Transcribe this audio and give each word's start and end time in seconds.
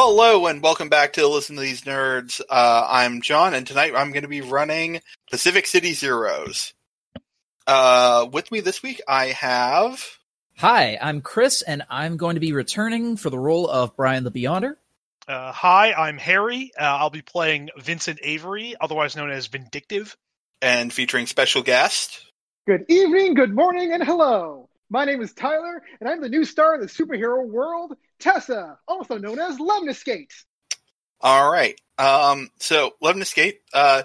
Hello 0.00 0.46
and 0.46 0.62
welcome 0.62 0.88
back 0.88 1.14
to 1.14 1.26
Listen 1.26 1.56
to 1.56 1.60
These 1.60 1.82
Nerds. 1.82 2.40
Uh, 2.48 2.86
I'm 2.88 3.20
John, 3.20 3.52
and 3.52 3.66
tonight 3.66 3.96
I'm 3.96 4.12
going 4.12 4.22
to 4.22 4.28
be 4.28 4.42
running 4.42 5.00
Pacific 5.28 5.66
City 5.66 5.92
Zeros. 5.92 6.72
Uh, 7.66 8.28
with 8.32 8.52
me 8.52 8.60
this 8.60 8.80
week, 8.80 9.02
I 9.08 9.26
have. 9.26 10.00
Hi, 10.58 10.96
I'm 11.02 11.20
Chris, 11.20 11.62
and 11.62 11.82
I'm 11.90 12.16
going 12.16 12.36
to 12.36 12.40
be 12.40 12.52
returning 12.52 13.16
for 13.16 13.28
the 13.28 13.40
role 13.40 13.68
of 13.68 13.96
Brian 13.96 14.22
the 14.22 14.30
Beyonder. 14.30 14.76
Uh, 15.26 15.50
hi, 15.50 15.92
I'm 15.92 16.16
Harry. 16.16 16.70
Uh, 16.78 16.84
I'll 16.84 17.10
be 17.10 17.22
playing 17.22 17.70
Vincent 17.76 18.20
Avery, 18.22 18.76
otherwise 18.80 19.16
known 19.16 19.32
as 19.32 19.48
Vindictive. 19.48 20.16
And 20.62 20.92
featuring 20.92 21.26
special 21.26 21.62
guest. 21.62 22.24
Good 22.68 22.84
evening, 22.86 23.34
good 23.34 23.52
morning, 23.52 23.92
and 23.92 24.04
hello. 24.04 24.68
My 24.90 25.04
name 25.04 25.20
is 25.22 25.32
Tyler, 25.32 25.82
and 25.98 26.08
I'm 26.08 26.20
the 26.20 26.28
new 26.28 26.44
star 26.44 26.76
of 26.76 26.80
the 26.82 26.86
superhero 26.86 27.44
world, 27.44 27.96
Tessa, 28.18 28.78
also 28.86 29.18
known 29.18 29.38
as 29.38 29.58
Lemniscate. 29.58 30.32
All 31.20 31.50
right. 31.50 31.78
Um, 31.98 32.50
so, 32.60 32.92
Lemniscate, 33.02 33.58
uh, 33.72 34.02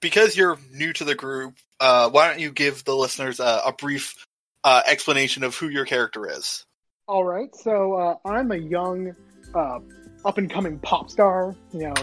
because 0.00 0.36
you're 0.36 0.58
new 0.72 0.92
to 0.94 1.04
the 1.04 1.14
group, 1.14 1.56
uh, 1.80 2.10
why 2.10 2.28
don't 2.28 2.40
you 2.40 2.52
give 2.52 2.84
the 2.84 2.94
listeners 2.94 3.40
a, 3.40 3.62
a 3.66 3.72
brief 3.72 4.26
uh, 4.62 4.82
explanation 4.86 5.44
of 5.44 5.56
who 5.56 5.68
your 5.68 5.84
character 5.84 6.28
is? 6.28 6.64
All 7.08 7.24
right. 7.24 7.54
So, 7.54 7.94
uh, 7.94 8.16
I'm 8.24 8.50
a 8.52 8.56
young, 8.56 9.14
uh, 9.54 9.78
up 10.24 10.38
and 10.38 10.50
coming 10.50 10.78
pop 10.78 11.10
star, 11.10 11.54
you 11.72 11.88
know, 11.88 11.94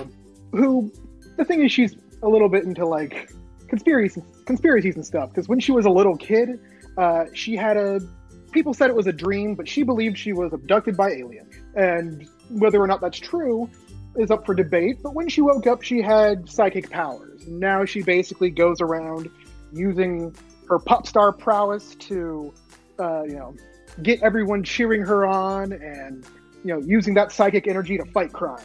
who 0.52 0.92
the 1.38 1.46
thing 1.46 1.64
is, 1.64 1.72
she's 1.72 1.96
a 2.24 2.28
little 2.28 2.50
bit 2.50 2.64
into 2.64 2.86
like 2.86 3.32
conspiracies, 3.68 4.24
conspiracies 4.46 4.96
and 4.96 5.06
stuff. 5.06 5.30
Because 5.30 5.48
when 5.48 5.60
she 5.60 5.72
was 5.72 5.86
a 5.86 5.90
little 5.90 6.18
kid, 6.18 6.60
uh, 6.98 7.26
she 7.34 7.56
had 7.56 7.78
a 7.78 8.00
people 8.52 8.74
said 8.74 8.90
it 8.90 8.96
was 8.96 9.08
a 9.08 9.14
dream, 9.14 9.56
but 9.56 9.68
she 9.68 9.84
believed 9.84 10.18
she 10.18 10.34
was 10.34 10.54
abducted 10.54 10.98
by 10.98 11.12
aliens. 11.12 11.54
And 11.76 12.28
whether 12.50 12.82
or 12.82 12.88
not 12.88 13.02
that's 13.02 13.20
true 13.20 13.70
is 14.16 14.32
up 14.32 14.46
for 14.46 14.54
debate. 14.54 14.98
But 15.02 15.14
when 15.14 15.30
she 15.30 15.42
woke 15.42 15.68
up, 15.68 15.82
she 15.82 16.02
had 16.02 16.50
psychic 16.50 16.90
powers. 16.90 17.44
And 17.46 17.60
now 17.60 17.86
she 17.86 18.02
basically 18.02 18.50
goes 18.50 18.82
around 18.82 19.30
using 19.74 20.36
her 20.68 20.80
pop 20.80 21.08
star 21.08 21.32
prowess 21.32 21.96
to, 21.96 22.54
uh, 23.00 23.24
you 23.24 23.36
know, 23.36 23.56
get 24.04 24.22
everyone 24.22 24.64
cheering 24.64 25.02
her 25.02 25.26
on 25.26 25.74
and, 25.74 26.26
you 26.64 26.74
know, 26.74 26.82
using 26.86 27.14
that 27.16 27.32
psychic 27.32 27.68
energy 27.68 27.98
to 27.98 28.06
fight 28.06 28.32
crime. 28.34 28.60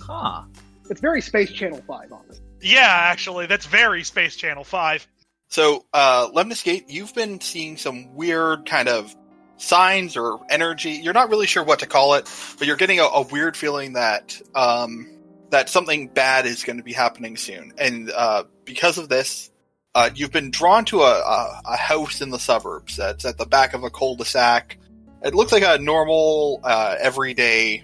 Huh. 0.00 0.42
It's 0.90 1.00
very 1.00 1.20
Space 1.20 1.52
Channel 1.52 1.82
5, 1.86 2.12
honestly. 2.12 2.44
Yeah, 2.60 2.86
actually, 2.88 3.46
that's 3.46 3.66
very 3.66 4.02
Space 4.04 4.36
Channel 4.36 4.64
5. 4.64 5.06
So, 5.48 5.84
uh, 5.92 6.28
Lemniscate, 6.30 6.84
you've 6.88 7.14
been 7.14 7.40
seeing 7.40 7.76
some 7.76 8.14
weird 8.14 8.66
kind 8.66 8.88
of 8.88 9.14
signs 9.60 10.16
or 10.16 10.40
energy. 10.48 10.92
You're 10.92 11.14
not 11.14 11.28
really 11.28 11.46
sure 11.46 11.62
what 11.62 11.80
to 11.80 11.86
call 11.86 12.14
it, 12.14 12.28
but 12.58 12.66
you're 12.66 12.76
getting 12.76 12.98
a, 12.98 13.04
a 13.04 13.22
weird 13.22 13.56
feeling 13.56 13.92
that 13.92 14.40
um, 14.54 15.08
that 15.50 15.68
something 15.68 16.08
bad 16.08 16.46
is 16.46 16.64
going 16.64 16.78
to 16.78 16.82
be 16.82 16.92
happening 16.92 17.36
soon. 17.36 17.72
And 17.78 18.10
uh, 18.10 18.44
because 18.64 18.98
of 18.98 19.08
this, 19.08 19.50
uh, 19.94 20.10
you've 20.14 20.32
been 20.32 20.50
drawn 20.50 20.84
to 20.86 21.00
a, 21.00 21.20
a, 21.20 21.62
a, 21.72 21.76
house 21.76 22.20
in 22.20 22.30
the 22.30 22.38
suburbs 22.38 22.96
that's 22.96 23.24
at 23.24 23.38
the 23.38 23.46
back 23.46 23.74
of 23.74 23.82
a 23.82 23.90
cul-de-sac. 23.90 24.78
It 25.24 25.34
looks 25.34 25.50
like 25.50 25.64
a 25.64 25.82
normal, 25.82 26.60
uh, 26.62 26.94
everyday, 27.00 27.82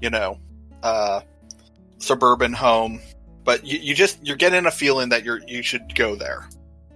you 0.00 0.08
know, 0.08 0.38
uh, 0.82 1.20
suburban 1.98 2.54
home. 2.54 3.00
But 3.44 3.66
you, 3.66 3.78
you 3.78 3.94
just 3.94 4.24
you're 4.24 4.36
getting 4.36 4.66
a 4.66 4.70
feeling 4.70 5.10
that 5.10 5.24
you're 5.24 5.40
you 5.46 5.62
should 5.62 5.94
go 5.94 6.16
there. 6.16 6.48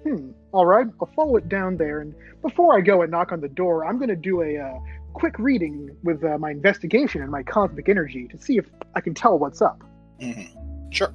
Hmm. 0.06 0.30
All 0.52 0.66
right, 0.66 0.86
I'll 1.00 1.10
follow 1.16 1.34
it 1.34 1.48
down 1.48 1.76
there. 1.76 2.00
And 2.00 2.14
before 2.40 2.78
I 2.78 2.80
go 2.80 3.02
and 3.02 3.10
knock 3.10 3.32
on 3.32 3.40
the 3.40 3.48
door, 3.48 3.84
I'm 3.84 3.98
going 3.98 4.08
to 4.08 4.14
do 4.14 4.40
a 4.40 4.56
uh, 4.56 4.78
quick 5.14 5.36
reading 5.40 5.96
with 6.04 6.22
uh, 6.22 6.38
my 6.38 6.52
investigation 6.52 7.22
and 7.22 7.30
my 7.30 7.42
cosmic 7.42 7.88
energy 7.88 8.28
to 8.28 8.38
see 8.38 8.56
if 8.56 8.66
I 8.94 9.00
can 9.00 9.14
tell 9.14 9.36
what's 9.36 9.60
up. 9.60 9.82
Mm-hmm. 10.20 10.90
Sure. 10.92 11.12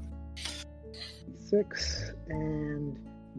Six 1.39 2.11
and 2.27 2.97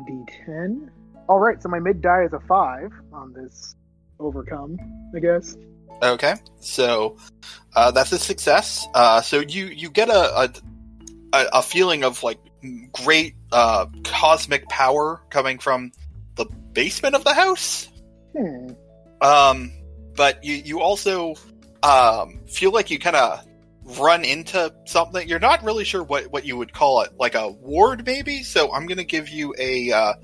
D10. 0.08 0.88
All 1.28 1.38
right, 1.38 1.62
so 1.62 1.68
my 1.68 1.80
mid 1.80 2.00
die 2.00 2.24
is 2.24 2.32
a 2.32 2.40
five 2.40 2.90
on 3.12 3.34
this 3.34 3.76
overcome, 4.18 4.78
I 5.14 5.18
guess. 5.18 5.58
Okay, 6.02 6.36
so 6.60 7.18
uh, 7.76 7.90
that's 7.90 8.10
a 8.12 8.18
success. 8.18 8.86
Uh, 8.94 9.20
so 9.20 9.40
you 9.40 9.66
you 9.66 9.90
get 9.90 10.08
a, 10.08 10.50
a 11.32 11.46
a 11.52 11.62
feeling 11.62 12.04
of 12.04 12.22
like 12.22 12.38
great 12.92 13.34
uh, 13.50 13.86
cosmic 14.04 14.68
power 14.68 15.22
coming 15.30 15.58
from 15.58 15.92
the 16.36 16.46
basement 16.72 17.14
of 17.14 17.24
the 17.24 17.34
house. 17.34 17.88
Hmm. 18.36 18.68
Um, 19.20 19.72
but 20.16 20.44
you 20.44 20.54
you 20.54 20.80
also 20.80 21.34
um, 21.82 22.40
feel 22.46 22.72
like 22.72 22.90
you 22.90 22.98
kind 22.98 23.16
of 23.16 23.44
run 23.98 24.24
into 24.24 24.72
something. 24.84 25.28
You're 25.28 25.40
not 25.40 25.62
really 25.64 25.84
sure 25.84 26.02
what, 26.02 26.26
what 26.26 26.44
you 26.44 26.56
would 26.56 26.72
call 26.72 27.02
it, 27.02 27.12
like 27.18 27.34
a 27.34 27.48
ward 27.48 28.04
maybe. 28.06 28.42
So 28.42 28.72
I'm 28.72 28.86
gonna 28.86 29.04
give 29.04 29.28
you 29.28 29.54
a 29.58 29.92
uh, 29.92 30.14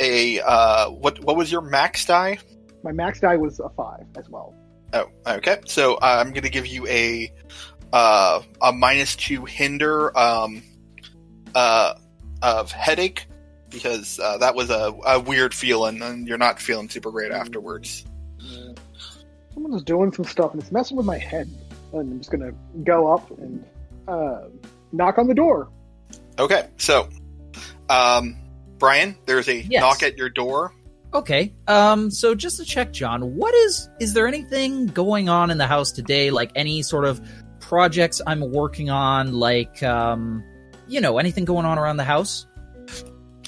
a 0.00 0.40
uh, 0.40 0.90
what 0.90 1.22
what 1.24 1.36
was 1.36 1.50
your 1.50 1.62
max 1.62 2.04
die? 2.04 2.38
My 2.82 2.92
max 2.92 3.20
die 3.20 3.36
was 3.36 3.60
a 3.60 3.68
five 3.70 4.06
as 4.16 4.28
well. 4.28 4.54
Oh, 4.92 5.06
okay. 5.26 5.60
So 5.66 5.94
uh, 5.94 6.22
I'm 6.24 6.32
gonna 6.32 6.48
give 6.48 6.66
you 6.66 6.86
a 6.86 7.32
uh, 7.92 8.42
a 8.62 8.72
minus 8.72 9.16
two 9.16 9.44
hinder 9.44 10.16
um, 10.16 10.62
uh, 11.54 11.94
of 12.42 12.70
headache 12.72 13.26
because 13.70 14.18
uh, 14.18 14.38
that 14.38 14.54
was 14.54 14.70
a, 14.70 14.92
a 15.06 15.20
weird 15.20 15.52
feeling, 15.54 16.00
and 16.02 16.26
you're 16.26 16.38
not 16.38 16.58
feeling 16.60 16.88
super 16.88 17.10
great 17.10 17.32
afterwards. 17.32 18.04
Yeah. 18.38 18.72
Someone's 19.54 19.82
doing 19.82 20.12
some 20.12 20.24
stuff, 20.24 20.52
and 20.52 20.62
it's 20.62 20.72
messing 20.72 20.96
with 20.96 21.06
my 21.06 21.18
head. 21.18 21.48
And 21.92 22.12
I'm 22.12 22.18
just 22.18 22.30
gonna 22.30 22.52
go 22.84 23.12
up 23.12 23.30
and 23.38 23.64
uh, 24.06 24.42
knock 24.92 25.18
on 25.18 25.26
the 25.26 25.34
door. 25.34 25.68
Okay, 26.38 26.68
so 26.76 27.08
um, 27.90 28.36
Brian, 28.78 29.16
there's 29.26 29.48
a 29.48 29.56
Yes. 29.62 29.80
knock 29.80 30.02
at 30.02 30.16
your 30.16 30.28
door. 30.30 30.72
Okay. 31.14 31.52
Um. 31.66 32.10
So 32.10 32.34
just 32.34 32.58
to 32.58 32.64
check, 32.64 32.92
John, 32.92 33.34
what 33.36 33.54
is 33.54 33.88
is 33.98 34.12
there 34.12 34.26
anything 34.28 34.86
going 34.86 35.28
on 35.30 35.50
in 35.50 35.56
the 35.58 35.66
house 35.66 35.90
today? 35.90 36.30
Like 36.30 36.50
any 36.54 36.82
sort 36.82 37.06
of 37.06 37.20
projects 37.60 38.20
I'm 38.26 38.52
working 38.52 38.90
on? 38.90 39.32
Like 39.32 39.82
um, 39.82 40.44
you 40.88 41.00
know, 41.00 41.18
anything 41.18 41.44
going 41.44 41.66
on 41.66 41.78
around 41.78 41.96
the 41.98 42.04
house? 42.04 42.46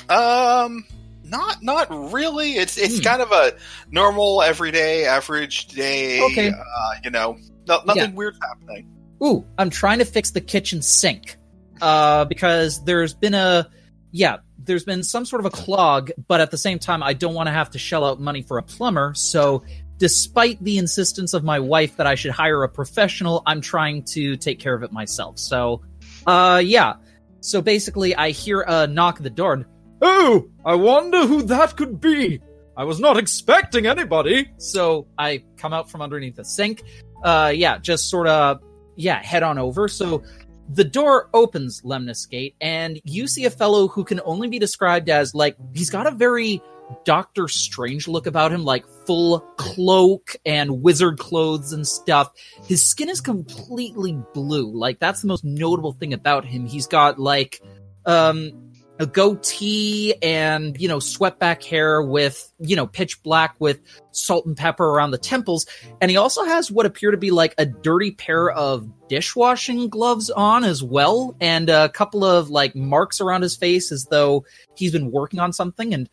Um, 0.08 0.84
not 1.24 1.62
not 1.62 1.88
really. 2.12 2.54
It's 2.54 2.76
it's 2.76 2.98
Hmm. 2.98 3.02
kind 3.04 3.22
of 3.22 3.32
a 3.32 3.52
normal, 3.90 4.42
everyday, 4.42 5.06
average 5.06 5.68
day. 5.68 6.20
Okay. 6.22 6.48
Uh, 6.50 6.94
you 7.04 7.10
know, 7.10 7.36
no, 7.68 7.80
nothing 7.84 8.02
Yeah. 8.02 8.10
weird's 8.10 8.38
happening. 8.42 8.88
Ooh, 9.22 9.44
I'm 9.58 9.70
trying 9.70 9.98
to 9.98 10.04
fix 10.04 10.30
the 10.30 10.40
kitchen 10.40 10.82
sink. 10.82 11.36
Uh, 11.80 12.26
because 12.26 12.84
there's 12.84 13.14
been 13.14 13.32
a, 13.32 13.66
yeah, 14.10 14.36
there's 14.58 14.84
been 14.84 15.02
some 15.02 15.24
sort 15.24 15.40
of 15.40 15.46
a 15.46 15.50
clog, 15.50 16.10
but 16.28 16.38
at 16.42 16.50
the 16.50 16.58
same 16.58 16.78
time, 16.78 17.02
I 17.02 17.14
don't 17.14 17.32
want 17.32 17.46
to 17.46 17.52
have 17.52 17.70
to 17.70 17.78
shell 17.78 18.04
out 18.04 18.20
money 18.20 18.42
for 18.42 18.58
a 18.58 18.62
plumber. 18.62 19.14
So, 19.14 19.62
despite 19.96 20.62
the 20.62 20.76
insistence 20.76 21.32
of 21.32 21.42
my 21.42 21.58
wife 21.58 21.96
that 21.96 22.06
I 22.06 22.16
should 22.16 22.32
hire 22.32 22.62
a 22.64 22.68
professional, 22.68 23.42
I'm 23.46 23.62
trying 23.62 24.02
to 24.12 24.36
take 24.36 24.58
care 24.58 24.74
of 24.74 24.82
it 24.82 24.92
myself. 24.92 25.38
So, 25.38 25.80
uh, 26.26 26.60
yeah. 26.62 26.96
So 27.40 27.62
basically, 27.62 28.14
I 28.14 28.30
hear 28.30 28.64
a 28.66 28.86
knock 28.86 29.16
at 29.16 29.22
the 29.22 29.30
door. 29.30 29.54
And, 29.54 29.64
oh, 30.02 30.48
I 30.64 30.74
wonder 30.74 31.26
who 31.26 31.42
that 31.42 31.76
could 31.76 32.00
be. 32.00 32.40
I 32.76 32.84
was 32.84 33.00
not 33.00 33.16
expecting 33.16 33.86
anybody. 33.86 34.50
So 34.58 35.06
I 35.18 35.44
come 35.56 35.72
out 35.72 35.90
from 35.90 36.02
underneath 36.02 36.36
the 36.36 36.44
sink. 36.44 36.82
Uh, 37.22 37.52
yeah, 37.54 37.78
just 37.78 38.08
sort 38.08 38.26
of 38.26 38.60
yeah, 38.96 39.22
head 39.22 39.42
on 39.42 39.58
over. 39.58 39.88
So 39.88 40.22
the 40.68 40.84
door 40.84 41.28
opens, 41.34 41.82
Lemniscate, 41.82 42.54
and 42.60 43.00
you 43.04 43.26
see 43.26 43.44
a 43.44 43.50
fellow 43.50 43.88
who 43.88 44.04
can 44.04 44.20
only 44.24 44.48
be 44.48 44.58
described 44.58 45.08
as 45.08 45.34
like 45.34 45.56
he's 45.74 45.90
got 45.90 46.06
a 46.06 46.10
very 46.10 46.62
Doctor 47.04 47.48
Strange 47.48 48.08
look 48.08 48.26
about 48.26 48.52
him, 48.52 48.64
like 48.64 48.84
full 49.06 49.40
cloak 49.56 50.36
and 50.44 50.82
wizard 50.82 51.18
clothes 51.18 51.72
and 51.72 51.86
stuff. 51.86 52.30
His 52.64 52.82
skin 52.82 53.08
is 53.08 53.20
completely 53.20 54.18
blue. 54.34 54.70
Like 54.72 54.98
that's 54.98 55.22
the 55.22 55.28
most 55.28 55.44
notable 55.44 55.92
thing 55.92 56.12
about 56.12 56.44
him. 56.44 56.66
He's 56.66 56.86
got 56.86 57.18
like 57.18 57.60
um 58.06 58.70
a 59.00 59.06
goatee 59.06 60.14
and 60.22 60.78
you 60.78 60.86
know 60.86 60.98
swept 60.98 61.40
back 61.40 61.62
hair 61.62 62.02
with 62.02 62.52
you 62.58 62.76
know 62.76 62.86
pitch 62.86 63.22
black 63.22 63.54
with 63.58 63.80
salt 64.10 64.44
and 64.44 64.58
pepper 64.58 64.84
around 64.84 65.10
the 65.10 65.18
temples 65.18 65.64
and 66.02 66.10
he 66.10 66.18
also 66.18 66.44
has 66.44 66.70
what 66.70 66.84
appear 66.84 67.10
to 67.10 67.16
be 67.16 67.30
like 67.30 67.54
a 67.56 67.64
dirty 67.64 68.10
pair 68.10 68.50
of 68.50 68.86
dishwashing 69.08 69.88
gloves 69.88 70.28
on 70.28 70.64
as 70.64 70.82
well 70.82 71.34
and 71.40 71.70
a 71.70 71.88
couple 71.88 72.24
of 72.24 72.50
like 72.50 72.76
marks 72.76 73.22
around 73.22 73.40
his 73.40 73.56
face 73.56 73.90
as 73.90 74.04
though 74.10 74.44
he's 74.76 74.92
been 74.92 75.10
working 75.10 75.40
on 75.40 75.50
something 75.50 75.94
and 75.94 76.10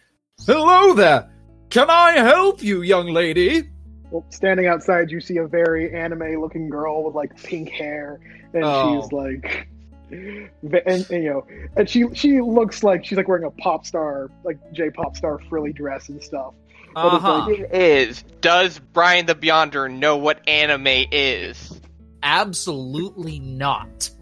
hello 0.47 0.93
there 0.93 1.29
can 1.69 1.89
i 1.89 2.11
help 2.11 2.61
you 2.61 2.81
young 2.83 3.07
lady 3.07 3.63
Well, 4.11 4.23
standing 4.29 4.67
outside, 4.67 5.11
you 5.11 5.19
see 5.19 5.37
a 5.37 5.47
very 5.47 5.93
anime-looking 5.93 6.69
girl 6.69 7.03
with 7.03 7.13
like 7.15 7.35
pink 7.43 7.69
hair, 7.69 8.19
and 8.53 8.63
Oh. 8.63 9.01
she's 9.01 9.11
like, 9.11 9.67
and, 10.11 10.49
and, 10.85 11.09
you 11.09 11.29
know, 11.29 11.45
and 11.75 11.89
she 11.89 12.05
she 12.13 12.39
looks 12.39 12.83
like 12.83 13.03
she's 13.03 13.17
like 13.17 13.27
wearing 13.27 13.43
a 13.43 13.51
pop 13.51 13.85
star, 13.85 14.29
like 14.45 14.57
J 14.71 14.91
pop 14.91 15.17
star 15.17 15.39
frilly 15.49 15.73
dress 15.73 16.07
and 16.07 16.23
stuff. 16.23 16.53
But 16.93 17.05
it's 17.15 17.15
uh-huh 17.15 17.47
like- 17.49 17.59
It 17.59 17.75
is. 17.75 18.23
Does 18.39 18.79
Brian 18.79 19.25
the 19.25 19.35
Beyonder 19.35 19.91
know 19.91 20.15
what 20.15 20.47
anime 20.47 20.87
is? 21.11 21.81
Absolutely 22.23 23.39
not. 23.39 24.09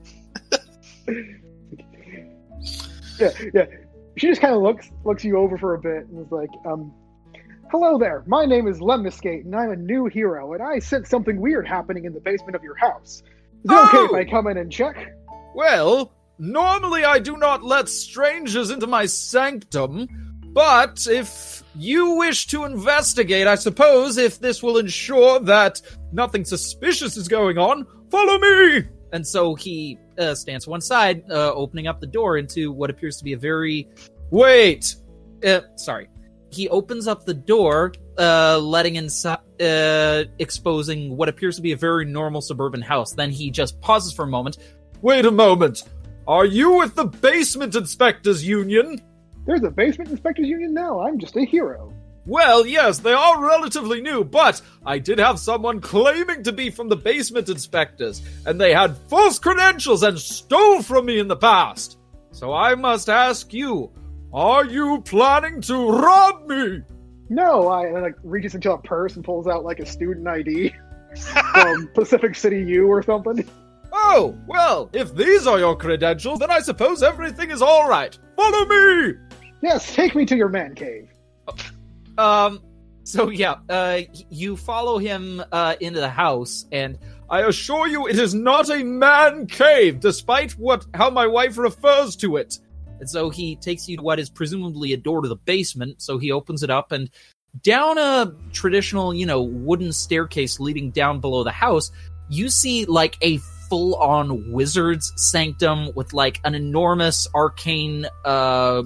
Yeah, 3.17 3.29
yeah. 3.53 3.65
She 4.17 4.27
just 4.27 4.41
kind 4.41 4.55
of 4.55 4.61
looks 4.61 4.89
looks 5.03 5.23
you 5.23 5.37
over 5.37 5.57
for 5.57 5.73
a 5.73 5.79
bit 5.79 6.07
and 6.07 6.25
is 6.25 6.31
like, 6.31 6.49
um, 6.65 6.93
"Hello 7.71 7.97
there. 7.97 8.23
My 8.27 8.45
name 8.45 8.67
is 8.67 8.79
Lemniscate, 8.79 9.43
and 9.45 9.55
I'm 9.55 9.71
a 9.71 9.75
new 9.75 10.05
hero. 10.05 10.53
And 10.53 10.63
I 10.63 10.79
sense 10.79 11.09
something 11.09 11.39
weird 11.41 11.67
happening 11.67 12.05
in 12.05 12.13
the 12.13 12.21
basement 12.21 12.55
of 12.55 12.63
your 12.63 12.75
house. 12.75 13.23
Is 13.63 13.71
it 13.71 13.73
okay 13.73 14.05
if 14.05 14.11
Oh! 14.11 14.15
I 14.15 14.25
come 14.25 14.47
in 14.47 14.57
and 14.57 14.71
check?" 14.71 15.13
Well, 15.53 16.13
normally 16.39 17.03
I 17.03 17.19
do 17.19 17.37
not 17.37 17.63
let 17.63 17.89
strangers 17.89 18.69
into 18.69 18.87
my 18.87 19.05
sanctum, 19.05 20.07
but 20.53 21.07
if 21.09 21.63
you 21.75 22.11
wish 22.11 22.47
to 22.47 22.63
investigate, 22.63 23.47
I 23.47 23.55
suppose, 23.55 24.17
if 24.17 24.39
this 24.39 24.63
will 24.63 24.77
ensure 24.77 25.39
that 25.41 25.81
nothing 26.13 26.45
suspicious 26.45 27.17
is 27.17 27.27
going 27.27 27.57
on, 27.57 27.85
follow 28.09 28.37
me! 28.37 28.83
And 29.11 29.25
so 29.25 29.55
he 29.55 29.97
uh, 30.17 30.35
stands 30.35 30.65
to 30.65 30.71
one 30.71 30.81
side, 30.81 31.23
uh, 31.29 31.53
opening 31.53 31.87
up 31.87 31.99
the 31.99 32.07
door 32.07 32.37
into 32.37 32.71
what 32.71 32.89
appears 32.89 33.17
to 33.17 33.23
be 33.23 33.33
a 33.33 33.37
very. 33.37 33.87
Wait! 34.31 34.95
Uh, 35.45 35.61
sorry. 35.75 36.09
He 36.51 36.69
opens 36.69 37.07
up 37.07 37.25
the 37.25 37.33
door, 37.33 37.93
uh, 38.17 38.59
letting 38.59 38.95
inside, 38.95 39.39
uh, 39.61 40.23
exposing 40.39 41.17
what 41.17 41.27
appears 41.29 41.55
to 41.57 41.61
be 41.61 41.73
a 41.73 41.77
very 41.77 42.05
normal 42.05 42.41
suburban 42.41 42.81
house. 42.81 43.13
Then 43.13 43.29
he 43.31 43.51
just 43.51 43.79
pauses 43.81 44.13
for 44.13 44.23
a 44.23 44.27
moment. 44.27 44.57
Wait 45.01 45.25
a 45.25 45.31
moment. 45.31 45.83
Are 46.27 46.45
you 46.45 46.77
with 46.77 46.95
the 46.95 47.05
Basement 47.05 47.75
Inspectors 47.75 48.45
Union? 48.45 49.01
There's 49.45 49.63
a 49.63 49.69
basement 49.69 50.09
inspectors 50.09 50.47
union 50.47 50.73
now. 50.73 51.01
I'm 51.01 51.19
just 51.19 51.35
a 51.35 51.45
hero. 51.45 51.93
Well, 52.25 52.65
yes, 52.65 52.99
they 52.99 53.13
are 53.13 53.43
relatively 53.43 54.01
new, 54.01 54.23
but 54.23 54.59
I 54.85 54.97
did 54.97 55.19
have 55.19 55.39
someone 55.39 55.79
claiming 55.79 56.43
to 56.43 56.51
be 56.51 56.71
from 56.71 56.89
the 56.89 56.95
Basement 56.95 57.49
Inspectors, 57.49 58.21
and 58.45 58.59
they 58.59 58.73
had 58.73 58.97
false 59.09 59.37
credentials 59.37 60.01
and 60.01 60.17
stole 60.17 60.81
from 60.81 61.05
me 61.05 61.19
in 61.19 61.27
the 61.27 61.35
past. 61.35 61.99
So 62.31 62.51
I 62.51 62.73
must 62.75 63.09
ask 63.09 63.53
you, 63.53 63.91
are 64.33 64.65
you 64.65 65.01
planning 65.05 65.61
to 65.61 65.89
rob 65.89 66.47
me? 66.47 66.81
No, 67.29 67.67
I 67.67 67.85
and, 67.87 68.01
like 68.01 68.15
reaches 68.23 68.55
into 68.55 68.71
a 68.71 68.77
purse 68.77 69.15
and 69.15 69.23
pulls 69.23 69.47
out 69.47 69.63
like 69.63 69.79
a 69.79 69.85
student 69.85 70.27
ID 70.27 70.73
from 71.53 71.87
Pacific 71.93 72.35
City 72.35 72.63
U 72.63 72.87
or 72.87 73.03
something. 73.03 73.47
Oh, 73.93 74.35
well, 74.47 74.89
if 74.93 75.15
these 75.15 75.47
are 75.47 75.59
your 75.59 75.75
credentials, 75.75 76.39
then 76.39 76.51
I 76.51 76.59
suppose 76.59 77.01
everything 77.01 77.51
is 77.51 77.61
all 77.61 77.87
right. 77.87 78.17
Follow 78.35 78.65
me! 78.65 79.13
Yes, 79.61 79.95
take 79.95 80.15
me 80.15 80.25
to 80.25 80.35
your 80.35 80.49
man 80.49 80.75
cave. 80.75 81.09
Um. 82.17 82.61
So 83.03 83.29
yeah, 83.29 83.57
uh, 83.69 84.01
you 84.31 84.57
follow 84.57 84.97
him 84.97 85.43
uh, 85.51 85.75
into 85.79 85.99
the 85.99 86.09
house, 86.09 86.65
and 86.71 86.97
I 87.29 87.41
assure 87.41 87.87
you, 87.87 88.07
it 88.07 88.17
is 88.17 88.33
not 88.33 88.69
a 88.71 88.83
man 88.83 89.45
cave, 89.45 89.99
despite 89.99 90.53
what 90.53 90.87
how 90.95 91.11
my 91.11 91.27
wife 91.27 91.59
refers 91.59 92.15
to 92.17 92.37
it. 92.37 92.57
And 92.99 93.07
so 93.07 93.29
he 93.29 93.57
takes 93.57 93.87
you 93.87 93.97
to 93.97 94.03
what 94.03 94.19
is 94.19 94.29
presumably 94.31 94.93
a 94.93 94.97
door 94.97 95.21
to 95.21 95.27
the 95.27 95.35
basement. 95.35 96.01
So 96.01 96.17
he 96.17 96.31
opens 96.31 96.63
it 96.63 96.71
up, 96.71 96.91
and 96.91 97.11
down 97.61 97.99
a 97.99 98.33
traditional, 98.53 99.13
you 99.13 99.27
know, 99.27 99.43
wooden 99.43 99.93
staircase 99.93 100.59
leading 100.59 100.89
down 100.89 101.19
below 101.19 101.43
the 101.43 101.51
house, 101.51 101.91
you 102.29 102.49
see 102.49 102.85
like 102.85 103.17
a 103.21 103.37
full-on 103.69 104.51
wizard's 104.51 105.13
sanctum 105.15 105.91
with 105.95 106.13
like 106.13 106.39
an 106.43 106.55
enormous 106.55 107.27
arcane 107.33 108.05
uh 108.23 108.83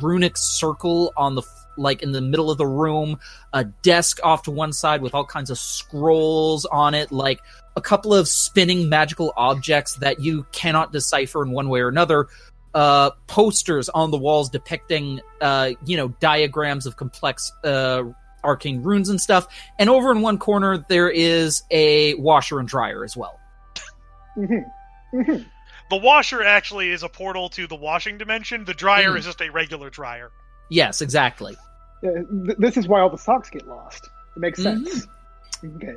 runic 0.00 0.36
circle 0.36 1.12
on 1.16 1.34
the 1.34 1.42
like 1.76 2.02
in 2.02 2.12
the 2.12 2.20
middle 2.20 2.50
of 2.50 2.58
the 2.58 2.66
room 2.66 3.18
a 3.52 3.64
desk 3.64 4.18
off 4.22 4.42
to 4.42 4.50
one 4.50 4.72
side 4.72 5.02
with 5.02 5.14
all 5.14 5.24
kinds 5.24 5.50
of 5.50 5.58
scrolls 5.58 6.64
on 6.66 6.94
it 6.94 7.10
like 7.12 7.40
a 7.76 7.80
couple 7.80 8.14
of 8.14 8.28
spinning 8.28 8.88
magical 8.88 9.32
objects 9.36 9.94
that 9.96 10.20
you 10.20 10.44
cannot 10.52 10.92
decipher 10.92 11.42
in 11.42 11.50
one 11.52 11.68
way 11.68 11.80
or 11.80 11.88
another 11.88 12.26
uh 12.74 13.10
posters 13.26 13.88
on 13.90 14.10
the 14.10 14.18
walls 14.18 14.48
depicting 14.50 15.20
uh 15.40 15.70
you 15.86 15.96
know 15.96 16.08
diagrams 16.20 16.86
of 16.86 16.96
complex 16.96 17.50
uh 17.64 18.02
arcane 18.44 18.82
runes 18.82 19.08
and 19.08 19.20
stuff 19.20 19.46
and 19.78 19.88
over 19.90 20.10
in 20.10 20.20
one 20.20 20.36
corner 20.38 20.84
there 20.88 21.08
is 21.10 21.62
a 21.70 22.14
washer 22.14 22.58
and 22.58 22.68
dryer 22.68 23.04
as 23.04 23.16
well 23.16 23.38
The 25.90 25.98
washer 25.98 26.42
actually 26.42 26.88
is 26.90 27.02
a 27.02 27.08
portal 27.10 27.50
to 27.50 27.66
the 27.66 27.74
washing 27.76 28.16
dimension. 28.16 28.64
The 28.64 28.72
dryer 28.72 29.10
Mm. 29.10 29.18
is 29.18 29.26
just 29.26 29.42
a 29.42 29.50
regular 29.50 29.90
dryer. 29.90 30.30
Yes 30.72 31.00
exactly 31.02 31.56
Yeah, 32.02 32.10
th- 32.46 32.58
this 32.58 32.76
is 32.76 32.88
why 32.88 33.00
all 33.00 33.10
the 33.10 33.18
socks 33.18 33.48
get 33.50 33.66
lost. 33.68 34.08
It 34.36 34.40
makes 34.40 34.58
Mhm. 34.60 34.84
sense. 34.86 35.06
Okay. 35.76 35.94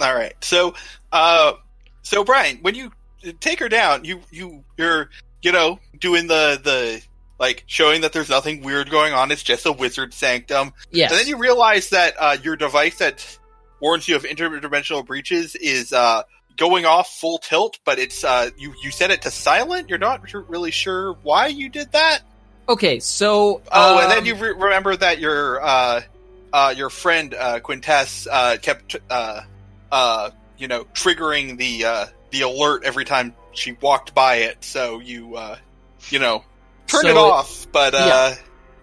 All 0.00 0.14
right. 0.14 0.32
So, 0.40 0.74
uh, 1.10 1.54
so 2.02 2.22
Brian, 2.22 2.58
when 2.62 2.74
you 2.76 2.92
take 3.40 3.58
her 3.58 3.68
down, 3.68 4.04
you 4.04 4.20
you 4.30 4.62
you're 4.76 5.10
you 5.42 5.50
know 5.50 5.80
doing 5.98 6.28
the 6.28 6.60
the 6.62 7.02
like 7.40 7.64
showing 7.66 8.02
that 8.02 8.12
there's 8.12 8.28
nothing 8.28 8.62
weird 8.62 8.90
going 8.90 9.12
on. 9.12 9.32
It's 9.32 9.42
just 9.42 9.66
a 9.66 9.72
wizard 9.72 10.14
sanctum, 10.14 10.72
yes 10.92 11.10
and 11.10 11.18
then 11.18 11.26
you 11.26 11.36
realize 11.38 11.90
that 11.90 12.14
uh, 12.20 12.36
your 12.42 12.54
device 12.56 12.98
that 12.98 13.38
warns 13.80 14.06
you 14.06 14.14
of 14.16 14.22
interdimensional 14.24 15.04
breaches 15.04 15.56
is 15.56 15.92
uh, 15.92 16.22
going 16.56 16.84
off 16.84 17.08
full 17.18 17.38
tilt, 17.38 17.78
but 17.84 17.98
it's 17.98 18.22
uh, 18.22 18.50
you 18.56 18.74
you 18.82 18.90
set 18.92 19.10
it 19.10 19.22
to 19.22 19.30
silent. 19.32 19.88
You're 19.88 19.98
not 19.98 20.22
really 20.48 20.70
sure 20.70 21.14
why 21.22 21.48
you 21.48 21.68
did 21.68 21.90
that. 21.92 22.20
Okay 22.68 23.00
so 23.00 23.62
Oh, 23.72 23.98
and 23.98 24.04
um, 24.04 24.10
then 24.10 24.24
you 24.26 24.34
re- 24.34 24.52
remember 24.52 24.94
that 24.96 25.18
your 25.18 25.62
uh, 25.64 26.00
uh, 26.52 26.74
your 26.76 26.90
friend 26.90 27.34
uh, 27.34 27.60
Quintess 27.60 28.26
uh, 28.30 28.56
kept 28.60 28.96
uh, 29.10 29.42
uh, 29.92 30.30
you 30.58 30.68
know 30.68 30.84
triggering 30.94 31.56
the 31.58 31.84
uh, 31.84 32.06
the 32.30 32.42
alert 32.42 32.82
every 32.84 33.04
time 33.04 33.34
she 33.52 33.72
walked 33.72 34.14
by 34.14 34.36
it. 34.36 34.62
So 34.64 35.00
you 35.00 35.36
uh, 35.36 35.56
you 36.10 36.18
know 36.18 36.44
turned 36.86 37.02
So 37.02 37.08
it 37.08 37.12
it- 37.12 37.16
off, 37.16 37.66
but 37.72 37.94
uh, 37.94 38.34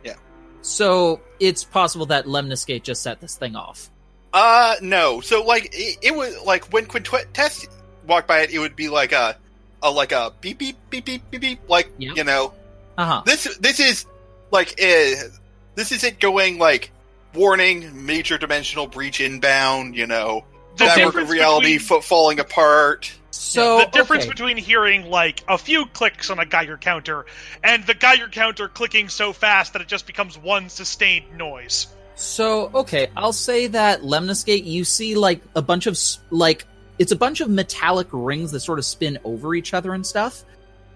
yeah. 0.03 0.13
So 0.61 1.21
it's 1.39 1.63
possible 1.63 2.07
that 2.07 2.25
Lemniscate 2.25 2.81
just 2.81 3.03
set 3.03 3.21
this 3.21 3.35
thing 3.37 3.55
off. 3.55 3.91
uh, 4.33 4.75
no. 4.81 5.21
So 5.21 5.43
like 5.43 5.69
it, 5.73 5.97
it 6.01 6.15
was 6.15 6.35
like 6.43 6.73
when 6.73 6.87
Quintess 6.87 7.67
walked 8.07 8.27
by 8.27 8.39
it, 8.41 8.49
it 8.51 8.57
would 8.57 8.75
be 8.75 8.89
like 8.89 9.11
a, 9.11 9.37
a 9.83 9.91
like 9.91 10.11
a 10.11 10.33
beep 10.41 10.57
beep 10.57 10.75
beep 10.89 11.05
beep 11.05 11.21
beep 11.29 11.41
beep 11.41 11.59
like 11.69 11.91
Yeah. 11.99 12.13
you 12.15 12.23
know 12.23 12.51
Uh 12.97 13.05
huh. 13.05 13.21
this 13.25 13.57
this 13.57 13.79
is 13.79 14.05
like 14.51 14.73
uh, 14.81 15.27
this 15.75 15.91
isn't 15.91 16.19
going 16.19 16.59
like 16.59 16.91
warning 17.33 18.05
major 18.05 18.37
dimensional 18.37 18.87
breach 18.87 19.19
inbound 19.19 19.95
you 19.95 20.07
know 20.07 20.45
The 20.77 20.85
fabric 20.85 21.05
difference 21.05 21.23
of 21.25 21.29
reality 21.31 21.73
between- 21.77 22.01
fa- 22.01 22.07
falling 22.07 22.39
apart 22.39 23.11
So 23.31 23.79
the 23.79 23.85
difference 23.87 24.23
okay. 24.23 24.31
between 24.31 24.57
hearing 24.57 25.09
like 25.09 25.43
a 25.47 25.57
few 25.57 25.85
clicks 25.87 26.29
on 26.29 26.39
a 26.39 26.45
Geiger 26.45 26.77
counter 26.77 27.25
and 27.63 27.85
the 27.85 27.93
Geiger 27.93 28.29
counter 28.29 28.69
clicking 28.69 29.09
so 29.09 29.33
fast 29.33 29.73
that 29.73 29.81
it 29.81 29.89
just 29.89 30.07
becomes 30.07 30.37
one 30.37 30.69
sustained 30.69 31.25
noise. 31.37 31.87
So 32.15 32.71
okay, 32.73 33.07
I'll 33.17 33.33
say 33.33 33.67
that 33.67 34.01
Lemniscate, 34.01 34.63
you 34.63 34.85
see 34.85 35.15
like 35.15 35.41
a 35.53 35.61
bunch 35.61 35.85
of 35.87 35.99
like 36.29 36.65
it's 36.97 37.11
a 37.11 37.15
bunch 37.17 37.41
of 37.41 37.49
metallic 37.49 38.07
rings 38.13 38.51
that 38.51 38.61
sort 38.61 38.79
of 38.79 38.85
spin 38.85 39.19
over 39.25 39.53
each 39.53 39.73
other 39.73 39.93
and 39.93 40.07
stuff. 40.07 40.45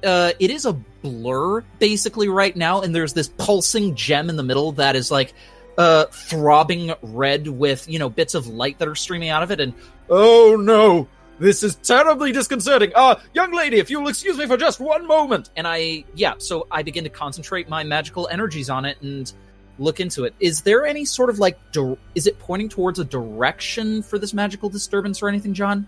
Uh, 0.04 0.32
it 0.40 0.50
is 0.50 0.66
a 0.66 0.74
blur 0.74 1.62
basically 1.80 2.30
right 2.30 2.56
now, 2.56 2.82
and 2.82 2.94
there's 2.94 3.14
this 3.14 3.28
pulsing 3.28 3.96
gem 3.96 4.30
in 4.30 4.36
the 4.36 4.44
middle 4.44 4.74
that 4.74 4.96
is 4.96 5.12
like 5.12 5.34
uh 5.78 6.06
throbbing 6.06 6.94
red 7.02 7.48
with 7.48 7.88
you 7.88 8.00
know 8.00 8.10
bits 8.10 8.34
of 8.34 8.48
light 8.48 8.80
that 8.80 8.88
are 8.88 8.96
streaming 8.96 9.30
out 9.30 9.44
of 9.44 9.52
it. 9.52 9.60
And 9.60 9.74
oh 10.10 10.58
no, 10.60 11.08
this 11.40 11.64
is 11.64 11.76
terribly 11.76 12.32
disconcerting. 12.32 12.92
Uh, 12.96 13.20
young 13.34 13.54
lady, 13.54 13.78
if 13.78 13.90
you'll 13.90 14.08
excuse 14.08 14.38
me 14.38 14.46
for 14.46 14.58
just 14.58 14.80
one 14.80 15.08
moment. 15.08 15.50
And 15.56 15.68
I 15.68 16.04
yeah, 16.16 16.34
so 16.38 16.68
I 16.70 16.84
begin 16.84 17.04
to 17.06 17.10
concentrate 17.10 17.70
my 17.70 17.84
magical 17.84 18.28
energies 18.30 18.70
on 18.70 18.86
it 18.86 19.02
and 19.02 19.32
look 19.78 20.00
into 20.00 20.26
it. 20.26 20.34
Is 20.40 20.62
there 20.62 20.86
any 20.86 21.06
sort 21.06 21.30
of 21.30 21.40
like, 21.40 21.58
dir- 21.72 21.98
is 22.14 22.28
it 22.28 22.38
pointing 22.40 22.68
towards 22.68 23.00
a 23.00 23.06
direction 23.06 24.04
for 24.04 24.20
this 24.20 24.34
magical 24.34 24.68
disturbance 24.68 25.22
or 25.22 25.30
anything, 25.30 25.54
John? 25.54 25.88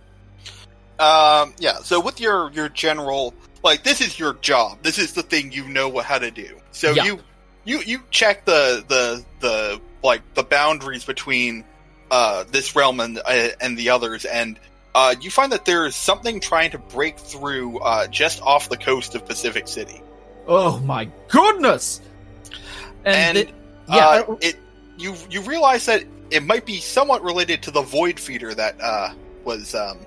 um 0.99 1.55
yeah 1.57 1.77
so 1.77 1.99
with 1.99 2.19
your 2.21 2.51
your 2.51 2.69
general 2.69 3.33
like 3.63 3.83
this 3.83 4.01
is 4.01 4.17
your 4.19 4.33
job 4.35 4.77
this 4.83 4.97
is 4.97 5.13
the 5.13 5.23
thing 5.23 5.51
you 5.51 5.67
know 5.67 5.97
how 5.99 6.17
to 6.19 6.31
do 6.31 6.57
so 6.71 6.91
Yeah. 6.91 7.03
you 7.05 7.19
you 7.65 7.79
you 7.81 7.99
check 8.11 8.45
the 8.45 8.83
the 8.87 9.23
the 9.39 9.81
like 10.03 10.21
the 10.33 10.43
boundaries 10.43 11.03
between 11.05 11.63
uh 12.09 12.43
this 12.51 12.75
realm 12.75 12.99
and 12.99 13.19
uh, 13.25 13.49
and 13.61 13.77
the 13.77 13.89
others 13.89 14.25
and 14.25 14.59
uh, 14.93 15.15
you 15.21 15.31
find 15.31 15.53
that 15.53 15.63
there 15.63 15.85
is 15.85 15.95
something 15.95 16.41
trying 16.41 16.71
to 16.71 16.77
break 16.77 17.17
through 17.17 17.79
uh, 17.79 18.07
just 18.07 18.41
off 18.41 18.67
the 18.67 18.75
coast 18.75 19.15
of 19.15 19.25
Pacific 19.25 19.65
City. 19.69 20.01
Oh 20.47 20.79
my 20.81 21.07
goodness! 21.29 22.01
And, 23.05 23.37
it- 23.37 23.53
yeah, 23.87 24.25
uh, 24.27 24.35
it 24.41 24.57
you 24.97 25.15
you 25.29 25.43
realize 25.43 25.85
that 25.85 26.03
it 26.29 26.43
might 26.43 26.65
be 26.65 26.79
somewhat 26.81 27.23
related 27.23 27.63
to 27.63 27.71
the 27.71 27.81
void 27.81 28.19
feeder 28.19 28.53
that 28.53 28.75
uh, 28.81 29.13
was 29.45 29.73
um, 29.75 29.97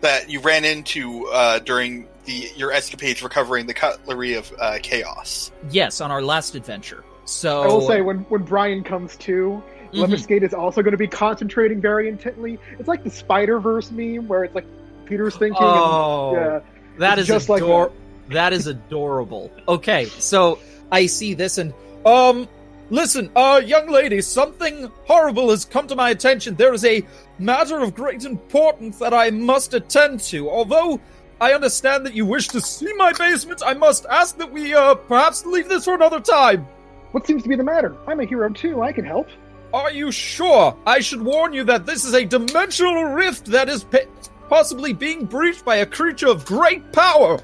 that 0.00 0.30
you 0.30 0.40
ran 0.40 0.64
into 0.64 1.26
uh, 1.28 1.58
during 1.58 2.06
the 2.30 2.50
your 2.56 2.72
escapades 2.72 3.22
recovering 3.22 3.66
the 3.66 3.74
cutlery 3.74 4.34
of 4.34 4.52
uh, 4.58 4.78
chaos. 4.82 5.50
yes, 5.70 6.00
on 6.00 6.10
our 6.10 6.22
last 6.22 6.54
adventure. 6.54 7.04
So 7.24 7.62
I 7.62 7.66
will 7.66 7.86
say 7.86 8.00
when 8.00 8.18
when 8.28 8.42
Brian 8.42 8.82
comes 8.84 9.16
to, 9.18 9.62
Mhm. 9.92 10.06
Lemniscate 10.06 10.42
is 10.42 10.54
also 10.54 10.82
going 10.82 10.92
to 10.92 10.98
be 10.98 11.08
concentrating 11.08 11.80
very 11.80 12.08
intently. 12.08 12.58
It's 12.78 12.88
like 12.88 13.02
the 13.04 13.10
Spider 13.10 13.58
Verse 13.58 13.90
meme 13.90 14.28
where 14.28 14.44
it's 14.44 14.54
like 14.54 14.66
Peter's 15.04 15.36
thinking. 15.36 15.56
Oh, 15.60 16.34
and, 16.34 16.36
yeah, 16.36 16.60
that 16.98 17.18
it's 17.18 17.28
is 17.28 17.34
just 17.34 17.48
like 17.48 17.62
ador- 17.62 17.92
that 18.28 18.52
is 18.52 18.66
adorable. 18.68 19.50
Okay, 19.66 20.04
so 20.06 20.58
I 20.92 21.06
see 21.06 21.34
this 21.34 21.58
and 21.58 21.74
um 22.06 22.48
listen, 22.90 23.30
uh 23.36 23.60
young 23.64 23.88
lady, 23.90 24.20
something 24.20 24.90
horrible 25.06 25.50
has 25.50 25.64
come 25.64 25.86
to 25.88 25.96
my 25.96 26.10
attention. 26.10 26.54
There 26.54 26.72
is 26.72 26.84
a 26.84 27.04
matter 27.38 27.78
of 27.80 27.94
great 27.94 28.24
importance 28.24 28.98
that 28.98 29.12
I 29.14 29.30
must 29.30 29.74
attend 29.74 30.20
to. 30.30 30.48
Although 30.50 31.00
I 31.40 31.54
understand 31.54 32.04
that 32.04 32.14
you 32.14 32.26
wish 32.26 32.48
to 32.48 32.60
see 32.60 32.92
my 32.94 33.12
basement, 33.12 33.62
I 33.64 33.72
must 33.74 34.04
ask 34.06 34.36
that 34.38 34.52
we 34.52 34.74
uh 34.74 34.94
perhaps 34.94 35.46
leave 35.46 35.68
this 35.68 35.84
for 35.86 35.94
another 35.94 36.20
time. 36.20 36.66
what 37.12 37.26
seems 37.26 37.42
to 37.42 37.48
be 37.48 37.56
the 37.56 37.64
matter? 37.64 37.96
I'm 38.06 38.20
a 38.20 38.24
hero 38.24 38.50
too. 38.50 38.82
I 38.82 38.92
can 38.92 39.04
help. 39.04 39.28
Are 39.72 39.90
you 39.90 40.12
sure? 40.12 40.76
I 40.86 41.00
should 41.00 41.22
warn 41.22 41.52
you 41.52 41.64
that 41.64 41.86
this 41.86 42.04
is 42.04 42.14
a 42.14 42.24
dimensional 42.24 43.04
rift 43.04 43.46
that 43.46 43.68
is 43.68 43.84
pa- 43.84 44.10
possibly 44.48 44.92
being 44.92 45.24
breached 45.24 45.64
by 45.64 45.76
a 45.76 45.86
creature 45.86 46.28
of 46.28 46.44
great 46.44 46.92
power. 46.92 47.38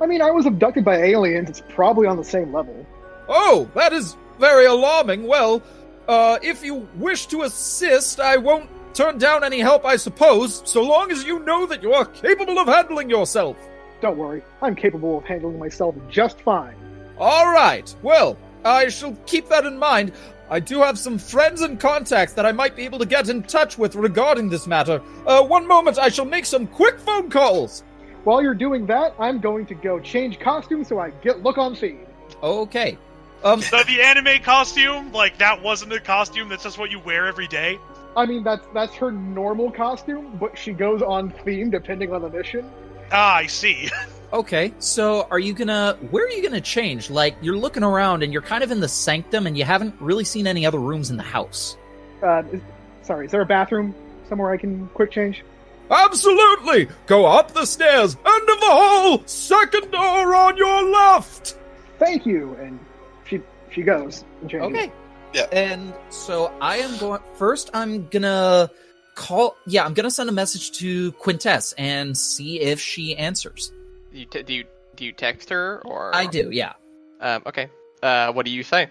I 0.00 0.06
mean, 0.06 0.22
I 0.22 0.30
was 0.30 0.46
abducted 0.46 0.84
by 0.84 0.96
aliens. 0.96 1.50
It's 1.50 1.62
probably 1.68 2.06
on 2.06 2.16
the 2.16 2.24
same 2.24 2.52
level. 2.52 2.86
Oh, 3.28 3.68
that 3.74 3.92
is 3.92 4.16
very 4.38 4.66
alarming. 4.66 5.26
Well, 5.26 5.62
uh, 6.08 6.38
if 6.42 6.64
you 6.64 6.88
wish 6.96 7.26
to 7.26 7.42
assist, 7.42 8.18
I 8.20 8.36
won't 8.36 8.68
turn 8.94 9.18
down 9.18 9.44
any 9.44 9.60
help, 9.60 9.84
I 9.84 9.96
suppose, 9.96 10.62
so 10.64 10.82
long 10.82 11.10
as 11.10 11.24
you 11.24 11.40
know 11.40 11.66
that 11.66 11.82
you 11.82 11.92
are 11.92 12.04
capable 12.04 12.58
of 12.58 12.68
handling 12.68 13.10
yourself. 13.10 13.56
Don't 14.00 14.16
worry, 14.16 14.42
I'm 14.60 14.74
capable 14.74 15.18
of 15.18 15.24
handling 15.24 15.58
myself 15.58 15.94
just 16.10 16.40
fine. 16.40 16.74
All 17.18 17.52
right. 17.52 17.94
Well, 18.02 18.36
I 18.64 18.88
shall 18.88 19.16
keep 19.26 19.48
that 19.48 19.64
in 19.64 19.78
mind. 19.78 20.12
I 20.50 20.60
do 20.60 20.80
have 20.82 20.98
some 20.98 21.18
friends 21.18 21.62
and 21.62 21.80
contacts 21.80 22.34
that 22.34 22.44
I 22.44 22.52
might 22.52 22.76
be 22.76 22.84
able 22.84 22.98
to 22.98 23.06
get 23.06 23.28
in 23.28 23.42
touch 23.42 23.78
with 23.78 23.94
regarding 23.94 24.48
this 24.50 24.66
matter. 24.66 25.00
Uh, 25.26 25.42
one 25.42 25.66
moment, 25.66 25.98
I 25.98 26.08
shall 26.08 26.24
make 26.24 26.46
some 26.46 26.66
quick 26.66 26.98
phone 26.98 27.30
calls. 27.30 27.84
While 28.24 28.42
you're 28.42 28.54
doing 28.54 28.86
that, 28.86 29.14
I'm 29.18 29.40
going 29.40 29.66
to 29.66 29.74
go 29.74 29.98
change 29.98 30.38
costume 30.38 30.84
so 30.84 30.98
I 30.98 31.10
get 31.10 31.42
look 31.42 31.58
on 31.58 31.74
feed. 31.74 32.06
Okay. 32.42 32.98
Um, 33.44 33.60
So 33.60 33.82
the 33.82 34.02
anime 34.02 34.42
costume, 34.42 35.12
like 35.12 35.38
that 35.38 35.62
wasn't 35.62 35.92
a 35.92 36.00
costume. 36.00 36.48
That's 36.48 36.62
just 36.62 36.78
what 36.78 36.90
you 36.90 37.00
wear 37.00 37.26
every 37.26 37.48
day. 37.48 37.78
I 38.16 38.26
mean, 38.26 38.42
that's 38.42 38.66
that's 38.74 38.94
her 38.96 39.10
normal 39.10 39.70
costume, 39.70 40.36
but 40.38 40.56
she 40.58 40.72
goes 40.72 41.02
on 41.02 41.30
theme 41.30 41.70
depending 41.70 42.12
on 42.12 42.22
the 42.22 42.30
mission. 42.30 42.70
Ah, 43.10 43.36
I 43.36 43.46
see. 43.46 43.90
Okay, 44.32 44.72
so 44.78 45.28
are 45.30 45.38
you 45.38 45.52
gonna 45.52 45.98
where 46.10 46.24
are 46.24 46.30
you 46.30 46.42
gonna 46.42 46.62
change? 46.62 47.10
Like 47.10 47.36
you're 47.42 47.56
looking 47.56 47.82
around 47.82 48.22
and 48.22 48.32
you're 48.32 48.40
kind 48.40 48.64
of 48.64 48.70
in 48.70 48.80
the 48.80 48.88
sanctum 48.88 49.46
and 49.46 49.58
you 49.58 49.64
haven't 49.64 49.94
really 50.00 50.24
seen 50.24 50.46
any 50.46 50.64
other 50.64 50.78
rooms 50.78 51.10
in 51.10 51.18
the 51.18 51.22
house. 51.22 51.76
Uh, 52.22 52.42
is, 52.50 52.62
sorry, 53.02 53.26
is 53.26 53.32
there 53.32 53.42
a 53.42 53.46
bathroom 53.46 53.94
somewhere 54.30 54.50
I 54.50 54.56
can 54.56 54.88
quick 54.94 55.10
change? 55.10 55.44
Absolutely! 55.90 56.88
Go 57.06 57.26
up 57.26 57.52
the 57.52 57.66
stairs, 57.66 58.16
end 58.24 58.48
of 58.48 58.60
the 58.60 58.66
hall, 58.66 59.22
second 59.26 59.90
door 59.90 60.34
on 60.34 60.56
your 60.56 60.90
left! 60.90 61.58
Thank 61.98 62.24
you. 62.24 62.54
And 62.54 62.78
she 63.26 63.42
she 63.70 63.82
goes 63.82 64.24
and. 64.40 64.54
Okay. 64.54 64.90
Yeah. 65.34 65.46
And 65.52 65.94
so 66.10 66.52
I 66.60 66.78
am 66.78 66.98
going 66.98 67.20
first 67.34 67.70
I'm 67.74 68.08
gonna 68.08 68.70
call 69.14 69.56
yeah, 69.66 69.84
I'm 69.84 69.94
gonna 69.94 70.10
send 70.10 70.28
a 70.28 70.32
message 70.32 70.72
to 70.78 71.12
Quintess 71.12 71.72
and 71.78 72.16
see 72.16 72.60
if 72.60 72.80
she 72.80 73.16
answers. 73.16 73.72
You 74.12 74.26
t- 74.26 74.42
do 74.42 74.52
you 74.54 74.64
do 74.94 75.04
you 75.04 75.12
text 75.12 75.50
her 75.50 75.82
or 75.84 76.14
I 76.14 76.26
do, 76.26 76.50
yeah. 76.50 76.74
Um, 77.20 77.42
okay. 77.46 77.70
Uh, 78.02 78.32
what 78.32 78.44
do 78.44 78.52
you 78.52 78.62
say? 78.62 78.90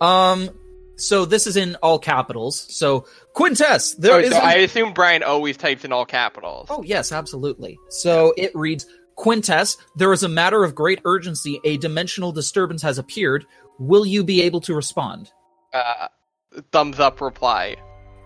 Um 0.00 0.50
so 0.96 1.26
this 1.26 1.46
is 1.46 1.56
in 1.58 1.76
all 1.82 1.98
capitals. 1.98 2.66
So 2.70 3.06
Quintess, 3.34 3.94
there 3.94 4.14
oh, 4.14 4.18
is 4.20 4.32
so 4.32 4.38
a- 4.38 4.42
I 4.42 4.54
assume 4.54 4.94
Brian 4.94 5.22
always 5.22 5.56
types 5.58 5.84
in 5.84 5.92
all 5.92 6.06
capitals. 6.06 6.68
Oh, 6.70 6.82
yes, 6.82 7.12
absolutely. 7.12 7.78
So 7.90 8.32
it 8.36 8.50
reads 8.54 8.86
Quintess, 9.16 9.76
there 9.94 10.12
is 10.12 10.22
a 10.22 10.28
matter 10.28 10.64
of 10.64 10.74
great 10.74 11.00
urgency. 11.04 11.60
A 11.64 11.76
dimensional 11.78 12.32
disturbance 12.32 12.82
has 12.82 12.98
appeared. 12.98 13.46
Will 13.78 14.06
you 14.06 14.24
be 14.24 14.42
able 14.42 14.60
to 14.62 14.74
respond? 14.74 15.30
Uh, 15.76 16.08
thumbs 16.72 16.98
up 17.00 17.20
reply. 17.20 17.76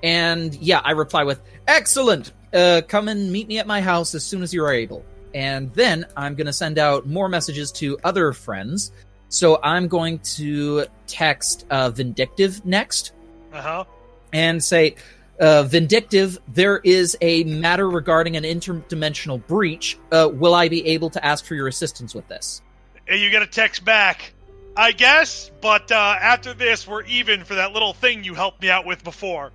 And 0.02 0.54
yeah, 0.57 0.80
I 0.85 0.92
reply 0.92 1.25
with, 1.25 1.40
Excellent! 1.66 2.33
Uh, 2.52 2.83
come 2.87 3.09
and 3.09 3.30
meet 3.30 3.49
me 3.49 3.59
at 3.59 3.66
my 3.66 3.80
house 3.80 4.14
as 4.14 4.25
soon 4.25 4.42
as 4.42 4.52
you 4.52 4.64
are 4.64 4.73
able. 4.73 5.04
And 5.35 5.73
then 5.75 6.07
I'm 6.16 6.35
going 6.35 6.47
to 6.47 6.52
send 6.52 6.78
out 6.78 7.07
more 7.07 7.28
messages 7.28 7.71
to 7.73 7.99
other 8.02 8.33
friends. 8.33 8.92
So 9.28 9.61
I'm 9.62 9.87
going 9.88 10.19
to 10.37 10.87
text 11.07 11.66
uh, 11.71 11.90
Vindictive 11.90 12.64
next. 12.64 13.12
Uh 13.52 13.61
huh. 13.62 13.85
and 14.33 14.62
say, 14.62 14.95
uh, 15.40 15.64
Vindictive, 15.64 16.38
there 16.49 16.78
is 16.78 17.16
a 17.21 17.42
matter 17.45 17.88
regarding 17.90 18.37
an 18.37 18.45
interdimensional 18.45 19.45
breach. 19.47 19.99
Uh, 20.12 20.28
will 20.33 20.54
I 20.54 20.69
be 20.69 20.87
able 20.87 21.11
to 21.11 21.25
ask 21.25 21.45
for 21.45 21.54
your 21.57 21.66
assistance 21.66 22.14
with 22.14 22.28
this? 22.28 22.62
And 23.09 23.21
you 23.21 23.28
get 23.30 23.42
a 23.42 23.47
text 23.47 23.85
back. 23.85 24.35
I 24.77 24.93
guess, 24.93 25.50
but 25.61 25.91
uh, 25.93 26.17
after 26.21 26.55
this, 26.55 26.87
we're 26.87 27.03
even 27.05 27.45
for 27.45 27.57
that 27.57 27.73
little 27.73 27.93
thing 27.93 28.25
you 28.25 28.35
helped 28.35 28.62
me 28.62 28.71
out 28.71 28.87
with 28.87 29.03
before. 29.05 29.50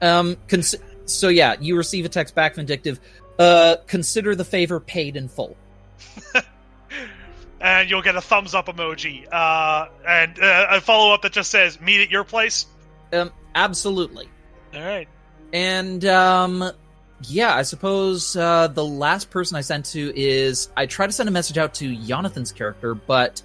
Um, 0.00 0.36
cons- 0.48 0.76
so 1.06 1.28
yeah, 1.28 1.56
you 1.60 1.76
receive 1.76 2.04
a 2.04 2.08
text 2.08 2.34
back, 2.34 2.54
Vindictive. 2.54 3.00
Uh, 3.38 3.76
consider 3.86 4.34
the 4.34 4.44
favor 4.44 4.78
paid 4.78 5.16
in 5.16 5.28
full. 5.28 5.56
and 7.60 7.88
you'll 7.88 8.02
get 8.02 8.16
a 8.16 8.20
thumbs 8.20 8.54
up 8.54 8.66
emoji. 8.66 9.26
Uh, 9.32 9.88
and 10.06 10.38
uh, 10.38 10.66
a 10.70 10.80
follow 10.80 11.14
up 11.14 11.22
that 11.22 11.32
just 11.32 11.50
says, 11.50 11.80
meet 11.80 12.02
at 12.02 12.10
your 12.10 12.24
place. 12.24 12.66
Um, 13.12 13.30
absolutely. 13.54 14.28
All 14.74 14.82
right. 14.82 15.08
And 15.52 16.04
um, 16.04 16.72
yeah, 17.28 17.54
I 17.54 17.62
suppose 17.62 18.36
uh, 18.36 18.68
the 18.68 18.84
last 18.84 19.30
person 19.30 19.56
I 19.56 19.60
sent 19.60 19.86
to 19.86 20.12
is 20.16 20.70
I 20.76 20.86
try 20.86 21.06
to 21.06 21.12
send 21.12 21.28
a 21.28 21.32
message 21.32 21.58
out 21.58 21.74
to 21.74 21.94
Jonathan's 21.96 22.52
character, 22.52 22.94
but 22.94 23.42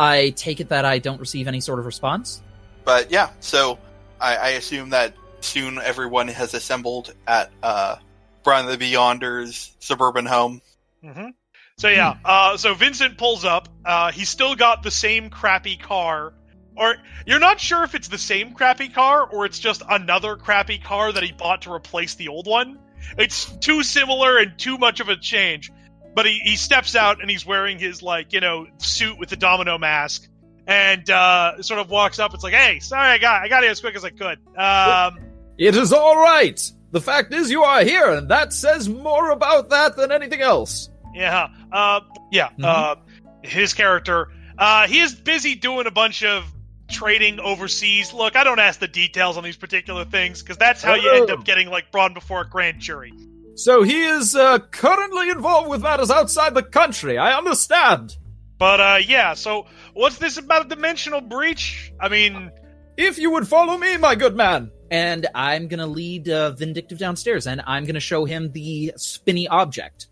I 0.00 0.30
take 0.30 0.60
it 0.60 0.70
that 0.70 0.86
I 0.86 0.98
don't 0.98 1.20
receive 1.20 1.46
any 1.46 1.60
sort 1.60 1.78
of 1.78 1.84
response. 1.84 2.40
But 2.84 3.10
yeah, 3.10 3.30
so 3.40 3.78
I, 4.18 4.36
I 4.36 4.48
assume 4.50 4.90
that 4.90 5.14
soon 5.40 5.78
everyone 5.78 6.28
has 6.28 6.54
assembled 6.54 7.14
at 7.26 7.50
uh, 7.62 7.96
Brian 8.42 8.66
the 8.66 8.78
Beyonder's 8.78 9.76
suburban 9.78 10.24
home. 10.24 10.62
hmm 11.04 11.28
So 11.76 11.88
yeah, 11.88 12.16
uh, 12.24 12.56
so 12.56 12.72
Vincent 12.72 13.18
pulls 13.18 13.44
up. 13.44 13.68
Uh, 13.84 14.10
he's 14.10 14.30
still 14.30 14.54
got 14.54 14.82
the 14.82 14.90
same 14.90 15.28
crappy 15.28 15.76
car, 15.76 16.32
or 16.76 16.96
you're 17.26 17.38
not 17.38 17.60
sure 17.60 17.84
if 17.84 17.94
it's 17.94 18.08
the 18.08 18.18
same 18.18 18.54
crappy 18.54 18.88
car 18.88 19.28
or 19.30 19.44
it's 19.44 19.58
just 19.58 19.82
another 19.88 20.36
crappy 20.36 20.78
car 20.78 21.12
that 21.12 21.22
he 21.22 21.32
bought 21.32 21.62
to 21.62 21.72
replace 21.72 22.14
the 22.14 22.28
old 22.28 22.46
one. 22.46 22.78
It's 23.18 23.44
too 23.58 23.82
similar 23.82 24.38
and 24.38 24.58
too 24.58 24.78
much 24.78 25.00
of 25.00 25.10
a 25.10 25.16
change. 25.16 25.70
But 26.14 26.26
he, 26.26 26.38
he 26.42 26.56
steps 26.56 26.96
out 26.96 27.20
and 27.20 27.30
he's 27.30 27.46
wearing 27.46 27.78
his 27.78 28.02
like 28.02 28.32
you 28.32 28.40
know 28.40 28.66
suit 28.78 29.18
with 29.18 29.28
the 29.28 29.36
domino 29.36 29.78
mask, 29.78 30.28
and 30.66 31.08
uh, 31.08 31.62
sort 31.62 31.80
of 31.80 31.88
walks 31.90 32.18
up. 32.18 32.34
It's 32.34 32.42
like, 32.42 32.52
hey, 32.54 32.80
sorry, 32.80 33.08
I 33.10 33.18
got 33.18 33.42
I 33.42 33.48
got 33.48 33.62
here 33.62 33.70
as 33.70 33.80
quick 33.80 33.94
as 33.96 34.04
I 34.04 34.10
could. 34.10 34.38
Um, 34.58 35.18
It 35.58 35.76
is 35.76 35.92
all 35.92 36.16
right. 36.16 36.60
The 36.92 37.00
fact 37.00 37.32
is, 37.32 37.50
you 37.50 37.62
are 37.62 37.84
here, 37.84 38.10
and 38.10 38.28
that 38.30 38.52
says 38.52 38.88
more 38.88 39.30
about 39.30 39.70
that 39.70 39.96
than 39.96 40.10
anything 40.10 40.40
else. 40.40 40.90
Yeah. 41.14 41.48
Uh, 41.70 42.00
yeah. 42.32 42.48
Mhm. 42.58 42.64
Uh, 42.64 42.96
his 43.42 43.72
character. 43.74 44.28
Uh, 44.58 44.86
he 44.88 45.00
is 45.00 45.14
busy 45.14 45.54
doing 45.54 45.86
a 45.86 45.90
bunch 45.92 46.22
of 46.24 46.44
trading 46.90 47.38
overseas. 47.38 48.12
Look, 48.12 48.34
I 48.36 48.42
don't 48.42 48.58
ask 48.58 48.80
the 48.80 48.88
details 48.88 49.36
on 49.36 49.44
these 49.44 49.56
particular 49.56 50.04
things 50.04 50.42
because 50.42 50.56
that's 50.56 50.82
how 50.82 50.94
you 50.94 51.10
end 51.12 51.30
Oh. 51.30 51.34
up 51.34 51.44
getting 51.44 51.68
like 51.70 51.92
brought 51.92 52.12
before 52.14 52.40
a 52.40 52.48
grand 52.48 52.80
jury. 52.80 53.12
So 53.62 53.82
he 53.82 54.04
is 54.04 54.34
uh, 54.34 54.58
currently 54.58 55.30
involved 55.30 55.68
with 55.68 55.82
matters 55.82 56.10
outside 56.10 56.54
the 56.54 56.62
country. 56.62 57.18
I 57.18 57.36
understand. 57.36 58.16
But 58.58 58.80
uh, 58.80 58.98
yeah. 59.06 59.34
So 59.34 59.66
what's 59.94 60.18
this 60.18 60.36
about 60.38 60.66
a 60.66 60.68
dimensional 60.68 61.20
breach? 61.20 61.92
I 62.00 62.08
mean, 62.08 62.50
If 62.96 63.18
you 63.18 63.30
would 63.32 63.48
follow 63.48 63.76
me, 63.78 63.96
my 63.96 64.14
good 64.14 64.36
man. 64.36 64.70
And 64.90 65.26
I'm 65.34 65.68
gonna 65.68 65.86
lead 65.86 66.28
uh, 66.28 66.50
Vindictive 66.52 66.98
downstairs, 66.98 67.46
and 67.46 67.62
I'm 67.66 67.84
gonna 67.86 68.00
show 68.00 68.24
him 68.24 68.50
the 68.52 68.92
spinny 68.96 69.46
object. 69.48 70.08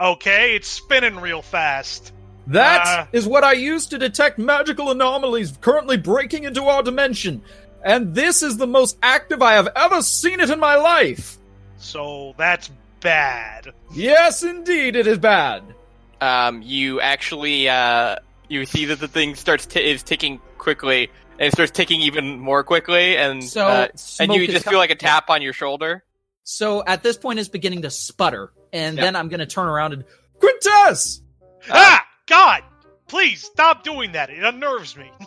okay, 0.00 0.56
it's 0.56 0.68
spinning 0.68 1.16
real 1.16 1.42
fast. 1.42 2.12
That 2.48 3.08
is 3.12 3.26
Uh. 3.26 3.30
what 3.30 3.44
I 3.44 3.52
use 3.52 3.86
to 3.88 3.98
detect 3.98 4.38
magical 4.38 4.90
anomalies 4.90 5.56
currently 5.60 5.96
breaking 5.96 6.44
into 6.44 6.64
our 6.64 6.82
dimension. 6.82 7.42
And 7.84 8.14
this 8.14 8.42
is 8.42 8.56
the 8.56 8.66
most 8.66 8.96
active 9.02 9.42
I 9.42 9.52
have 9.54 9.68
ever 9.76 10.02
seen 10.02 10.40
it 10.40 10.50
in 10.50 10.58
my 10.60 10.76
life. 10.76 11.38
So 11.82 12.34
that's 12.38 12.70
bad. 13.00 13.72
Yes, 13.92 14.42
indeed, 14.42 14.96
it 14.96 15.06
is 15.06 15.18
bad. 15.18 15.62
Um, 16.20 16.62
you 16.62 17.00
actually 17.00 17.68
uh, 17.68 18.16
you 18.48 18.64
see 18.66 18.86
that 18.86 19.00
the 19.00 19.08
thing 19.08 19.34
starts 19.34 19.66
t- 19.66 19.80
is 19.80 20.02
ticking 20.02 20.40
quickly, 20.58 21.10
and 21.38 21.48
it 21.48 21.52
starts 21.52 21.72
ticking 21.72 22.00
even 22.02 22.38
more 22.38 22.62
quickly, 22.62 23.16
and 23.16 23.42
So, 23.42 23.66
uh, 23.66 23.88
and 24.20 24.32
you 24.32 24.46
just 24.46 24.68
feel 24.68 24.78
like 24.78 24.90
a 24.90 24.94
tap 24.94 25.28
on 25.30 25.42
your 25.42 25.52
shoulder. 25.52 26.04
So 26.44 26.84
at 26.86 27.02
this 27.02 27.16
point, 27.16 27.40
it's 27.40 27.48
beginning 27.48 27.82
to 27.82 27.90
sputter, 27.90 28.52
and 28.72 28.96
Yep. 28.96 29.02
then 29.04 29.16
I'm 29.16 29.28
gonna 29.28 29.46
turn 29.46 29.66
around 29.68 29.92
and 29.94 30.04
Quintess. 30.38 31.20
ah, 31.70 32.04
God! 32.26 32.62
Please 33.08 33.42
stop 33.42 33.82
doing 33.84 34.12
that. 34.12 34.30
It 34.30 34.42
unnerves 34.44 34.96
me. 34.96 35.10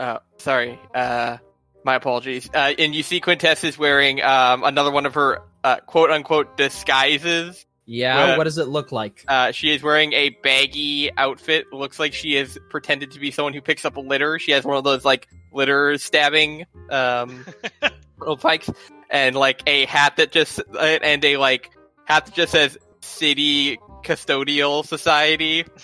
Uh, 0.00 0.20
sorry. 0.36 0.78
Uh, 0.94 1.38
my 1.82 1.96
apologies. 1.96 2.48
Uh, 2.54 2.72
and 2.78 2.94
you 2.94 3.02
see 3.02 3.18
Quintess 3.18 3.64
is 3.64 3.76
wearing 3.76 4.22
um, 4.22 4.62
another 4.62 4.92
one 4.92 5.06
of 5.06 5.14
her 5.14 5.42
uh, 5.64 5.76
quote 5.80 6.10
unquote 6.10 6.56
disguises. 6.56 7.64
Yeah, 7.90 8.36
what 8.36 8.44
does 8.44 8.58
it 8.58 8.68
look 8.68 8.92
like? 8.92 9.24
Uh, 9.26 9.50
she 9.52 9.72
is 9.72 9.82
wearing 9.82 10.12
a 10.12 10.30
baggy 10.42 11.10
outfit. 11.16 11.72
Looks 11.72 11.98
like 11.98 12.12
she 12.12 12.36
is 12.36 12.58
pretended 12.68 13.12
to 13.12 13.18
be 13.18 13.30
someone 13.30 13.54
who 13.54 13.62
picks 13.62 13.86
up 13.86 13.96
a 13.96 14.00
litter. 14.00 14.38
She 14.38 14.52
has 14.52 14.64
one 14.64 14.76
of 14.76 14.84
those 14.84 15.06
like 15.06 15.26
litter 15.52 15.96
stabbing 15.96 16.66
um, 16.90 17.46
little 18.18 18.36
pikes, 18.36 18.68
and 19.08 19.34
like 19.34 19.62
a 19.66 19.86
hat 19.86 20.16
that 20.16 20.32
just 20.32 20.60
uh, 20.60 20.78
and 20.78 21.24
a 21.24 21.38
like 21.38 21.70
hat 22.04 22.26
that 22.26 22.34
just 22.34 22.52
says 22.52 22.76
"City 23.00 23.78
Custodial 24.04 24.84
Society." 24.86 25.64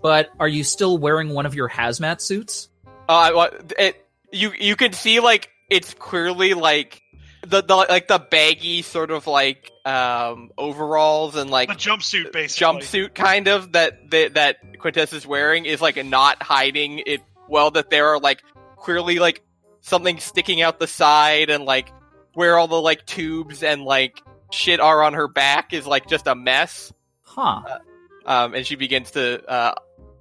But 0.00 0.30
are 0.38 0.46
you 0.48 0.62
still 0.62 0.96
wearing 0.96 1.30
one 1.30 1.44
of 1.44 1.56
your 1.56 1.68
hazmat 1.68 2.20
suits? 2.20 2.68
Uh, 3.08 3.48
it 3.78 3.96
you 4.32 4.52
you 4.58 4.76
can 4.76 4.92
see 4.92 5.20
like 5.20 5.50
it's 5.70 5.94
clearly 5.94 6.54
like 6.54 7.02
the, 7.48 7.62
the 7.62 7.74
like 7.76 8.08
the 8.08 8.18
baggy 8.18 8.82
sort 8.82 9.10
of 9.10 9.26
like 9.26 9.70
um 9.84 10.50
overalls 10.58 11.34
and 11.36 11.50
like 11.50 11.68
The 11.68 11.74
jumpsuit, 11.74 12.32
basically. 12.32 12.80
jumpsuit 12.80 13.14
kind 13.14 13.48
of 13.48 13.72
that 13.72 14.10
that, 14.10 14.34
that 14.34 14.56
Quintess 14.78 15.12
is 15.12 15.26
wearing 15.26 15.64
is 15.64 15.80
like 15.80 16.02
not 16.04 16.42
hiding 16.42 17.02
it 17.06 17.20
well 17.48 17.70
that 17.72 17.90
there 17.90 18.08
are 18.08 18.18
like 18.20 18.42
clearly 18.76 19.18
like 19.18 19.42
something 19.80 20.18
sticking 20.18 20.60
out 20.62 20.78
the 20.78 20.86
side 20.86 21.50
and 21.50 21.64
like 21.64 21.92
where 22.34 22.56
all 22.58 22.68
the 22.68 22.80
like 22.80 23.06
tubes 23.06 23.62
and 23.62 23.82
like 23.84 24.22
shit 24.52 24.80
are 24.80 25.02
on 25.02 25.14
her 25.14 25.28
back 25.28 25.72
is 25.72 25.86
like 25.86 26.06
just 26.08 26.26
a 26.26 26.34
mess 26.34 26.92
Huh. 27.22 27.62
um 28.26 28.54
and 28.54 28.66
she 28.66 28.76
begins 28.76 29.10
to 29.12 29.44
uh 29.50 29.74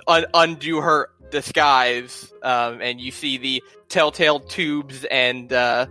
un- 0.08 0.26
undo 0.34 0.82
her 0.82 1.10
disguise 1.30 2.32
um 2.44 2.82
and 2.82 3.02
you 3.02 3.12
see 3.12 3.38
the 3.38 3.64
telltale 3.90 4.40
tubes 4.40 5.04
and 5.06 5.52
uh 5.52 5.86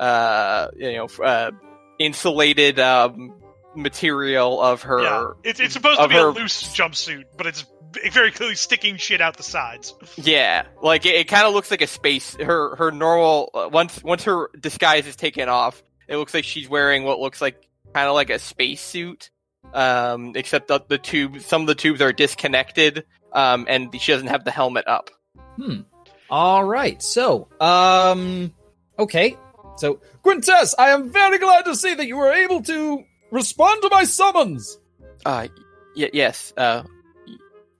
uh 0.00 0.68
you 0.76 0.92
know 0.94 1.06
uh 1.22 1.50
insulated 1.98 2.80
um 2.80 3.34
material 3.76 4.60
of 4.60 4.82
her 4.82 5.02
Yeah, 5.02 5.30
it's 5.44 5.60
it's 5.60 5.74
supposed 5.74 6.00
to 6.00 6.08
be 6.08 6.14
her- 6.14 6.28
a 6.28 6.32
loose 6.32 6.74
jumpsuit, 6.76 7.24
but 7.36 7.46
it's 7.46 7.64
very 8.12 8.30
clearly 8.30 8.54
sticking 8.54 8.96
shit 8.96 9.20
out 9.20 9.36
the 9.36 9.42
sides. 9.42 9.94
Yeah, 10.16 10.66
like 10.82 11.06
it, 11.06 11.14
it 11.14 11.28
kind 11.28 11.46
of 11.46 11.54
looks 11.54 11.70
like 11.70 11.82
a 11.82 11.86
space. 11.86 12.36
Her 12.36 12.74
her 12.76 12.90
normal 12.90 13.50
uh, 13.54 13.68
once 13.72 14.02
once 14.02 14.24
her 14.24 14.50
disguise 14.58 15.06
is 15.06 15.16
taken 15.16 15.48
off, 15.48 15.82
it 16.08 16.16
looks 16.16 16.34
like 16.34 16.44
she's 16.44 16.68
wearing 16.68 17.04
what 17.04 17.18
looks 17.20 17.40
like 17.40 17.62
kind 17.94 18.08
of 18.08 18.14
like 18.14 18.30
a 18.30 18.38
space 18.38 18.80
suit. 18.80 19.30
Um, 19.74 20.32
except 20.34 20.66
the, 20.68 20.80
the 20.88 20.98
tube, 20.98 21.40
some 21.42 21.60
of 21.60 21.66
the 21.68 21.74
tubes 21.76 22.00
are 22.00 22.12
disconnected. 22.12 23.04
Um, 23.32 23.66
and 23.68 23.94
she 24.00 24.10
doesn't 24.10 24.26
have 24.28 24.44
the 24.44 24.50
helmet 24.50 24.88
up. 24.88 25.10
Hmm. 25.56 25.82
All 26.28 26.64
right. 26.64 27.00
So, 27.00 27.46
um, 27.60 28.52
okay. 28.98 29.36
So, 29.76 30.00
Quintess, 30.22 30.74
I 30.78 30.90
am 30.90 31.10
very 31.10 31.38
glad 31.38 31.64
to 31.64 31.74
see 31.74 31.94
that 31.94 32.06
you 32.06 32.16
were 32.16 32.32
able 32.32 32.62
to 32.62 33.02
respond 33.30 33.82
to 33.82 33.88
my 33.90 34.04
summons. 34.04 34.78
Uh, 35.24 35.48
y- 35.96 36.10
yes. 36.12 36.52
Uh, 36.56 36.82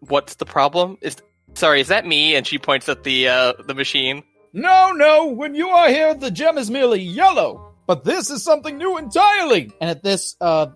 what's 0.00 0.36
the 0.36 0.46
problem? 0.46 0.98
Is 1.02 1.16
sorry, 1.54 1.80
is 1.80 1.88
that 1.88 2.06
me? 2.06 2.34
And 2.36 2.46
she 2.46 2.58
points 2.58 2.88
at 2.88 3.04
the 3.04 3.28
uh 3.28 3.52
the 3.66 3.74
machine. 3.74 4.22
No, 4.52 4.92
no. 4.92 5.26
When 5.26 5.54
you 5.54 5.68
are 5.68 5.88
here, 5.88 6.14
the 6.14 6.30
gem 6.30 6.58
is 6.58 6.70
merely 6.70 7.00
yellow. 7.00 7.72
But 7.86 8.04
this 8.04 8.30
is 8.30 8.42
something 8.42 8.78
new 8.78 8.98
entirely. 8.98 9.70
And 9.80 9.90
at 9.90 10.02
this, 10.02 10.36
uh, 10.40 10.68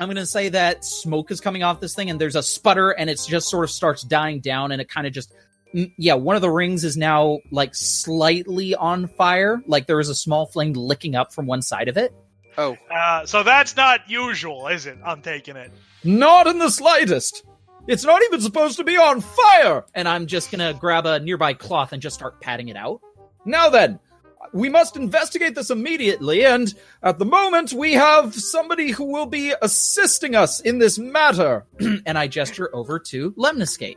I'm 0.00 0.08
going 0.08 0.16
to 0.16 0.26
say 0.26 0.48
that 0.50 0.84
smoke 0.84 1.30
is 1.30 1.40
coming 1.40 1.62
off 1.62 1.80
this 1.80 1.94
thing, 1.94 2.10
and 2.10 2.20
there's 2.20 2.36
a 2.36 2.42
sputter, 2.42 2.90
and 2.90 3.08
it's 3.10 3.26
just 3.26 3.48
sort 3.48 3.64
of 3.64 3.70
starts 3.70 4.02
dying 4.02 4.40
down, 4.40 4.72
and 4.72 4.80
it 4.80 4.88
kind 4.88 5.06
of 5.06 5.12
just. 5.12 5.32
Mm, 5.74 5.92
Yeah, 5.96 6.14
one 6.14 6.36
of 6.36 6.42
the 6.42 6.50
rings 6.50 6.84
is 6.84 6.96
now 6.96 7.38
like 7.50 7.74
slightly 7.74 8.74
on 8.74 9.08
fire. 9.08 9.62
Like 9.66 9.86
there 9.86 10.00
is 10.00 10.08
a 10.08 10.14
small 10.14 10.46
flame 10.46 10.72
licking 10.72 11.14
up 11.14 11.32
from 11.32 11.46
one 11.46 11.62
side 11.62 11.88
of 11.88 11.96
it. 11.96 12.12
Oh, 12.58 12.76
Uh, 12.90 13.24
so 13.24 13.42
that's 13.42 13.76
not 13.76 14.08
usual, 14.10 14.68
is 14.68 14.86
it? 14.86 14.98
I'm 15.04 15.22
taking 15.22 15.56
it. 15.56 15.70
Not 16.04 16.46
in 16.46 16.58
the 16.58 16.70
slightest. 16.70 17.44
It's 17.88 18.04
not 18.04 18.22
even 18.24 18.40
supposed 18.40 18.76
to 18.76 18.84
be 18.84 18.96
on 18.96 19.20
fire. 19.20 19.84
And 19.94 20.06
I'm 20.08 20.26
just 20.26 20.50
gonna 20.50 20.74
grab 20.74 21.06
a 21.06 21.18
nearby 21.18 21.54
cloth 21.54 21.92
and 21.92 22.02
just 22.02 22.14
start 22.16 22.40
patting 22.40 22.68
it 22.68 22.76
out. 22.76 23.00
Now 23.44 23.70
then, 23.70 23.98
we 24.52 24.68
must 24.68 24.96
investigate 24.96 25.54
this 25.54 25.70
immediately, 25.70 26.44
and 26.44 26.72
at 27.02 27.18
the 27.18 27.24
moment 27.24 27.72
we 27.72 27.94
have 27.94 28.34
somebody 28.34 28.90
who 28.90 29.04
will 29.04 29.24
be 29.26 29.54
assisting 29.62 30.34
us 30.34 30.60
in 30.60 30.78
this 30.78 30.98
matter. 30.98 31.64
and 32.06 32.18
I 32.18 32.26
gesture 32.28 32.68
over 32.74 32.98
to 32.98 33.32
Lemniscate. 33.32 33.96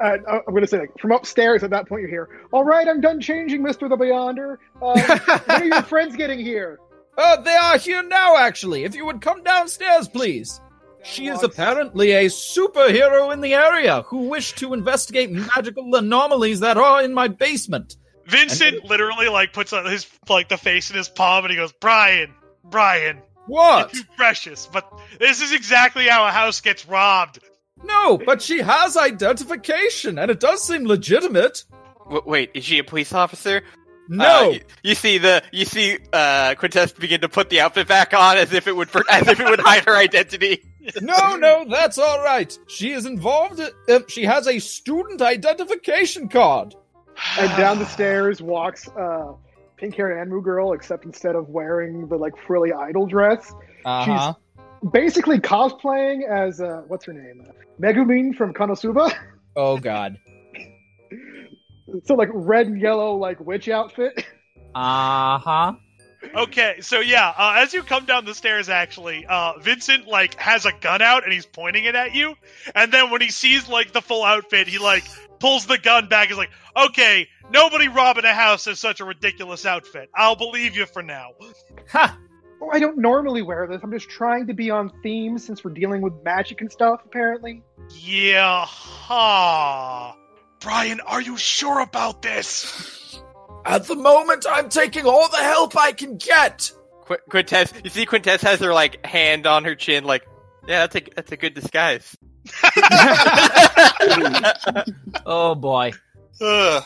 Uh, 0.00 0.16
I'm 0.28 0.42
going 0.48 0.62
to 0.62 0.66
say, 0.66 0.80
like, 0.80 0.98
from 0.98 1.12
upstairs 1.12 1.62
at 1.62 1.70
that 1.70 1.88
point, 1.88 2.02
you 2.02 2.08
hear, 2.08 2.28
All 2.52 2.64
right, 2.64 2.86
I'm 2.88 3.00
done 3.00 3.20
changing, 3.20 3.62
Mr. 3.62 3.88
the 3.88 3.96
Beyonder. 3.96 4.56
Uh, 4.80 5.38
when 5.46 5.62
are 5.62 5.64
your 5.64 5.82
friends 5.82 6.16
getting 6.16 6.38
here? 6.38 6.78
Uh, 7.16 7.40
they 7.42 7.54
are 7.54 7.78
here 7.78 8.02
now, 8.02 8.36
actually. 8.36 8.84
If 8.84 8.94
you 8.94 9.04
would 9.06 9.20
come 9.20 9.42
downstairs, 9.42 10.08
please. 10.08 10.60
She 11.04 11.26
is 11.28 11.42
apparently 11.42 12.12
a 12.12 12.24
superhero 12.26 13.30
in 13.32 13.42
the 13.42 13.52
area 13.54 14.02
who 14.02 14.28
wished 14.30 14.56
to 14.58 14.72
investigate 14.72 15.30
magical 15.30 15.94
anomalies 15.94 16.60
that 16.60 16.78
are 16.78 17.02
in 17.02 17.12
my 17.12 17.28
basement. 17.28 17.96
Vincent 18.26 18.84
literally 18.86 19.28
like 19.28 19.52
puts 19.52 19.74
on 19.74 19.84
his 19.84 20.06
like 20.30 20.48
the 20.48 20.56
face 20.56 20.88
in 20.90 20.96
his 20.96 21.10
palm 21.10 21.44
and 21.44 21.50
he 21.50 21.58
goes, 21.58 21.72
"Brian, 21.72 22.32
Brian, 22.64 23.20
What? 23.46 23.92
you're 23.92 24.02
too 24.02 24.08
precious." 24.16 24.66
But 24.72 24.90
this 25.18 25.42
is 25.42 25.52
exactly 25.52 26.06
how 26.06 26.26
a 26.26 26.30
house 26.30 26.62
gets 26.62 26.86
robbed. 26.88 27.40
No, 27.82 28.18
but 28.18 28.40
she 28.40 28.58
has 28.60 28.96
identification, 28.96 30.18
and 30.18 30.30
it 30.30 30.40
does 30.40 30.62
seem 30.62 30.84
legitimate. 30.86 31.64
w- 32.04 32.22
wait, 32.24 32.50
is 32.54 32.64
she 32.64 32.78
a 32.78 32.84
police 32.84 33.12
officer? 33.12 33.62
No, 34.08 34.48
Uh, 34.48 34.50
you, 34.52 34.60
you 34.82 34.94
see 34.94 35.16
the 35.18 35.42
you 35.50 35.64
see 35.64 35.96
uh 36.12 36.54
Quintess 36.58 36.92
begin 36.92 37.22
to 37.22 37.28
put 37.28 37.48
the 37.48 37.60
outfit 37.62 37.88
back 37.88 38.12
on 38.12 38.36
as 38.36 38.52
if 38.52 38.66
it 38.66 38.76
would 38.76 38.90
as 39.10 39.26
if 39.28 39.40
it 39.40 39.48
would 39.48 39.60
hide 39.60 39.84
her 39.86 39.96
identity. 39.96 40.62
no, 41.00 41.36
no, 41.36 41.64
that's 41.68 41.96
all 41.96 42.22
right. 42.22 42.56
She 42.68 42.92
is 42.92 43.06
involved. 43.06 43.60
Uh, 43.88 44.00
she 44.08 44.24
has 44.24 44.46
a 44.46 44.58
student 44.58 45.22
identification 45.22 46.28
card. 46.28 46.74
And 47.38 47.48
down 47.56 47.78
the 47.78 47.86
stairs 47.86 48.42
walks 48.42 48.88
uh, 48.88 49.32
pink 49.78 49.94
haired 49.94 50.28
Anmu 50.28 50.42
girl, 50.44 50.74
except 50.74 51.06
instead 51.06 51.34
of 51.34 51.48
wearing 51.48 52.06
the 52.08 52.16
like 52.16 52.34
frilly 52.46 52.72
idol 52.74 53.06
dress, 53.06 53.54
Uh-huh. 53.86 54.34
basically 54.92 55.38
cosplaying 55.38 56.28
as 56.28 56.60
uh, 56.60 56.82
what's 56.88 57.06
her 57.06 57.14
name? 57.14 57.42
Megumin 57.80 58.34
from 58.34 58.54
Konosuba. 58.54 59.12
Oh 59.56 59.78
God. 59.78 60.18
so 62.04 62.14
like 62.14 62.30
red 62.32 62.66
and 62.66 62.80
yellow 62.80 63.16
like 63.16 63.40
witch 63.40 63.68
outfit. 63.68 64.26
Uh 64.74 65.38
huh. 65.38 65.72
Okay, 66.34 66.80
so 66.80 67.00
yeah, 67.00 67.32
uh, 67.36 67.54
as 67.58 67.72
you 67.74 67.82
come 67.82 68.06
down 68.06 68.24
the 68.24 68.34
stairs, 68.34 68.68
actually, 68.68 69.26
uh, 69.26 69.58
Vincent 69.60 70.06
like 70.06 70.34
has 70.36 70.66
a 70.66 70.72
gun 70.80 71.02
out 71.02 71.24
and 71.24 71.32
he's 71.32 71.46
pointing 71.46 71.84
it 71.84 71.94
at 71.94 72.14
you, 72.14 72.34
and 72.74 72.90
then 72.90 73.10
when 73.10 73.20
he 73.20 73.30
sees 73.30 73.68
like 73.68 73.92
the 73.92 74.00
full 74.00 74.24
outfit, 74.24 74.66
he 74.66 74.78
like 74.78 75.04
pulls 75.38 75.66
the 75.66 75.78
gun 75.78 76.08
back. 76.08 76.28
He's 76.28 76.36
like, 76.38 76.50
"Okay, 76.76 77.28
nobody 77.50 77.88
robbing 77.88 78.24
a 78.24 78.32
house 78.32 78.66
in 78.66 78.74
such 78.74 79.00
a 79.00 79.04
ridiculous 79.04 79.66
outfit. 79.66 80.08
I'll 80.14 80.36
believe 80.36 80.76
you 80.76 80.86
for 80.86 81.02
now." 81.02 81.32
Ha. 81.90 82.18
Oh, 82.64 82.70
I 82.72 82.78
don't 82.78 82.98
normally 82.98 83.42
wear 83.42 83.66
this. 83.66 83.80
I'm 83.82 83.90
just 83.92 84.08
trying 84.08 84.46
to 84.46 84.54
be 84.54 84.70
on 84.70 84.90
theme 85.02 85.38
since 85.38 85.62
we're 85.64 85.72
dealing 85.72 86.00
with 86.02 86.14
magic 86.24 86.60
and 86.60 86.70
stuff. 86.72 87.00
Apparently. 87.04 87.62
Yeah, 87.90 88.64
ha. 88.66 90.16
Brian, 90.60 91.00
are 91.00 91.20
you 91.20 91.36
sure 91.36 91.80
about 91.80 92.22
this? 92.22 93.20
At 93.66 93.84
the 93.86 93.94
moment, 93.96 94.46
I'm 94.48 94.68
taking 94.68 95.04
all 95.06 95.28
the 95.28 95.36
help 95.38 95.76
I 95.76 95.92
can 95.92 96.16
get. 96.16 96.70
Qu- 97.06 97.18
Quintess, 97.28 97.72
you 97.82 97.90
see 97.90 98.06
Quintess 98.06 98.40
has 98.42 98.60
her 98.60 98.72
like 98.72 99.04
hand 99.04 99.46
on 99.46 99.64
her 99.64 99.74
chin, 99.74 100.04
like, 100.04 100.26
yeah, 100.66 100.86
that's 100.86 100.96
a 100.96 101.00
that's 101.14 101.32
a 101.32 101.36
good 101.36 101.52
disguise. 101.54 102.16
Oh 105.26 105.54
boy. 105.54 105.92
Ugh. 106.40 106.82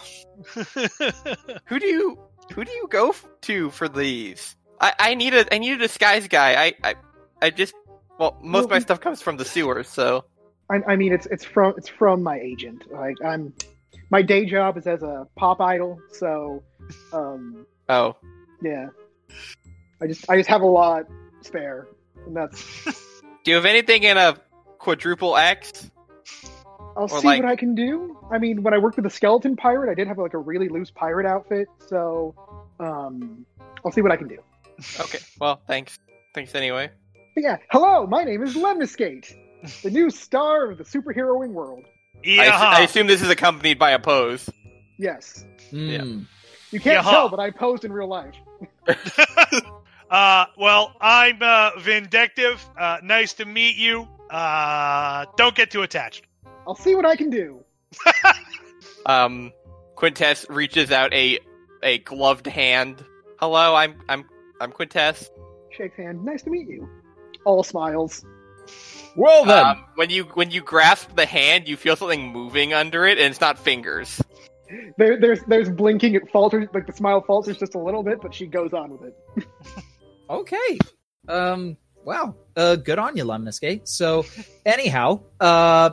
who 1.67 1.79
do 1.79 1.87
you 1.87 2.19
who 2.55 2.65
do 2.65 2.71
you 2.73 2.87
go 2.91 3.11
f- 3.11 3.27
to 3.43 3.71
for 3.71 3.89
these? 3.89 4.55
I, 4.81 4.93
I 4.99 5.15
need 5.15 5.35
a 5.35 5.53
I 5.55 5.59
need 5.59 5.73
a 5.73 5.79
disguise 5.79 6.29
guy. 6.29 6.55
I 6.67 6.75
I, 6.85 6.95
I 7.43 7.51
just 7.51 7.75
well 8.19 8.37
most 8.43 8.65
of 8.65 8.71
my 8.71 8.79
stuff 8.79 9.01
comes 9.01 9.21
from 9.23 9.37
the 9.37 9.45
sewers, 9.45 9.89
so 9.89 10.25
I, 10.71 10.81
I 10.87 10.97
mean, 10.97 11.13
it's 11.13 11.27
it's 11.27 11.45
from 11.45 11.75
it's 11.77 11.89
from 11.89 12.23
my 12.23 12.39
agent. 12.39 12.91
Like 12.93 13.17
I'm, 13.25 13.55
my 14.11 14.23
day 14.23 14.45
job 14.45 14.77
is 14.77 14.87
as 14.87 15.03
a 15.03 15.27
pop 15.37 15.61
idol. 15.61 15.99
So, 16.13 16.63
um, 17.13 17.67
oh 17.89 18.17
yeah, 18.63 18.89
I 20.03 20.07
just 20.07 20.29
I 20.29 20.37
just 20.37 20.49
have 20.49 20.61
a 20.61 20.67
lot 20.67 21.05
spare, 21.41 21.89
and 22.27 22.37
that's 22.37 22.83
do 23.45 23.51
you 23.51 23.55
have 23.57 23.65
anything 23.65 24.03
in 24.03 24.17
a 24.17 24.37
quadruple 24.79 25.37
X? 25.37 25.91
I'll 26.97 27.05
Or 27.05 27.21
see 27.21 27.27
like- 27.27 27.43
what 27.43 27.51
I 27.51 27.57
can 27.57 27.75
do. 27.75 28.17
I 28.31 28.39
mean, 28.39 28.63
when 28.63 28.75
I 28.75 28.79
worked 28.79 28.97
with 28.97 29.05
the 29.05 29.11
skeleton 29.11 29.57
pirate, 29.57 29.91
I 29.91 29.95
did 29.95 30.07
have 30.09 30.19
like 30.19 30.35
a 30.35 30.39
really 30.39 30.69
loose 30.69 30.91
pirate 30.91 31.25
outfit. 31.27 31.69
So, 31.87 32.35
um, 32.79 33.47
I'll 33.85 33.93
see 33.93 34.03
what 34.03 34.13
I 34.13 34.17
can 34.17 34.29
do. 34.29 34.39
Okay, 35.01 35.19
well 35.41 35.61
thanks 35.67 35.99
thanks 36.35 36.55
anyway. 36.55 36.91
But 37.35 37.43
yeah, 37.45 37.57
hello, 37.71 38.07
my 38.07 38.25
name 38.25 38.43
is 38.43 38.55
Lemniscate, 38.55 39.33
the 39.83 39.91
new 39.91 40.11
star 40.11 40.71
of 40.71 40.79
the 40.79 40.85
superheroing 40.85 41.51
world. 41.53 41.85
I, 42.17 42.21
Yeah, 42.25 42.51
assu- 42.53 42.79
I 42.79 42.81
assume 42.83 43.07
this 43.07 43.23
is 43.23 43.31
accompanied 43.31 43.79
by 43.79 43.91
a 43.93 43.99
pose. 43.99 44.49
Yes, 44.99 45.45
Hmm. 45.71 46.23
you 46.71 46.81
can't 46.81 47.05
Yaha. 47.05 47.11
tell, 47.11 47.29
but 47.29 47.39
I 47.41 47.51
posed 47.51 47.85
in 47.85 47.93
real 47.93 48.09
life. 48.09 48.35
Uh, 50.11 50.47
well, 50.57 50.95
I'm 51.03 51.37
uh, 51.43 51.73
vindictive. 51.81 52.65
Uh, 52.81 52.97
nice 53.03 53.35
to 53.35 53.45
meet 53.45 53.77
you. 53.77 54.09
Uh, 54.31 55.27
don't 55.37 55.55
get 55.55 55.71
too 55.71 55.83
attached. 55.83 56.25
I'll 56.67 56.75
see 56.77 56.95
what 56.95 57.05
I 57.05 57.15
can 57.15 57.29
do. 57.29 57.63
Um, 59.05 59.53
Quintess 59.97 60.47
reaches 60.49 60.91
out 60.93 61.13
a 61.13 61.39
a 61.83 61.99
gloved 61.99 62.47
hand. 62.47 63.05
Hello, 63.39 63.75
I'm 63.75 63.97
I'm 64.09 64.25
I'm 64.61 64.73
Quintess. 64.73 65.31
Shakes 65.71 65.97
hand. 65.97 66.25
Nice 66.25 66.43
to 66.43 66.51
meet 66.51 66.69
you. 66.69 66.89
All 67.45 67.63
smiles. 67.63 68.25
Well 69.17 69.45
then, 69.45 69.65
Um, 69.65 69.85
when 69.95 70.11
you 70.11 70.25
when 70.35 70.51
you 70.51 70.61
grasp 70.61 71.15
the 71.17 71.27
hand, 71.27 71.69
you 71.69 71.77
feel 71.77 71.97
something 71.97 72.29
moving 72.33 72.75
under 72.75 73.07
it, 73.07 73.19
and 73.19 73.31
it's 73.31 73.41
not 73.41 73.59
fingers. 73.59 74.21
There, 74.99 75.19
there's 75.19 75.41
there's 75.49 75.71
blinking. 75.71 76.15
It 76.15 76.31
falters, 76.31 76.69
like 76.75 76.87
the 76.87 76.93
smile 76.93 77.23
falters 77.27 77.57
just 77.59 77.75
a 77.75 77.79
little 77.79 78.03
bit, 78.03 78.21
but 78.21 78.35
she 78.35 78.47
goes 78.47 78.73
on 78.75 78.91
with 78.91 79.03
it. 79.37 79.47
okay. 80.31 80.79
Um. 81.29 81.77
Wow. 82.05 82.35
Uh. 82.55 82.77
Good 82.77 82.99
on 82.99 83.17
you, 83.17 83.25
Lemniscate. 83.25 83.89
So, 83.89 84.27
anyhow, 84.67 85.21
uh, 85.41 85.91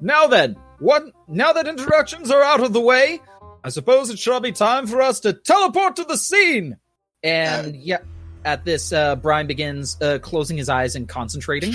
now 0.00 0.26
then, 0.26 0.56
what? 0.78 1.04
Now 1.26 1.52
that 1.54 1.66
introductions 1.66 2.30
are 2.30 2.42
out 2.42 2.60
of 2.62 2.72
the 2.74 2.80
way, 2.80 3.20
I 3.64 3.70
suppose 3.70 4.10
it 4.10 4.18
shall 4.18 4.40
be 4.40 4.52
time 4.52 4.86
for 4.86 5.00
us 5.00 5.20
to 5.20 5.32
teleport 5.32 5.96
to 5.96 6.04
the 6.04 6.16
scene. 6.18 6.76
And 7.22 7.74
yeah, 7.76 7.98
at 8.44 8.64
this, 8.64 8.92
uh, 8.92 9.16
Brian 9.16 9.46
begins 9.46 9.96
uh, 10.00 10.18
closing 10.20 10.56
his 10.56 10.68
eyes 10.68 10.94
and 10.96 11.08
concentrating. 11.08 11.74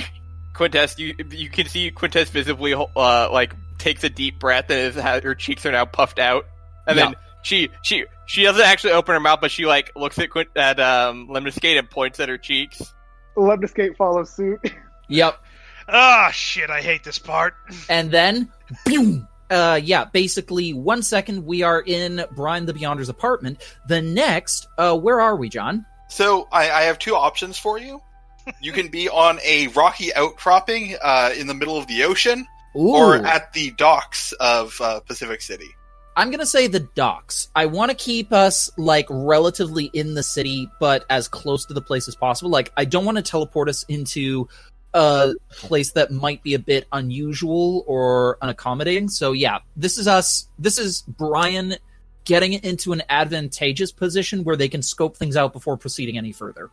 Quintess, 0.54 0.98
you 1.00 1.16
you 1.32 1.50
can 1.50 1.68
see 1.68 1.90
Quintess 1.92 2.30
visibly 2.30 2.74
uh 2.74 3.30
like 3.32 3.54
takes 3.80 4.04
a 4.04 4.10
deep 4.10 4.40
breath, 4.40 4.70
and 4.70 4.94
his, 4.94 5.04
her 5.04 5.36
cheeks 5.36 5.66
are 5.66 5.72
now 5.72 5.86
puffed 5.86 6.20
out, 6.20 6.46
and 6.88 6.98
Yeah. 6.98 7.06
then 7.06 7.16
she 7.42 7.70
she 7.82 8.06
she 8.28 8.44
doesn't 8.44 8.64
actually 8.64 8.94
open 8.94 9.14
her 9.16 9.20
mouth, 9.20 9.40
but 9.42 9.52
she 9.52 9.66
like 9.66 9.92
looks 9.96 10.18
at 10.20 10.30
Quint 10.30 10.50
at 10.56 10.80
um 10.80 11.28
Lemniscate 11.28 11.78
and 11.80 11.90
points 11.90 12.20
at 12.20 12.30
her 12.30 12.38
cheeks. 12.38 12.94
Lemniscate 13.36 13.98
follows 13.98 14.32
suit. 14.32 14.60
Yep. 15.10 15.38
Ah, 15.90 16.32
shit, 16.34 16.70
I 16.70 16.82
hate 16.82 17.04
this 17.04 17.20
part. 17.20 17.56
And 17.90 18.10
then, 18.10 18.50
boom. 18.86 19.28
Uh, 19.54 19.76
yeah, 19.76 20.06
basically, 20.06 20.74
one 20.74 21.04
second 21.04 21.46
we 21.46 21.62
are 21.62 21.80
in 21.80 22.26
Brian 22.36 22.66
the 22.66 22.74
Beyonder's 22.74 23.10
apartment. 23.10 23.62
The 23.88 24.02
next, 24.02 24.68
uh, 24.80 24.98
where 24.98 25.22
are 25.22 25.36
we, 25.36 25.48
John? 25.48 25.86
So 26.10 26.48
I, 26.52 26.72
I 26.72 26.82
have 26.84 26.98
two 26.98 27.16
options 27.16 27.60
for 27.60 27.78
you. 27.78 28.02
You 28.62 28.72
can 28.72 28.88
be 28.88 29.10
on 29.10 29.40
a 29.46 29.68
rocky 29.68 30.14
outcropping 30.14 30.96
uh, 31.02 31.32
in 31.38 31.46
the 31.46 31.54
middle 31.54 31.78
of 31.78 31.86
the 31.86 32.04
ocean, 32.04 32.48
Ooh. 32.76 32.96
or 32.96 33.16
at 33.16 33.54
the 33.54 33.72
docks 33.72 34.32
of 34.34 34.80
uh, 34.82 35.00
Pacific 35.02 35.42
City. 35.42 35.70
I'm 36.16 36.30
gonna 36.30 36.46
say 36.46 36.68
the 36.68 36.82
docks. 36.82 37.48
I 37.56 37.68
want 37.68 37.90
to 37.90 37.96
keep 37.96 38.34
us 38.34 38.70
like 38.78 39.08
relatively 39.10 39.86
in 39.86 40.14
the 40.14 40.24
city, 40.24 40.70
but 40.80 41.06
as 41.10 41.28
close 41.28 41.66
to 41.66 41.74
the 41.74 41.82
place 41.82 42.08
as 42.08 42.16
possible. 42.16 42.52
Like, 42.52 42.72
I 42.76 42.86
don't 42.86 43.06
want 43.06 43.18
to 43.18 43.24
teleport 43.24 43.70
us 43.70 43.84
into 43.88 44.48
a 44.94 45.34
place 45.50 45.92
that 45.94 46.12
might 46.12 46.44
be 46.44 46.54
a 46.54 46.60
bit 46.60 46.88
unusual 46.92 47.84
or 47.88 48.38
unaccommodating. 48.42 49.10
So 49.10 49.32
yeah, 49.32 49.60
this 49.76 49.98
is 49.98 50.08
us. 50.08 50.48
This 50.60 50.78
is 50.78 51.02
Brian 51.08 51.76
getting 52.26 52.54
into 52.54 52.94
an 52.94 53.04
advantageous 53.10 53.92
position 53.92 54.44
where 54.44 54.56
they 54.56 54.70
can 54.70 54.82
scope 54.82 55.18
things 55.18 55.36
out 55.36 55.54
before 55.54 55.78
proceeding 55.78 56.18
any 56.18 56.32
further. 56.32 56.70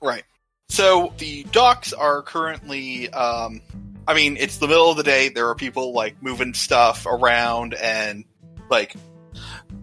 Right. 0.00 0.24
So 0.68 1.12
the 1.18 1.44
docks 1.44 1.92
are 1.92 2.22
currently. 2.22 3.08
Um, 3.10 3.62
I 4.08 4.14
mean, 4.14 4.36
it's 4.36 4.58
the 4.58 4.68
middle 4.68 4.90
of 4.90 4.96
the 4.96 5.02
day. 5.02 5.28
There 5.28 5.48
are 5.48 5.54
people 5.54 5.92
like 5.92 6.22
moving 6.22 6.54
stuff 6.54 7.06
around, 7.06 7.74
and 7.74 8.24
like, 8.68 8.94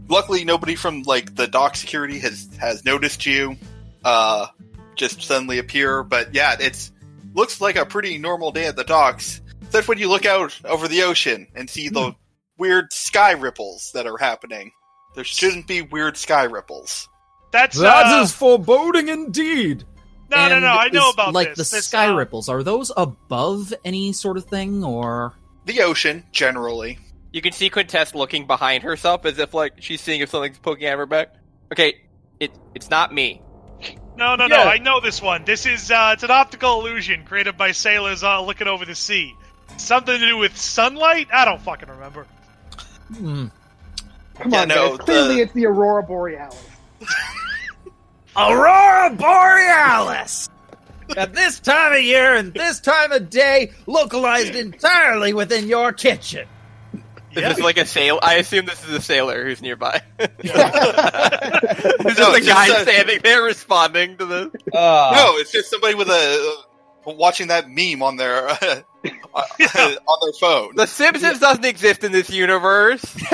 luckily 0.08 0.46
nobody 0.46 0.76
from 0.76 1.04
like 1.04 1.36
the 1.36 1.48
dock 1.48 1.76
security 1.76 2.20
has 2.20 2.50
has 2.60 2.86
noticed 2.86 3.26
you. 3.26 3.58
Uh, 4.04 4.48
just 4.96 5.22
suddenly 5.22 5.58
appear. 5.58 6.04
But 6.04 6.36
yeah, 6.36 6.56
it's 6.60 6.92
looks 7.34 7.60
like 7.62 7.76
a 7.76 7.86
pretty 7.86 8.18
normal 8.18 8.52
day 8.52 8.66
at 8.66 8.76
the 8.76 8.84
docks. 8.84 9.42
Except 9.62 9.88
when 9.88 9.98
you 9.98 10.08
look 10.10 10.26
out 10.26 10.58
over 10.66 10.88
the 10.88 11.04
ocean 11.04 11.48
and 11.56 11.70
see 11.70 11.90
the 11.90 12.14
weird 12.58 12.94
sky 12.94 13.32
ripples 13.32 13.92
that 13.94 14.06
are 14.06 14.18
happening. 14.18 14.72
There 15.16 15.24
shouldn't 15.24 15.68
be 15.68 15.82
weird 15.82 16.18
sky 16.18 16.44
ripples. 16.44 17.08
That's 17.52 17.80
uh, 17.80 18.26
foreboding 18.28 19.10
indeed. 19.10 19.84
no, 20.32 20.38
no, 20.50 20.56
And 20.56 20.62
no. 20.64 20.70
I 20.70 20.90
know 20.90 21.08
is- 21.10 21.14
about 21.14 21.34
like 21.34 21.56
this. 21.56 21.70
the 21.72 21.78
This, 21.78 21.88
sky 21.88 22.08
uh, 22.08 22.16
ripples. 22.16 22.50
Are 22.50 22.64
those 22.64 22.92
above 22.98 23.74
any 23.86 24.14
sort 24.14 24.38
of 24.38 24.46
thing, 24.46 24.84
or 24.84 25.34
The 25.66 25.82
ocean, 25.82 26.24
generally. 26.32 26.98
You 27.32 27.42
can 27.42 27.52
see 27.52 27.70
Quintess 27.70 28.14
looking 28.14 28.46
behind 28.46 28.84
herself 28.84 29.26
as 29.26 29.40
if 29.40 29.54
like 29.56 29.74
she's 29.80 30.02
seeing 30.02 30.22
if 30.22 30.30
something's 30.30 30.60
poking 30.60 30.86
at 30.86 30.98
her 30.98 31.06
back. 31.08 31.34
Okay, 31.72 31.96
it 32.40 32.52
it's 32.76 32.90
not 32.92 33.14
me. 33.14 33.42
No, 34.16 34.36
no, 34.36 34.48
no. 34.48 34.58
I 34.58 34.78
know 34.78 35.00
this 35.00 35.22
one. 35.22 35.44
This 35.44 35.66
is 35.66 35.90
uh, 35.90 36.12
it's 36.14 36.24
an 36.24 36.32
optical 36.32 36.80
illusion 36.82 37.26
created 37.26 37.58
by 37.58 37.72
sailors 37.72 38.24
uh, 38.24 38.42
looking 38.42 38.68
over 38.68 38.86
the 38.86 38.96
sea. 38.96 39.36
Something 39.78 40.20
to 40.20 40.28
do 40.28 40.38
with 40.38 40.56
sunlight? 40.58 41.28
I 41.34 41.46
don't 41.46 41.62
fucking 41.62 41.90
remember. 41.90 42.28
Hmm. 43.16 43.48
Come 44.36 44.52
Yeah, 44.52 44.62
on, 44.62 44.68
no, 44.68 44.90
guys. 44.98 45.06
Clearly, 45.06 45.40
it's 45.42 45.54
the 45.54 45.66
aurora 45.66 46.04
borealis. 46.04 46.70
Aurora 48.36 49.12
Borealis. 49.12 50.50
At 51.16 51.34
this 51.36 51.60
time 51.60 51.94
of 51.94 52.02
year 52.02 52.34
and 52.36 52.52
this 52.54 52.80
time 52.80 53.12
of 53.12 53.30
day, 53.30 53.72
localized 53.86 54.56
entirely 54.56 55.34
within 55.34 55.68
your 55.68 55.94
kitchen. 55.94 56.48
This 57.34 57.58
is 57.58 57.64
like 57.64 57.78
a 57.78 57.86
sail. 57.86 58.20
I 58.22 58.36
assume 58.36 58.66
this 58.66 58.84
is 58.88 58.94
a 58.94 59.02
sailor 59.02 59.44
who's 59.46 59.62
nearby. 59.62 60.02
this 60.18 60.30
is 60.46 60.54
No, 60.54 62.32
the 62.32 62.38
it's 62.38 62.48
guy 62.48 62.68
just 62.68 62.88
a- 62.88 62.92
standing 62.92 63.20
there 63.24 63.44
responding 63.44 64.18
to 64.18 64.26
this. 64.26 64.48
Uh, 64.74 65.12
no, 65.16 65.38
it's 65.38 65.52
just 65.52 65.70
somebody 65.70 65.96
with 65.96 66.10
a 66.10 66.64
watching 67.06 67.48
that 67.48 67.70
meme 67.70 68.02
on 68.02 68.16
their 68.18 68.48
on 69.34 69.46
their 69.58 70.34
phone. 70.40 70.76
The 70.76 70.86
Simpsons 70.88 71.40
doesn't 71.40 71.66
exist 71.66 72.04
in 72.04 72.12
this 72.12 72.30
universe. 72.30 73.04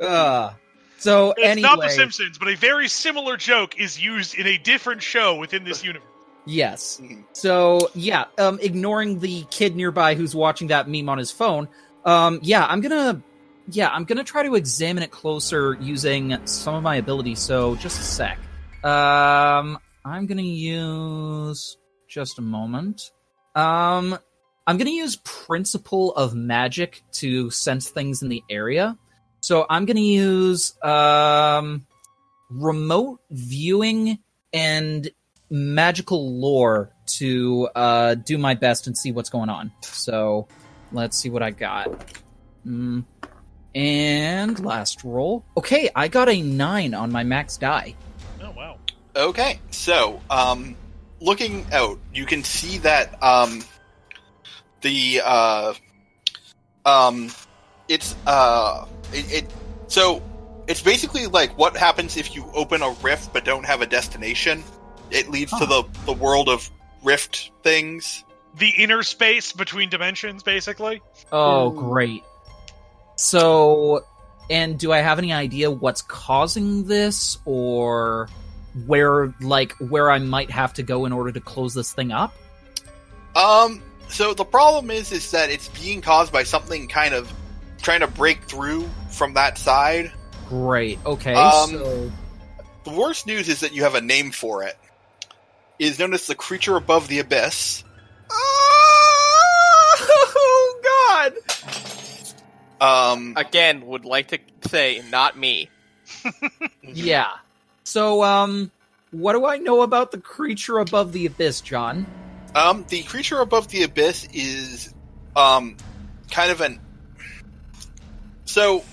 uh, 0.00 0.52
so 0.98 1.30
It's 1.36 1.46
anyway, 1.46 1.60
not 1.68 1.80
The 1.80 1.88
Simpsons, 1.90 2.38
but 2.38 2.48
a 2.48 2.56
very 2.56 2.88
similar 2.88 3.36
joke 3.36 3.78
is 3.78 4.00
used 4.02 4.34
in 4.36 4.46
a 4.46 4.58
different 4.58 5.02
show 5.02 5.36
within 5.36 5.64
this 5.64 5.84
universe. 5.84 6.08
Yes. 6.48 7.00
Mhm. 7.02 7.24
So 7.32 7.90
yeah, 7.94 8.24
um, 8.38 8.58
ignoring 8.60 9.20
the 9.20 9.44
kid 9.50 9.76
nearby 9.76 10.14
who's 10.14 10.34
watching 10.34 10.68
that 10.68 10.88
meme 10.88 11.08
on 11.08 11.18
his 11.18 11.30
phone. 11.30 11.68
Um, 12.04 12.40
yeah, 12.42 12.64
I'm 12.66 12.80
gonna, 12.80 13.22
yeah, 13.70 13.88
I'm 13.90 14.04
gonna 14.04 14.24
try 14.24 14.42
to 14.42 14.54
examine 14.54 15.02
it 15.02 15.10
closer 15.10 15.74
using 15.80 16.36
some 16.46 16.74
of 16.74 16.82
my 16.82 16.96
abilities. 16.96 17.38
So 17.38 17.76
just 17.76 18.00
a 18.00 18.02
sec. 18.02 18.38
Um, 18.82 19.78
I'm 20.04 20.26
gonna 20.26 20.42
use 20.42 21.76
just 22.08 22.38
a 22.38 22.42
moment. 22.42 23.10
Um, 23.54 24.18
I'm 24.66 24.78
gonna 24.78 24.90
use 24.90 25.16
Principle 25.16 26.14
of 26.14 26.34
Magic 26.34 27.02
to 27.12 27.50
sense 27.50 27.88
things 27.90 28.22
in 28.22 28.28
the 28.28 28.42
area. 28.48 28.96
So 29.40 29.66
I'm 29.68 29.84
gonna 29.84 30.00
use 30.00 30.74
um, 30.82 31.86
remote 32.50 33.20
viewing 33.30 34.18
and 34.52 35.10
magical 35.50 36.38
lore 36.38 36.90
to 37.06 37.68
uh, 37.74 38.14
do 38.14 38.38
my 38.38 38.54
best 38.54 38.86
and 38.86 38.96
see 38.96 39.12
what's 39.12 39.30
going 39.30 39.48
on. 39.48 39.72
So 39.82 40.48
let's 40.92 41.16
see 41.16 41.30
what 41.30 41.42
I 41.42 41.50
got. 41.50 41.88
Mm. 42.66 43.04
And 43.74 44.64
last 44.64 45.04
roll. 45.04 45.44
Okay, 45.56 45.90
I 45.94 46.08
got 46.08 46.28
a 46.28 46.40
nine 46.42 46.94
on 46.94 47.12
my 47.12 47.22
max 47.22 47.56
die. 47.56 47.94
Oh 48.42 48.50
wow. 48.50 48.78
Okay, 49.14 49.60
so 49.70 50.20
um, 50.30 50.76
looking 51.20 51.66
out, 51.72 51.98
you 52.12 52.26
can 52.26 52.44
see 52.44 52.78
that 52.78 53.22
um, 53.22 53.62
the 54.80 55.20
uh, 55.24 55.74
um, 56.84 57.30
it's 57.88 58.16
uh, 58.26 58.86
it, 59.12 59.32
it 59.32 59.50
so 59.88 60.22
it's 60.66 60.82
basically 60.82 61.26
like 61.26 61.56
what 61.58 61.76
happens 61.76 62.16
if 62.16 62.34
you 62.34 62.44
open 62.54 62.82
a 62.82 62.90
rift 63.02 63.32
but 63.32 63.44
don't 63.44 63.64
have 63.64 63.82
a 63.82 63.86
destination. 63.86 64.62
It 65.10 65.30
leads 65.30 65.52
to 65.58 65.66
the 65.66 65.84
the 66.06 66.12
world 66.12 66.48
of 66.48 66.70
rift 67.02 67.50
things. 67.62 68.24
The 68.56 68.70
inner 68.70 69.02
space 69.02 69.52
between 69.52 69.88
dimensions, 69.88 70.42
basically. 70.42 71.00
Oh, 71.30 71.70
Ooh. 71.70 71.88
great. 71.90 72.24
So, 73.16 74.04
and 74.50 74.78
do 74.78 74.92
I 74.92 74.98
have 74.98 75.18
any 75.18 75.32
idea 75.32 75.70
what's 75.70 76.02
causing 76.02 76.84
this 76.84 77.38
or 77.44 78.28
where, 78.86 79.34
like, 79.40 79.72
where 79.78 80.10
I 80.10 80.18
might 80.18 80.50
have 80.50 80.72
to 80.74 80.82
go 80.82 81.04
in 81.04 81.12
order 81.12 81.32
to 81.32 81.40
close 81.40 81.74
this 81.74 81.92
thing 81.92 82.12
up? 82.12 82.34
Um, 83.36 83.82
so 84.08 84.34
the 84.34 84.44
problem 84.44 84.90
is, 84.90 85.12
is 85.12 85.30
that 85.32 85.50
it's 85.50 85.68
being 85.68 86.00
caused 86.00 86.32
by 86.32 86.42
something 86.42 86.88
kind 86.88 87.14
of 87.14 87.32
trying 87.82 88.00
to 88.00 88.08
break 88.08 88.42
through 88.44 88.88
from 89.10 89.34
that 89.34 89.58
side. 89.58 90.12
Great. 90.48 90.98
Okay. 91.04 91.34
Um, 91.34 91.70
so, 91.70 92.12
The 92.84 92.90
worst 92.90 93.26
news 93.26 93.48
is 93.48 93.60
that 93.60 93.72
you 93.72 93.82
have 93.82 93.94
a 93.94 94.00
name 94.00 94.30
for 94.32 94.62
it. 94.64 94.76
It 95.78 95.86
is 95.86 95.98
known 95.98 96.14
as 96.14 96.26
the 96.26 96.34
creature 96.34 96.76
above 96.76 97.08
the 97.08 97.18
abyss. 97.20 97.84
oh 99.90 100.80
God! 101.08 101.32
Um, 102.80 103.34
Again, 103.36 103.86
would 103.86 104.04
like 104.04 104.28
to 104.28 104.38
say 104.68 105.02
not 105.10 105.36
me. 105.38 105.68
Yeah. 106.94 107.32
So, 107.84 108.24
um, 108.24 108.70
what 109.10 109.34
do 109.34 109.44
I 109.44 109.58
know 109.58 109.82
about 109.82 110.10
the 110.10 110.18
creature 110.18 110.78
above 110.78 111.12
the 111.12 111.26
abyss, 111.26 111.60
John? 111.60 112.06
Um, 112.54 112.86
the 112.88 113.02
creature 113.02 113.40
above 113.40 113.68
the 113.68 113.82
abyss 113.82 114.26
is, 114.32 114.94
um, 115.36 115.76
kind 116.30 116.50
of 116.50 116.62
an. 116.62 116.80
So, 118.46 118.84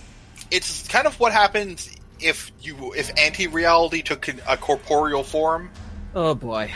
it's 0.52 0.86
kind 0.90 1.08
of 1.08 1.18
what 1.22 1.32
happens 1.32 1.90
if 2.20 2.52
you 2.62 2.94
if 2.94 3.12
anti-reality 3.18 4.02
took 4.02 4.28
a 4.48 4.58
corporeal 4.58 5.24
form. 5.24 5.70
Oh 6.16 6.34
boy. 6.34 6.72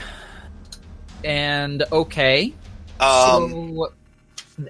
And 1.23 1.84
okay. 1.91 2.54
Um, 2.99 3.52
so, 3.78 3.93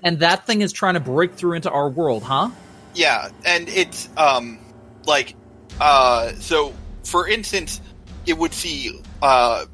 and 0.04 0.20
that 0.20 0.46
thing 0.46 0.62
is 0.62 0.72
trying 0.72 0.94
to 0.94 1.00
break 1.00 1.34
through 1.34 1.54
into 1.54 1.72
our 1.72 1.90
world, 1.90 2.24
huh? 2.24 2.50
Yeah, 2.94 3.30
and 3.46 3.68
it's 3.70 4.10
um 4.18 4.60
like 5.06 5.36
uh 5.80 6.32
so 6.34 6.74
for 7.04 7.28
instance, 7.28 7.82
it 8.26 8.38
would 8.38 8.54
see 8.54 9.00
uh 9.22 9.66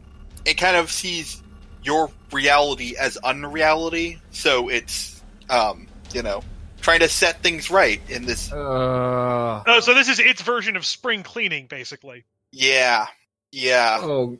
it 0.46 0.56
kind 0.56 0.78
of 0.78 0.92
sees 0.92 1.42
your 1.84 2.10
reality 2.32 2.96
as 3.00 3.18
unreality, 3.18 4.20
so 4.32 4.70
it's 4.70 5.22
um 5.50 5.88
you 6.14 6.22
know 6.24 6.42
trying 6.82 7.00
to 7.00 7.10
set 7.10 7.42
things 7.42 7.70
right 7.72 8.00
in 8.10 8.26
this 8.26 8.52
Uh, 8.54 9.64
Oh, 9.68 9.80
so 9.82 9.94
this 9.94 10.08
is 10.08 10.20
its 10.20 10.42
version 10.42 10.76
of 10.76 10.86
spring 10.86 11.24
cleaning, 11.24 11.68
basically. 11.68 12.24
yeah 12.52 13.08
yeah 13.52 14.00
oh, 14.02 14.38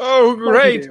oh, 0.00 0.34
great! 0.36 0.88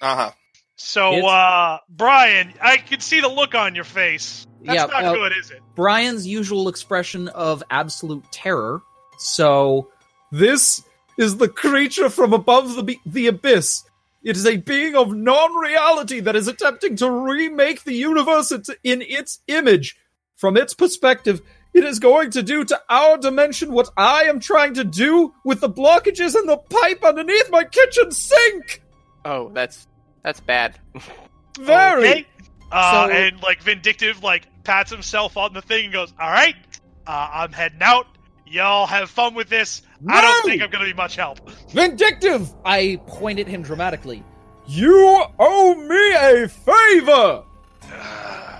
Uh-huh 0.00 0.30
So, 0.76 1.12
It's- 1.12 1.30
uh, 1.30 1.78
Brian, 1.90 2.54
I 2.62 2.78
can 2.78 3.00
see 3.00 3.20
the 3.20 3.28
look 3.28 3.54
on 3.54 3.74
your 3.74 3.84
face. 3.84 4.46
That's 4.64 4.74
Yeah, 4.76 4.86
not 4.86 5.04
uh, 5.04 5.12
good, 5.14 5.32
is 5.38 5.50
it? 5.50 5.60
Brian's 5.74 6.26
usual 6.26 6.68
expression 6.68 7.28
of 7.28 7.62
absolute 7.70 8.24
terror. 8.32 8.80
So, 9.18 9.90
this 10.32 10.82
is 11.18 11.36
the 11.36 11.48
creature 11.48 12.08
from 12.08 12.32
above 12.32 12.76
the, 12.76 12.82
be- 12.82 13.00
the 13.04 13.26
abyss. 13.26 13.84
It 14.22 14.36
is 14.36 14.46
a 14.46 14.56
being 14.56 14.96
of 14.96 15.14
non 15.14 15.54
reality 15.54 16.20
that 16.20 16.36
is 16.36 16.48
attempting 16.48 16.96
to 16.96 17.10
remake 17.10 17.84
the 17.84 17.94
universe 17.94 18.50
it- 18.52 18.68
in 18.82 19.02
its 19.02 19.40
image. 19.48 19.96
From 20.36 20.56
its 20.56 20.72
perspective, 20.72 21.42
it 21.72 21.84
is 21.84 21.98
going 21.98 22.30
to 22.32 22.42
do 22.42 22.64
to 22.64 22.80
our 22.88 23.16
dimension 23.18 23.72
what 23.72 23.90
I 23.96 24.24
am 24.24 24.40
trying 24.40 24.74
to 24.74 24.84
do 24.84 25.32
with 25.44 25.60
the 25.60 25.68
blockages 25.70 26.38
in 26.38 26.46
the 26.46 26.56
pipe 26.56 27.04
underneath 27.04 27.50
my 27.50 27.64
kitchen 27.64 28.10
sink! 28.12 28.82
Oh, 29.24 29.50
that's 29.52 29.86
that's 30.22 30.40
bad. 30.40 30.78
Very! 31.58 32.08
Okay. 32.10 32.26
Uh, 32.72 33.06
So- 33.08 33.12
and 33.12 33.42
like 33.42 33.62
vindictive, 33.62 34.22
like 34.22 34.46
pats 34.64 34.90
himself 34.90 35.36
on 35.36 35.52
the 35.52 35.62
thing 35.62 35.84
and 35.86 35.92
goes, 35.92 36.12
"All 36.20 36.30
right, 36.30 36.54
uh, 37.06 37.28
I'm 37.32 37.52
heading 37.52 37.82
out. 37.82 38.06
Y'all 38.46 38.86
have 38.86 39.10
fun 39.10 39.34
with 39.34 39.48
this. 39.48 39.82
I 40.08 40.20
don't 40.20 40.44
think 40.44 40.62
I'm 40.62 40.70
gonna 40.70 40.84
be 40.84 40.92
much 40.94 41.16
help." 41.16 41.48
Vindictive! 41.70 42.48
I 42.64 43.00
point 43.06 43.38
at 43.38 43.46
him 43.46 43.62
dramatically. 43.62 44.22
You 44.66 45.24
owe 45.38 45.74
me 45.74 46.14
a 46.14 46.48
favor! 46.48 47.42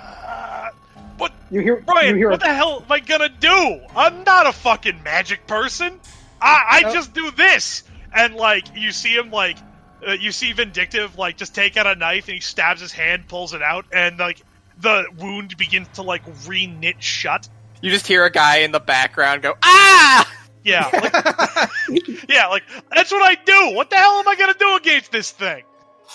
What, 1.20 1.32
You 1.50 1.60
hear? 1.60 1.76
Brian? 1.76 2.08
you 2.10 2.16
hear? 2.16 2.30
What 2.30 2.40
the 2.40 2.52
hell 2.52 2.82
am 2.84 2.90
I 2.90 3.00
gonna 3.00 3.28
do? 3.28 3.80
I'm 3.94 4.24
not 4.24 4.46
a 4.46 4.52
fucking 4.52 5.02
magic 5.02 5.46
person. 5.46 6.00
I, 6.40 6.82
I 6.84 6.92
just 6.92 7.12
do 7.12 7.30
this, 7.30 7.82
and 8.14 8.34
like 8.34 8.64
you 8.74 8.92
see 8.92 9.14
him 9.14 9.30
like. 9.30 9.58
Uh, 10.06 10.12
you 10.12 10.32
see 10.32 10.50
Vindictive 10.54 11.18
like 11.18 11.36
just 11.36 11.54
take 11.54 11.76
out 11.76 11.86
a 11.86 11.94
knife 11.94 12.26
and 12.28 12.36
he 12.36 12.40
stabs 12.40 12.80
his 12.80 12.90
hand, 12.90 13.28
pulls 13.28 13.52
it 13.52 13.60
out, 13.60 13.84
and 13.92 14.18
like 14.18 14.40
the 14.78 15.04
wound 15.18 15.54
begins 15.58 15.88
to 15.88 16.02
like 16.02 16.22
re-knit 16.46 17.02
shut. 17.02 17.46
You 17.82 17.90
just 17.90 18.06
hear 18.06 18.24
a 18.24 18.30
guy 18.30 18.60
in 18.60 18.72
the 18.72 18.80
background 18.80 19.42
go, 19.42 19.56
"Ah!" 19.62 20.26
Yeah, 20.64 20.88
like, 21.88 22.28
yeah, 22.30 22.46
like 22.46 22.62
that's 22.94 23.10
what 23.12 23.22
I 23.22 23.34
do. 23.44 23.76
What 23.76 23.90
the 23.90 23.96
hell 23.96 24.12
am 24.20 24.26
I 24.26 24.36
gonna 24.36 24.54
do 24.58 24.76
against 24.76 25.12
this 25.12 25.30
thing? 25.30 25.64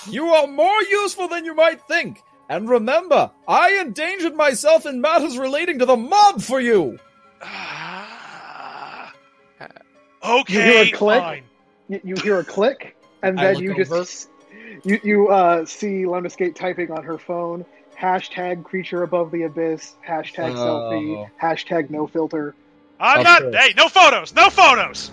You 0.09 0.29
are 0.29 0.47
more 0.47 0.81
useful 0.83 1.27
than 1.27 1.45
you 1.45 1.53
might 1.53 1.81
think. 1.87 2.23
And 2.49 2.69
remember, 2.69 3.31
I 3.47 3.71
endangered 3.79 4.35
myself 4.35 4.85
in 4.85 5.01
matters 5.01 5.37
relating 5.37 5.79
to 5.79 5.85
the 5.85 5.95
mob 5.97 6.41
for 6.41 6.59
you. 6.61 6.99
okay, 10.23 10.53
You 10.53 10.61
hear 10.61 10.83
a 10.83 10.91
click? 10.91 11.21
fine. 11.21 11.43
you, 11.87 12.01
you 12.03 12.15
hear 12.17 12.39
a 12.39 12.43
click, 12.45 12.95
and 13.23 13.37
then 13.37 13.57
you 13.59 13.71
over. 13.73 13.83
just 13.83 14.29
you 14.83 14.99
you 15.03 15.27
uh, 15.29 15.65
see 15.65 16.03
Lemniscate 16.03 16.55
typing 16.55 16.91
on 16.91 17.03
her 17.03 17.17
phone. 17.17 17.65
Hashtag 17.99 18.63
creature 18.65 19.03
above 19.03 19.31
the 19.31 19.43
abyss. 19.43 19.95
Hashtag 20.05 20.55
Oh. 20.55 20.65
selfie. 20.91 21.29
Hashtag 21.41 21.89
no 21.89 22.07
filter. 22.07 22.53
I'm 22.99 23.23
not. 23.23 23.41
course. 23.41 23.55
Hey, 23.55 23.73
no 23.75 23.87
photos, 23.89 24.33
no 24.35 24.49
photos. 24.49 25.11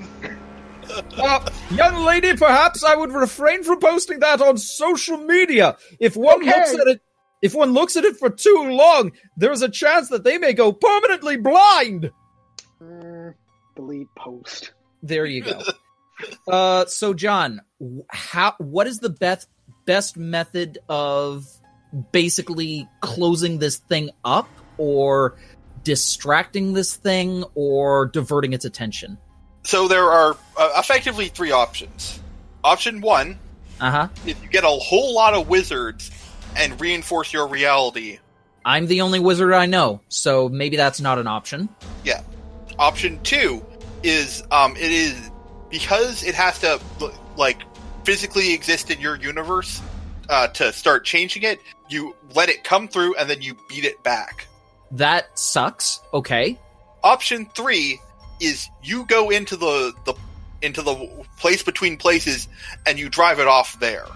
Uh, 1.17 1.49
young 1.71 2.05
lady, 2.05 2.37
perhaps 2.37 2.83
I 2.83 2.97
would 2.97 3.13
refrain 3.13 3.63
from 3.63 3.79
posting 3.79 4.19
that 4.21 4.41
on 4.43 4.59
social 4.59 5.17
media. 5.17 5.77
If 6.01 6.17
one 6.17 6.41
Okay. 6.43 6.51
looks 6.51 6.75
at 6.75 6.87
it, 6.89 7.01
if 7.43 7.55
one 7.55 7.73
looks 7.73 7.97
at 7.97 8.05
it 8.05 8.17
for 8.17 8.31
too 8.31 8.67
long, 8.71 9.13
there 9.37 9.53
is 9.53 9.63
a 9.63 9.69
chance 9.69 10.09
that 10.11 10.25
they 10.25 10.39
may 10.39 10.53
go 10.53 10.73
permanently 10.73 11.37
blind. 11.37 12.11
Delete 13.77 14.15
post. 14.17 14.73
There 15.03 15.27
you 15.27 15.43
go. 15.43 15.63
uh, 16.49 16.87
so 16.87 17.15
John, 17.15 17.61
how 18.09 18.55
what 18.59 18.87
is 18.87 18.99
the 19.01 19.11
best 19.11 19.49
best 19.87 20.17
method 20.17 20.79
of 20.89 21.47
basically 22.13 22.89
closing 23.01 23.59
this 23.59 23.77
thing 23.79 24.11
up, 24.25 24.49
or 24.79 25.37
distracting 25.83 26.73
this 26.75 26.95
thing, 26.95 27.45
or 27.55 28.07
diverting 28.07 28.53
its 28.53 28.65
attention? 28.65 29.19
so 29.65 29.87
there 29.87 30.11
are 30.11 30.37
uh, 30.57 30.73
effectively 30.77 31.29
three 31.29 31.53
options 31.53 32.19
option 32.65 33.01
one 33.01 33.39
Uh 33.81 33.91
huh. 33.93 34.09
if 34.27 34.43
you 34.43 34.49
get 34.49 34.65
a 34.65 34.67
whole 34.67 35.15
lot 35.15 35.35
of 35.35 35.49
wizards 35.49 36.11
and 36.57 36.81
reinforce 36.81 37.33
your 37.33 37.47
reality 37.47 38.19
I'm 38.65 38.87
the 38.87 39.01
only 39.01 39.19
wizard 39.19 39.53
I 39.53 39.67
know, 39.67 40.01
so 40.09 40.49
maybe 40.49 40.77
that's 40.77 41.01
not 41.01 41.19
an 41.19 41.27
option. 41.27 41.69
Yeah. 42.05 42.23
Option 42.79 43.21
two 43.23 43.65
is 44.03 44.43
um, 44.51 44.77
it 44.77 44.91
is 44.91 45.31
because 45.71 46.23
it 46.23 46.35
has 46.35 46.59
to 46.61 46.81
like 47.37 47.63
physically 48.05 48.53
exist 48.55 48.91
in 48.91 49.01
your 49.01 49.17
universe 49.17 49.81
uh, 50.29 50.49
to 50.49 50.73
start 50.73 51.05
changing 51.05 51.43
it. 51.43 51.61
You 51.89 52.15
let 52.35 52.49
it 52.49 52.65
come 52.65 52.89
through 52.89 53.17
and 53.17 53.29
then 53.29 53.43
you 53.43 53.57
beat 53.69 53.85
it 53.85 54.03
back. 54.03 54.47
That 54.93 55.37
sucks. 55.39 56.01
Okay. 56.15 56.59
Option 57.03 57.47
three 57.55 58.01
is 58.41 58.69
you 58.83 59.05
go 59.07 59.31
into 59.31 59.57
the 59.57 59.93
the 60.05 60.15
into 60.61 60.83
the 60.83 61.27
place 61.39 61.65
between 61.65 61.97
places 61.97 62.47
and 62.87 62.99
you 62.99 63.09
drive 63.09 63.41
it 63.41 63.49
off 63.49 63.79
there. 63.81 64.07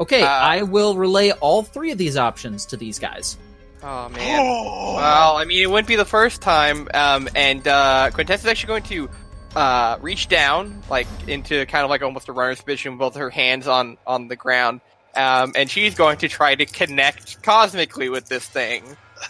Okay, 0.00 0.22
Uh, 0.22 0.26
I 0.28 0.62
will 0.62 0.96
relay 0.96 1.30
all 1.30 1.62
three 1.62 1.92
of 1.92 1.98
these 1.98 2.16
options 2.16 2.66
to 2.66 2.76
these 2.76 2.98
guys. 2.98 3.36
Oh 3.82 4.08
man. 4.08 4.38
Oh. 4.40 4.94
Well, 5.00 5.36
I 5.36 5.44
mean, 5.44 5.62
it 5.62 5.70
wouldn't 5.70 5.88
be 5.88 5.96
the 5.96 6.04
first 6.04 6.42
time. 6.42 6.88
Um, 6.92 7.28
and 7.34 7.66
uh, 7.66 8.10
Quintessa 8.12 8.34
is 8.40 8.46
actually 8.46 8.66
going 8.68 8.82
to 8.84 9.10
uh, 9.56 9.98
reach 10.00 10.28
down, 10.28 10.82
like 10.90 11.06
into 11.26 11.64
kind 11.66 11.84
of 11.84 11.90
like 11.90 12.02
almost 12.02 12.28
a 12.28 12.32
runner's 12.32 12.60
position, 12.60 12.92
with 12.92 12.98
both 13.00 13.16
her 13.16 13.30
hands 13.30 13.66
on 13.66 13.96
on 14.06 14.28
the 14.28 14.36
ground. 14.36 14.80
Um, 15.16 15.52
and 15.56 15.70
she's 15.70 15.94
going 15.94 16.18
to 16.18 16.28
try 16.28 16.54
to 16.54 16.66
connect 16.66 17.42
cosmically 17.42 18.08
with 18.10 18.26
this 18.26 18.46
thing. 18.46 18.84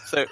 So, 0.07 0.27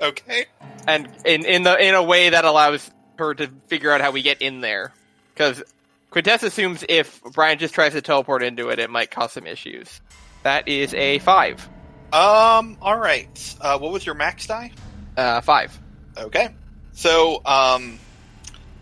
Okay. 0.00 0.46
and 0.88 1.08
in 1.24 1.44
in 1.44 1.62
the 1.62 1.76
in 1.78 1.94
a 1.94 2.02
way 2.02 2.30
that 2.30 2.44
allows 2.44 2.90
her 3.18 3.34
to 3.34 3.48
figure 3.68 3.92
out 3.92 4.00
how 4.00 4.10
we 4.12 4.22
get 4.22 4.40
in 4.42 4.60
there, 4.62 4.92
because 5.34 5.62
Quintessa 6.10 6.44
assumes 6.44 6.84
if 6.88 7.22
Brian 7.22 7.58
just 7.58 7.74
tries 7.74 7.92
to 7.92 8.02
teleport 8.02 8.42
into 8.42 8.68
it, 8.70 8.78
it 8.78 8.90
might 8.90 9.10
cause 9.10 9.32
some 9.32 9.46
issues. 9.46 10.00
That 10.42 10.68
is 10.68 10.92
a 10.94 11.18
five. 11.20 11.68
Um. 12.12 12.76
All 12.82 12.98
right. 12.98 13.56
Uh, 13.60 13.78
what 13.78 13.92
was 13.92 14.04
your 14.04 14.14
max 14.16 14.46
die? 14.46 14.72
Uh, 15.16 15.40
five. 15.40 15.78
Okay. 16.16 16.48
So 16.92 17.40
um, 17.46 17.98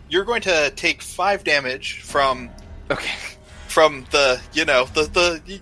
you're 0.09 0.25
going 0.25 0.41
to 0.41 0.71
take 0.75 1.01
five 1.01 1.43
damage 1.43 2.01
from 2.01 2.49
Okay. 2.89 3.11
from 3.67 4.05
the 4.09 4.41
you 4.53 4.65
know 4.65 4.85
the 4.85 5.03
the 5.03 5.61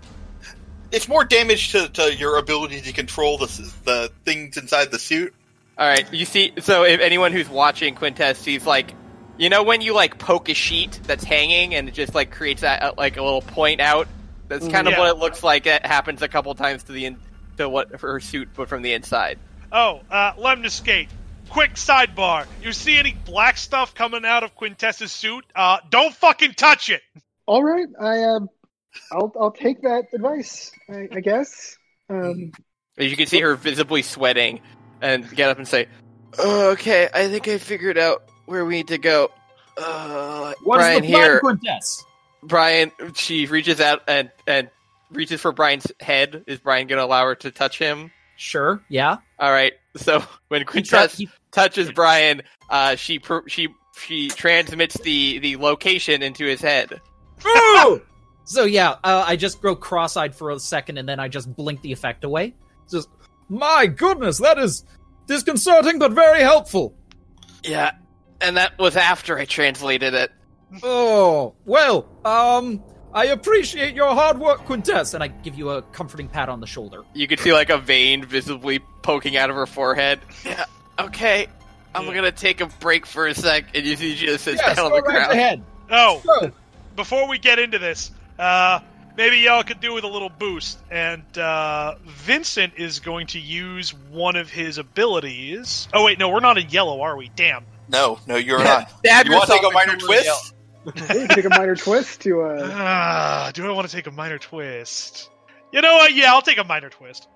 it's 0.93 1.09
more 1.09 1.25
damage 1.25 1.73
to, 1.73 1.89
to 1.89 2.15
your 2.15 2.37
ability 2.37 2.79
to 2.79 2.93
control 2.93 3.37
the 3.37 3.47
the 3.83 4.09
things 4.23 4.55
inside 4.55 4.89
the 4.91 4.97
suit 4.99 5.33
All 5.77 5.85
right, 5.85 6.11
you 6.13 6.23
see. 6.25 6.53
So 6.59 6.83
if 6.85 7.01
anyone 7.01 7.33
who's 7.33 7.49
watching 7.49 7.93
Quintess 7.95 8.39
sees 8.39 8.65
like, 8.65 8.93
you 9.37 9.49
know, 9.49 9.63
when 9.63 9.81
you 9.81 9.93
like 9.93 10.17
poke 10.17 10.49
a 10.49 10.53
sheet 10.53 10.99
that's 11.03 11.23
hanging 11.23 11.75
and 11.75 11.87
it 11.87 11.93
just 11.93 12.13
like 12.15 12.31
creates 12.31 12.61
that 12.61 12.81
uh, 12.83 12.93
like 12.97 13.17
a 13.17 13.23
little 13.23 13.41
point 13.41 13.81
out. 13.81 14.07
That's 14.47 14.67
kind 14.67 14.87
of 14.87 14.93
Yeah. 14.93 14.99
what 14.99 15.09
it 15.09 15.17
looks 15.17 15.43
like. 15.43 15.65
It 15.65 15.85
happens 15.85 16.21
a 16.21 16.27
couple 16.29 16.55
times 16.55 16.83
to 16.83 16.93
the 16.93 17.05
in, 17.05 17.17
to 17.57 17.67
what 17.67 17.99
for 17.99 18.13
her 18.13 18.19
suit, 18.21 18.49
but 18.55 18.69
from 18.69 18.81
the 18.81 18.93
inside. 18.93 19.39
Oh, 19.71 20.01
uh, 20.09 20.33
Lemniscate. 20.33 21.09
Quick 21.49 21.73
sidebar. 21.73 22.45
You 22.61 22.71
see 22.71 22.97
any 22.97 23.13
black 23.25 23.57
stuff 23.57 23.93
coming 23.93 24.23
out 24.25 24.43
of 24.43 24.55
Quintessa's 24.55 25.11
suit? 25.11 25.45
Uh, 25.55 25.77
don't 25.89 26.13
fucking 26.13 26.53
touch 26.53 26.89
it. 26.89 27.01
All 27.45 27.63
right, 27.63 27.87
I 27.99 28.23
um, 28.23 28.49
I'll 29.11 29.31
I'll 29.39 29.51
take 29.51 29.81
that 29.81 30.05
advice. 30.13 30.71
I, 30.89 31.07
I 31.11 31.19
guess. 31.21 31.77
Um, 32.09 32.51
As 32.97 33.09
you 33.11 33.17
can 33.17 33.27
see 33.27 33.39
her 33.41 33.55
visibly 33.55 34.01
sweating, 34.01 34.61
and 35.01 35.29
get 35.35 35.49
up 35.49 35.57
and 35.57 35.67
say, 35.67 35.87
"Oh, 36.39 36.71
"Okay, 36.71 37.07
I 37.13 37.27
think 37.27 37.47
I 37.47 37.57
figured 37.57 37.97
out 37.97 38.29
where 38.47 38.65
we 38.65 38.73
need 38.75 38.87
to 38.87 38.97
go." 38.97 39.31
Uh, 39.77 40.53
What's 40.63 40.79
Brian 40.81 41.01
the 41.03 41.09
plan, 41.09 41.23
here. 41.23 41.39
Quintess? 41.39 42.03
Brian, 42.43 42.91
she 43.13 43.45
reaches 43.45 43.79
out 43.79 44.01
and 44.07 44.31
and 44.47 44.69
reaches 45.11 45.39
for 45.39 45.51
Brian's 45.51 45.85
head. 45.99 46.43
Is 46.47 46.59
Brian 46.59 46.87
gonna 46.87 47.03
allow 47.05 47.25
her 47.25 47.35
to 47.35 47.51
touch 47.51 47.77
him? 47.77 48.11
Sure. 48.37 48.81
Yeah. 48.89 49.17
All 49.39 49.51
right. 49.51 49.73
So 49.95 50.23
when 50.47 50.65
Quintess 50.65 51.17
he- 51.17 51.29
touches 51.51 51.91
Brian, 51.91 52.41
uh, 52.69 52.95
she 52.95 53.21
she 53.47 53.67
she 53.99 54.29
transmits 54.29 54.99
the 55.01 55.39
the 55.39 55.57
location 55.57 56.21
into 56.23 56.45
his 56.45 56.61
head. 56.61 57.01
so 58.45 58.63
yeah, 58.65 58.91
uh, 59.03 59.23
I 59.27 59.35
just 59.35 59.61
grow 59.61 59.75
cross-eyed 59.75 60.35
for 60.35 60.51
a 60.51 60.59
second, 60.59 60.97
and 60.97 61.07
then 61.07 61.19
I 61.19 61.27
just 61.27 61.53
blink 61.55 61.81
the 61.81 61.91
effect 61.91 62.23
away. 62.23 62.55
Just, 62.89 63.09
my 63.49 63.85
goodness, 63.87 64.37
that 64.39 64.57
is 64.57 64.85
disconcerting, 65.27 65.99
but 65.99 66.13
very 66.13 66.41
helpful. 66.41 66.95
Yeah, 67.63 67.91
and 68.41 68.57
that 68.57 68.77
was 68.77 68.95
after 68.97 69.37
I 69.37 69.45
translated 69.45 70.13
it. 70.13 70.31
Oh 70.83 71.53
well, 71.65 72.07
um, 72.25 72.83
I 73.13 73.25
appreciate 73.27 73.95
your 73.95 74.13
hard 74.13 74.37
work, 74.39 74.65
Quintess, 74.65 75.13
and 75.13 75.23
I 75.23 75.27
give 75.29 75.55
you 75.55 75.69
a 75.69 75.81
comforting 75.81 76.27
pat 76.27 76.49
on 76.49 76.59
the 76.59 76.67
shoulder. 76.67 77.03
You 77.13 77.27
could 77.27 77.39
see 77.39 77.53
like 77.53 77.69
a 77.69 77.77
vein 77.77 78.25
visibly 78.25 78.79
poking 79.01 79.37
out 79.37 79.49
of 79.49 79.55
her 79.55 79.65
forehead. 79.65 80.19
Yeah. 80.45 80.65
Okay. 80.99 81.47
I'm 81.95 82.05
Yeah. 82.07 82.13
gonna 82.15 82.31
take 82.31 82.59
a 82.61 82.65
break 82.65 83.05
for 83.05 83.27
a 83.27 83.33
sec, 83.33 83.65
and 83.75 83.85
you 83.85 83.95
see 83.95 84.15
she 84.15 84.25
just 84.25 84.43
sits 84.43 84.61
Yes, 84.65 84.75
down 84.75 84.85
on 84.85 84.91
go 84.91 84.97
the 84.97 85.03
right 85.03 85.15
ground. 85.15 85.31
ahead. 85.31 85.63
Oh, 85.89 86.21
So, 86.25 86.51
before 86.97 87.29
we 87.29 87.37
get 87.39 87.59
into 87.59 87.79
this, 87.79 88.11
uh, 88.37 88.79
maybe 89.15 89.37
y'all 89.37 89.63
could 89.63 89.79
do 89.79 89.93
with 89.93 90.03
a 90.03 90.07
little 90.07 90.29
boost. 90.29 90.79
And 90.91 91.23
uh, 91.37 91.95
Vincent 92.05 92.73
is 92.75 92.99
going 92.99 93.27
to 93.27 93.39
use 93.39 93.93
one 93.93 94.35
of 94.35 94.49
his 94.49 94.77
abilities. 94.79 95.87
Oh 95.93 96.03
wait, 96.03 96.19
no, 96.19 96.27
we're 96.29 96.41
not 96.41 96.57
in 96.57 96.69
yellow, 96.69 97.01
are 97.01 97.15
we? 97.15 97.31
Damn. 97.35 97.63
No, 97.89 98.19
no, 98.27 98.35
you're 98.35 98.63
not. 98.63 98.89
Stab 98.99 99.25
You 99.25 99.33
want 99.33 99.47
to 99.47 99.53
take 99.53 99.63
a 99.63 99.71
minor 99.71 99.93
until 99.93 100.09
you 100.13 100.21
twist? 100.23 100.53
Take 101.31 101.45
a 101.45 101.49
minor 101.49 101.75
twist 101.75 102.21
to 102.21 102.41
uh, 102.41 102.69
Ah, 102.73 103.51
do 103.53 103.65
I 103.65 103.71
want 103.71 103.87
to 103.87 103.95
take 103.95 104.07
a 104.07 104.11
minor 104.11 104.37
twist? 104.37 105.29
You 105.71 105.81
know 105.81 105.95
what? 105.95 106.13
Yeah, 106.13 106.33
I'll 106.33 106.41
take 106.41 106.57
a 106.57 106.63
minor 106.63 106.89
twist. 106.89 107.27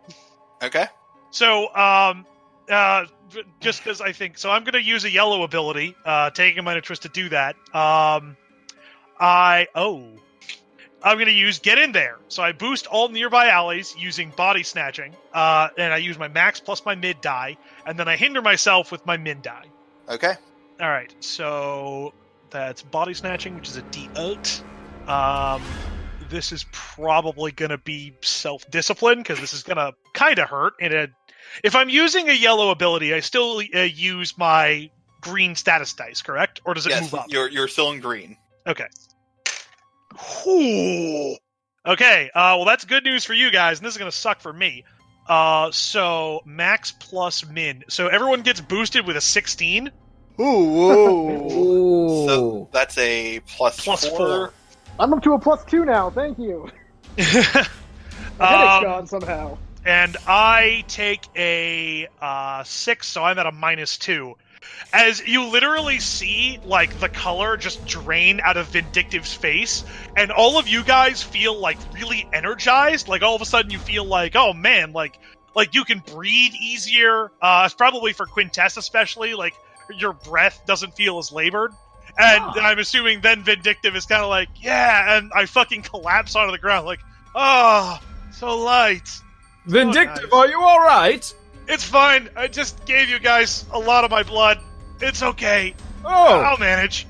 Okay. 0.64 0.86
So, 1.32 1.74
um, 1.76 2.26
uh, 2.70 3.06
just 3.60 3.84
because 3.84 4.02
I 4.02 4.12
think 4.12 4.38
so, 4.38 4.50
I'm 4.50 4.64
going 4.64 4.74
to 4.74 4.82
use 4.82 5.04
a 5.04 5.12
yellow 5.12 5.44
ability, 5.44 5.96
uh, 6.06 6.30
taking 6.30 6.60
a 6.60 6.64
minor 6.64 6.82
twist 6.82 7.04
to 7.04 7.10
do 7.10 7.30
that. 7.30 7.56
Um, 7.74 8.38
I 9.20 9.68
oh, 9.76 10.08
I'm 11.04 11.18
going 11.18 11.28
to 11.28 11.34
use 11.34 11.60
get 11.60 11.78
in 11.78 11.92
there. 11.92 12.18
So 12.28 12.44
I 12.44 12.52
boost 12.52 12.88
all 12.88 13.10
nearby 13.10 13.48
alleys 13.48 13.96
using 13.98 14.30
body 14.32 14.64
snatching, 14.64 15.16
uh, 15.34 15.70
and 15.78 15.94
I 15.94 15.98
use 15.98 16.18
my 16.18 16.28
max 16.28 16.60
plus 16.60 16.86
my 16.86 16.96
mid 16.96 17.22
die, 17.22 17.58
and 17.86 18.00
then 18.00 18.08
I 18.08 18.16
hinder 18.16 18.42
myself 18.42 18.92
with 18.92 19.06
my 19.06 19.18
min 19.18 19.42
die. 19.42 19.66
Okay. 20.12 20.36
All 20.82 20.89
right, 20.89 21.13
so 21.21 22.13
that's 22.50 22.82
body 22.82 23.13
snatching, 23.13 23.56
which 23.56 23.69
is 23.69 23.78
a 23.78 23.82
D8. 23.84 24.62
Um, 25.08 25.62
this 26.30 26.52
is 26.52 26.65
probably 26.71 27.52
going 27.52 27.71
to 27.71 27.78
be 27.78 28.13
self 28.21 28.69
discipline 28.69 29.19
because 29.19 29.39
this 29.39 29.54
is 29.54 29.63
going 29.63 29.78
to 29.78 29.93
kind 30.13 30.39
of 30.39 30.50
hurt. 30.50 30.74
And 30.82 31.12
if 31.63 31.76
I'm 31.76 31.89
using 31.89 32.30
a 32.30 32.34
yellow 32.34 32.71
ability, 32.71 33.13
I 33.13 33.21
still 33.21 33.62
uh, 33.74 33.80
use 33.80 34.38
my 34.38 34.89
green 35.21 35.56
status 35.56 35.93
dice, 35.93 36.21
correct? 36.21 36.62
Or 36.65 36.74
does 36.74 36.86
it 36.88 36.89
yes, 36.89 37.04
move 37.04 37.15
up? 37.15 37.26
you're 37.30 37.50
you're 37.50 37.67
still 37.67 37.91
in 37.91 38.00
green. 38.00 38.38
Okay. 38.67 38.88
Whew. 40.43 41.38
Okay. 41.86 42.30
Uh, 42.34 42.56
well, 42.58 42.65
that's 42.65 42.86
good 42.86 43.04
news 43.04 43.24
for 43.24 43.34
you 43.34 43.52
guys, 43.52 43.80
and 43.80 43.86
this 43.86 43.93
is 43.93 43.97
going 43.97 44.12
to 44.12 44.17
suck 44.17 44.41
for 44.41 44.52
me. 44.52 44.84
Uh, 45.28 45.72
so 45.72 46.42
max 46.46 46.92
plus 46.92 47.46
min. 47.48 47.84
So 47.90 48.08
everyone 48.08 48.42
gets 48.42 48.60
boosted 48.62 49.06
with 49.08 49.16
a 49.18 49.22
16. 49.22 49.88
Ooh, 50.40 50.44
whoa. 50.44 51.52
Ooh. 51.54 52.28
So 52.28 52.70
that's 52.72 52.98
a 52.98 53.40
plus, 53.42 53.80
Plus 53.84 54.08
four. 54.08 54.18
four. 54.18 54.54
I'm 55.00 55.14
up 55.14 55.24
to 55.24 55.34
a 55.34 55.40
plus 55.40 55.64
two 55.66 55.86
now. 55.86 56.10
Thank 56.10 56.38
you. 56.40 56.70
My 57.18 57.24
headache's 57.26 57.68
Um, 58.40 58.84
gone 58.84 59.08
somehow. 59.08 59.58
and 59.86 60.18
I 60.28 60.84
take 60.88 61.24
a 61.36 62.08
uh, 62.22 62.64
six, 62.64 63.08
so 63.08 63.24
I'm 63.24 63.38
at 63.40 63.46
a 63.46 63.52
minus 63.52 63.98
two. 63.98 64.36
As 64.93 65.26
you 65.26 65.47
literally 65.47 66.00
see, 66.00 66.60
like 66.63 67.00
the 67.00 67.10
color 67.10 67.58
just 67.58 67.86
drain 67.86 68.41
out 68.43 68.58
of 68.58 68.67
Vindictive's 68.67 69.34
face, 69.34 69.84
and 70.15 70.32
all 70.32 70.58
of 70.60 70.67
you 70.67 70.84
guys 70.84 71.24
feel 71.24 71.58
like 71.58 71.78
really 71.93 72.28
energized. 72.34 73.08
Like 73.08 73.21
all 73.21 73.36
of 73.36 73.41
a 73.41 73.45
sudden, 73.45 73.71
you 73.71 73.80
feel 73.80 74.06
like, 74.06 74.36
oh 74.36 74.54
man, 74.54 74.91
like 74.91 75.19
like 75.56 75.74
you 75.74 75.84
can 75.84 76.00
breathe 76.00 76.54
easier. 76.54 77.32
Uh, 77.41 77.63
it's 77.65 77.74
probably 77.74 78.13
for 78.13 78.26
Quintess 78.26 78.78
especially. 78.78 79.34
Like 79.34 79.54
your 79.95 80.13
breath 80.13 80.62
doesn't 80.65 80.95
feel 80.95 81.17
as 81.19 81.32
labored. 81.32 81.71
And. 82.17 82.43
I'm 82.43 82.80
assuming 82.80 83.21
then 83.21 83.43
Vindictive 83.43 83.95
is 83.95 84.06
kind 84.06 84.21
of 84.21 84.30
like, 84.30 84.50
yeah, 84.60 85.17
and 85.17 85.32
I 85.34 85.45
fucking 85.45 85.84
collapse 85.84 86.36
onto 86.36 86.52
the 86.52 86.58
ground, 86.58 86.86
like, 86.86 87.00
oh, 87.34 88.00
so 88.32 88.58
light. 88.60 89.10
Vindictive, 89.65 90.30
Oh, 90.32 90.39
are 90.39 90.47
you 90.47 90.60
all 90.62 90.80
right? 90.80 91.34
It's 91.67 91.84
fine. 91.84 92.30
I 92.36 92.47
just 92.47 92.86
gave 92.86 93.10
you 93.10 93.19
guys 93.19 93.65
a 93.71 93.80
lot 93.80 94.04
of 94.04 94.12
my 94.12 94.24
blood. 94.24 94.60
It's 95.00 95.24
okay. 95.24 95.74
Oh, 96.04 96.41
I'll 96.41 96.58
manage. 96.58 97.08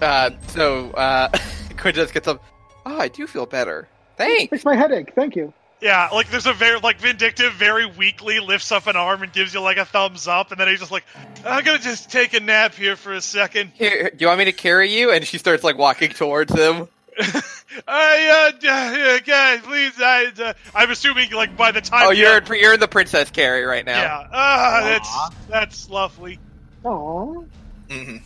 Uh, 0.00 0.30
so 0.48 0.90
uh, 0.92 1.28
Quintess 1.76 2.12
gets 2.12 2.28
up. 2.28 2.42
Oh, 2.86 2.98
I 2.98 3.08
do 3.08 3.26
feel 3.26 3.46
better. 3.46 3.88
Thanks. 4.16 4.50
Fix 4.50 4.64
my 4.64 4.76
headache. 4.76 5.12
Thank 5.14 5.36
you. 5.36 5.52
Yeah, 5.80 6.08
like 6.12 6.28
there's 6.30 6.46
a 6.46 6.52
very 6.52 6.80
like 6.80 7.00
vindictive, 7.00 7.52
very 7.52 7.86
weakly 7.86 8.40
lifts 8.40 8.72
up 8.72 8.88
an 8.88 8.96
arm 8.96 9.22
and 9.22 9.32
gives 9.32 9.54
you 9.54 9.60
like 9.60 9.76
a 9.76 9.84
thumbs 9.84 10.26
up, 10.26 10.50
and 10.50 10.58
then 10.58 10.66
he's 10.66 10.80
just 10.80 10.90
like, 10.90 11.04
"I'm 11.46 11.62
gonna 11.62 11.78
just 11.78 12.10
take 12.10 12.34
a 12.34 12.40
nap 12.40 12.74
here 12.74 12.96
for 12.96 13.12
a 13.12 13.20
second. 13.20 13.70
Here, 13.74 14.10
do 14.10 14.16
you 14.18 14.26
want 14.26 14.40
me 14.40 14.46
to 14.46 14.52
carry 14.52 14.92
you? 14.92 15.12
And 15.12 15.24
she 15.24 15.38
starts 15.38 15.62
like 15.62 15.78
walking 15.78 16.10
towards 16.10 16.52
him. 16.52 16.88
I, 17.88 18.52
uh, 18.62 18.66
uh, 18.68 19.18
guys, 19.26 19.60
please, 19.62 19.92
I, 19.98 20.32
uh, 20.40 20.52
I'm 20.74 20.90
assuming 20.90 21.32
like 21.32 21.56
by 21.56 21.72
the 21.72 21.80
time. 21.80 22.06
Oh, 22.06 22.10
you're 22.10 22.38
in, 22.38 22.44
you're 22.60 22.74
in 22.74 22.80
the 22.80 22.88
princess 22.88 23.30
carry 23.30 23.64
right 23.64 23.84
now. 23.84 24.00
yeah, 24.00 24.28
ah, 24.32 24.80
Aw. 24.80 24.84
that's 24.84 25.48
that's 25.48 25.90
lovely. 25.90 26.38
Aww. 26.84 27.46
Mm-hmm. 27.88 28.16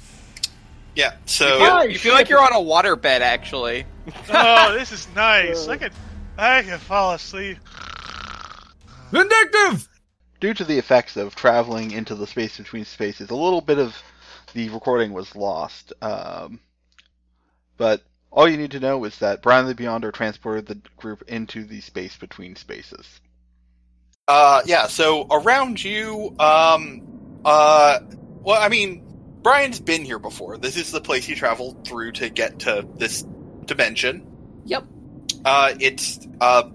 Yeah. 0.95 1.13
You 1.13 1.19
So 1.27 1.59
feel, 1.59 1.91
you 1.91 1.99
feel 1.99 2.15
like 2.15 2.29
you're 2.29 2.43
on 2.43 2.53
a 2.53 2.61
water 2.61 2.97
bed, 2.97 3.23
actually. 3.23 3.87
Oh, 4.29 4.75
this 4.77 4.91
is 4.93 5.07
nice. 5.15 5.69
Uh. 5.69 5.73
I 5.73 5.77
could, 5.77 5.93
I 6.37 6.63
could 6.63 6.81
fall 6.81 7.13
asleep. 7.13 7.59
Vindictive! 9.11 9.89
due 10.41 10.53
to 10.53 10.65
the 10.65 10.77
effects 10.77 11.17
of 11.17 11.37
traveling 11.37 11.93
into 11.93 12.17
the 12.17 12.27
space 12.27 12.59
between 12.59 12.85
spaces, 12.85 13.31
a 13.31 13.35
little 13.37 13.61
bit 13.61 13.79
of 13.79 13.97
the 14.55 14.69
recording 14.71 15.13
was 15.13 15.37
lost. 15.37 15.93
Um, 16.03 16.59
but 17.77 18.03
all 18.33 18.49
you 18.49 18.57
need 18.57 18.71
to 18.71 18.81
know 18.81 19.05
is 19.05 19.19
that 19.19 19.43
Brian 19.43 19.67
the 19.67 19.75
Beyonder 19.75 20.13
transported 20.13 20.67
the 20.67 20.81
group 20.97 21.23
into 21.29 21.65
the 21.65 21.81
space 21.83 22.17
between 22.17 22.57
spaces. 22.57 23.21
Uh, 24.27 24.63
yeah. 24.65 24.87
So 24.87 25.27
around 25.31 25.83
you, 25.85 26.35
um, 26.39 27.41
uh, 27.45 28.01
well, 28.41 28.61
I 28.61 28.69
mean, 28.69 29.05
Brian's 29.43 29.81
been 29.81 30.05
here 30.05 30.19
before. 30.19 30.57
This 30.57 30.77
is 30.77 30.91
the 30.91 31.01
place 31.01 31.27
he 31.27 31.35
traveled 31.35 31.87
through 31.87 32.13
to 32.13 32.31
get 32.31 32.61
to 32.61 32.87
this 32.97 33.23
dimension. 33.67 34.27
Yep. 34.65 34.85
Uh, 35.45 35.75
it's 35.79 36.27
uh, 36.41 36.71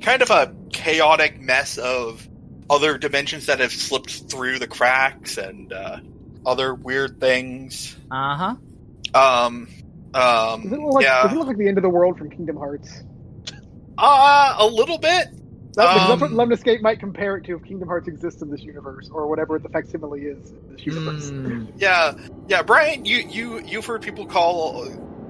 kind 0.00 0.22
of 0.22 0.30
a 0.30 0.54
chaotic 0.70 1.40
mess 1.40 1.76
of 1.76 2.26
other 2.70 2.96
dimensions 2.96 3.46
that 3.46 3.60
have 3.60 3.72
slipped 3.72 4.30
through 4.30 4.58
the 4.58 4.66
cracks 4.66 5.36
and 5.36 5.72
uh, 5.72 5.98
other 6.46 6.74
weird 6.74 7.20
things. 7.20 7.96
Uh 8.10 8.36
huh. 8.36 8.56
Um, 9.14 9.68
um, 10.14 10.62
Does 10.62 10.72
it 10.72 10.78
look 10.80 10.94
like 10.94 11.04
yeah, 11.04 11.22
does 11.22 11.32
it 11.32 11.36
look 11.38 11.46
like 11.48 11.56
the 11.56 11.68
end 11.68 11.78
of 11.78 11.82
the 11.82 11.90
world 11.90 12.18
from 12.18 12.30
Kingdom 12.30 12.56
Hearts? 12.56 13.02
uh, 13.98 14.54
a 14.58 14.66
little 14.66 14.98
bit. 14.98 15.28
That, 15.74 16.08
that's 16.08 16.20
what 16.20 16.30
Um, 16.32 16.36
Lemniscate 16.36 16.82
might 16.82 17.00
compare 17.00 17.36
it 17.38 17.44
to 17.44 17.56
if 17.56 17.64
Kingdom 17.64 17.88
Hearts 17.88 18.06
exists 18.08 18.42
in 18.42 18.50
this 18.50 18.62
universe, 18.62 19.08
or 19.12 19.26
whatever 19.28 19.58
the 19.58 19.70
facsimile 19.70 20.20
is 20.20 20.50
in 20.50 20.76
this 20.76 20.84
universe. 20.86 21.30
Hmm. 21.30 21.64
Yeah, 21.78 22.14
yeah, 22.48 22.62
Brian, 22.62 23.04
you 23.06 23.18
you 23.18 23.60
you've 23.60 23.86
heard 23.86 24.02
people 24.02 24.26
call 24.26 24.88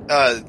uh 0.09 0.41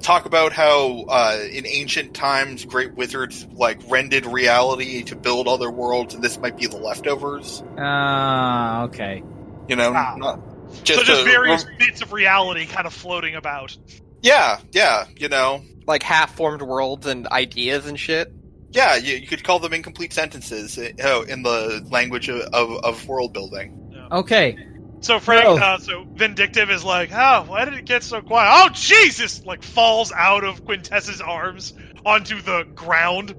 talk 0.00 0.24
about 0.24 0.52
how 0.52 1.04
uh 1.08 1.38
in 1.52 1.66
ancient 1.66 2.14
times 2.14 2.64
great 2.64 2.94
wizards 2.94 3.46
like 3.52 3.78
rended 3.88 4.24
reality 4.26 5.02
to 5.04 5.14
build 5.16 5.46
other 5.46 5.70
worlds 5.70 6.14
and 6.14 6.24
this 6.24 6.38
might 6.40 6.56
be 6.56 6.66
the 6.66 6.78
leftovers, 6.78 7.62
Uh, 7.78 8.84
okay. 8.88 9.22
you 9.68 9.76
know. 9.76 9.92
Ah. 9.94 10.14
Not 10.16 10.40
so 10.72 11.02
just 11.02 11.08
a- 11.22 11.24
various 11.24 11.64
bits 11.78 12.02
of 12.02 12.12
reality 12.12 12.66
kind 12.66 12.86
of 12.86 12.92
floating 12.92 13.34
about. 13.34 13.76
Yeah, 14.22 14.60
yeah, 14.72 15.06
you 15.16 15.28
know. 15.28 15.62
Like 15.86 16.02
half 16.04 16.36
formed 16.36 16.62
worlds 16.62 17.06
and 17.06 17.26
ideas 17.26 17.86
and 17.86 17.98
shit. 17.98 18.32
Yeah, 18.70 18.96
you, 18.96 19.16
you 19.16 19.26
could 19.26 19.42
call 19.44 19.58
them 19.58 19.72
incomplete 19.72 20.12
sentences 20.12 20.78
uh, 20.78 20.90
oh, 21.02 21.22
in 21.22 21.42
the 21.42 21.84
language 21.90 22.28
of, 22.28 22.40
of, 22.40 22.84
of 22.84 23.06
world 23.08 23.32
building. 23.32 23.78
Okay. 24.12 24.56
So 25.00 25.18
Frank, 25.18 25.44
Oh. 25.46 25.56
uh, 25.58 25.78
so 25.78 26.06
Vindictive 26.14 26.70
is 26.70 26.84
like, 26.84 27.10
oh, 27.12 27.44
why 27.48 27.64
did 27.64 27.74
it 27.74 27.84
get 27.84 28.04
so 28.04 28.20
quiet? 28.22 28.50
Oh, 28.54 28.68
Jesus! 28.72 29.44
Like 29.44 29.64
falls 29.64 30.12
out 30.12 30.44
of 30.44 30.64
Quintess's 30.64 31.20
arms 31.20 31.74
onto 32.06 32.40
the 32.40 32.62
ground. 32.76 33.34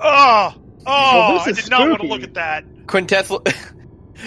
Oh, 0.00 0.54
oh! 0.54 0.82
Well, 0.86 1.40
I 1.40 1.50
is 1.50 1.56
did 1.58 1.70
not 1.70 1.88
want 1.90 2.00
to 2.00 2.06
look 2.08 2.22
at 2.22 2.34
that. 2.34 2.64
Quintess, 2.86 3.28
lo- 3.30 3.42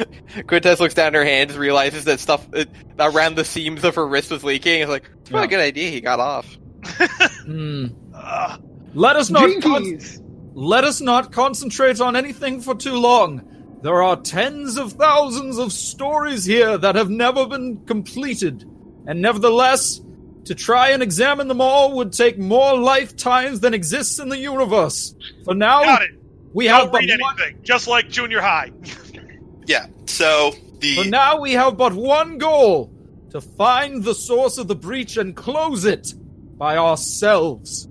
Quintess 0.47 0.79
looks 0.79 0.93
down 0.93 1.07
at 1.07 1.13
her 1.15 1.25
hands, 1.25 1.57
realizes 1.57 2.05
that 2.05 2.19
stuff 2.19 2.47
uh, 2.53 2.65
around 2.99 3.35
the 3.35 3.45
seams 3.45 3.83
of 3.83 3.95
her 3.95 4.07
wrist 4.07 4.31
was 4.31 4.43
leaking. 4.43 4.81
It's 4.81 4.89
like, 4.89 5.09
it's 5.21 5.29
probably 5.29 5.45
a 5.45 5.49
good 5.49 5.59
idea 5.59 5.89
he 5.89 6.01
got 6.01 6.19
off. 6.19 6.57
Uh, 8.13 8.57
Let 8.93 9.15
us 9.15 9.29
not 9.29 9.61
con- 9.61 9.99
let 10.53 10.83
us 10.83 10.99
not 11.01 11.31
concentrate 11.31 11.99
on 12.01 12.15
anything 12.15 12.61
for 12.61 12.75
too 12.75 12.95
long. 12.95 13.79
There 13.81 14.03
are 14.03 14.17
tens 14.17 14.77
of 14.77 14.93
thousands 14.93 15.57
of 15.57 15.71
stories 15.71 16.43
here 16.45 16.77
that 16.77 16.95
have 16.95 17.09
never 17.09 17.45
been 17.47 17.85
completed, 17.85 18.65
and 19.07 19.21
nevertheless, 19.21 20.01
to 20.45 20.53
try 20.55 20.89
and 20.89 21.01
examine 21.01 21.47
them 21.47 21.61
all 21.61 21.95
would 21.97 22.11
take 22.13 22.37
more 22.37 22.77
lifetimes 22.77 23.61
than 23.61 23.73
exists 23.73 24.19
in 24.19 24.29
the 24.29 24.37
universe. 24.37 25.15
For 25.45 25.55
now, 25.55 25.81
got 25.83 26.01
it. 26.03 26.11
we 26.53 26.65
have 26.65 26.83
Don't 26.83 26.91
but 26.91 27.01
read 27.01 27.21
one. 27.21 27.37
Just 27.63 27.87
like 27.87 28.09
junior 28.09 28.41
high. 28.41 28.71
Yeah. 29.69 29.85
So 30.07 30.51
for 30.95 31.05
now 31.05 31.39
we 31.39 31.53
have 31.53 31.77
but 31.77 31.93
one 31.93 32.39
goal: 32.39 32.91
to 33.29 33.39
find 33.39 34.03
the 34.03 34.15
source 34.15 34.57
of 34.57 34.67
the 34.67 34.75
breach 34.75 35.15
and 35.15 35.35
close 35.35 35.85
it 35.85 36.11
by 36.57 36.75
ourselves. 36.77 37.87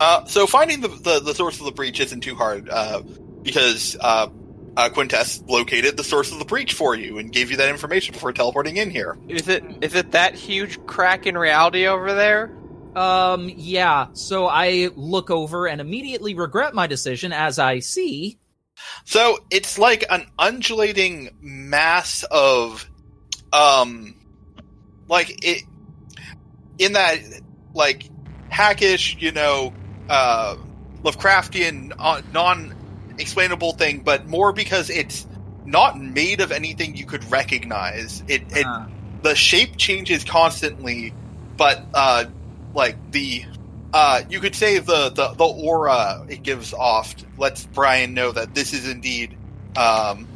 uh, 0.00 0.24
so 0.24 0.48
finding 0.48 0.80
the, 0.80 0.88
the 0.88 1.20
the 1.20 1.32
source 1.32 1.60
of 1.60 1.64
the 1.64 1.70
breach 1.70 2.00
isn't 2.00 2.22
too 2.22 2.34
hard 2.34 2.68
uh, 2.68 3.02
because 3.42 3.96
uh, 4.00 4.26
uh, 4.76 4.88
Quintess 4.88 5.44
located 5.46 5.96
the 5.96 6.02
source 6.02 6.32
of 6.32 6.40
the 6.40 6.44
breach 6.44 6.74
for 6.74 6.96
you 6.96 7.18
and 7.18 7.32
gave 7.32 7.52
you 7.52 7.56
that 7.58 7.68
information 7.68 8.12
before 8.12 8.32
teleporting 8.32 8.78
in 8.78 8.90
here. 8.90 9.16
Is 9.28 9.46
it 9.46 9.62
is 9.80 9.94
it 9.94 10.10
that 10.10 10.34
huge 10.34 10.84
crack 10.86 11.28
in 11.28 11.38
reality 11.38 11.86
over 11.86 12.14
there? 12.14 12.50
Um, 12.96 13.48
yeah. 13.54 14.08
So 14.14 14.48
I 14.48 14.90
look 14.96 15.30
over 15.30 15.68
and 15.68 15.80
immediately 15.80 16.34
regret 16.34 16.74
my 16.74 16.88
decision 16.88 17.32
as 17.32 17.60
I 17.60 17.78
see. 17.78 18.40
So 19.04 19.38
it's 19.50 19.78
like 19.78 20.04
an 20.10 20.26
undulating 20.38 21.30
mass 21.40 22.24
of, 22.30 22.88
um, 23.52 24.14
like 25.08 25.44
it 25.44 25.64
in 26.78 26.92
that 26.94 27.18
like 27.74 28.08
hackish, 28.48 29.16
you 29.20 29.32
know, 29.32 29.72
uh, 30.08 30.56
Lovecraftian 31.02 31.92
uh, 31.98 32.22
non-explainable 32.32 33.72
thing, 33.72 34.00
but 34.00 34.26
more 34.26 34.52
because 34.52 34.90
it's 34.90 35.26
not 35.64 35.98
made 36.00 36.40
of 36.40 36.52
anything 36.52 36.96
you 36.96 37.06
could 37.06 37.30
recognize. 37.30 38.22
It, 38.28 38.42
it 38.52 38.66
Uh, 38.66 38.86
the 39.22 39.34
shape 39.34 39.76
changes 39.76 40.24
constantly, 40.24 41.12
but 41.56 41.84
uh, 41.92 42.24
like 42.74 42.96
the 43.12 43.44
uh, 43.92 44.22
you 44.28 44.40
could 44.40 44.54
say 44.54 44.78
the, 44.78 45.10
the 45.10 45.28
the 45.34 45.44
aura 45.44 46.24
it 46.28 46.42
gives 46.42 46.72
off 46.72 47.14
lets 47.38 47.66
Brian 47.66 48.14
know 48.14 48.32
that 48.32 48.54
this 48.54 48.72
is 48.72 48.88
indeed 48.88 49.36
um, 49.76 50.28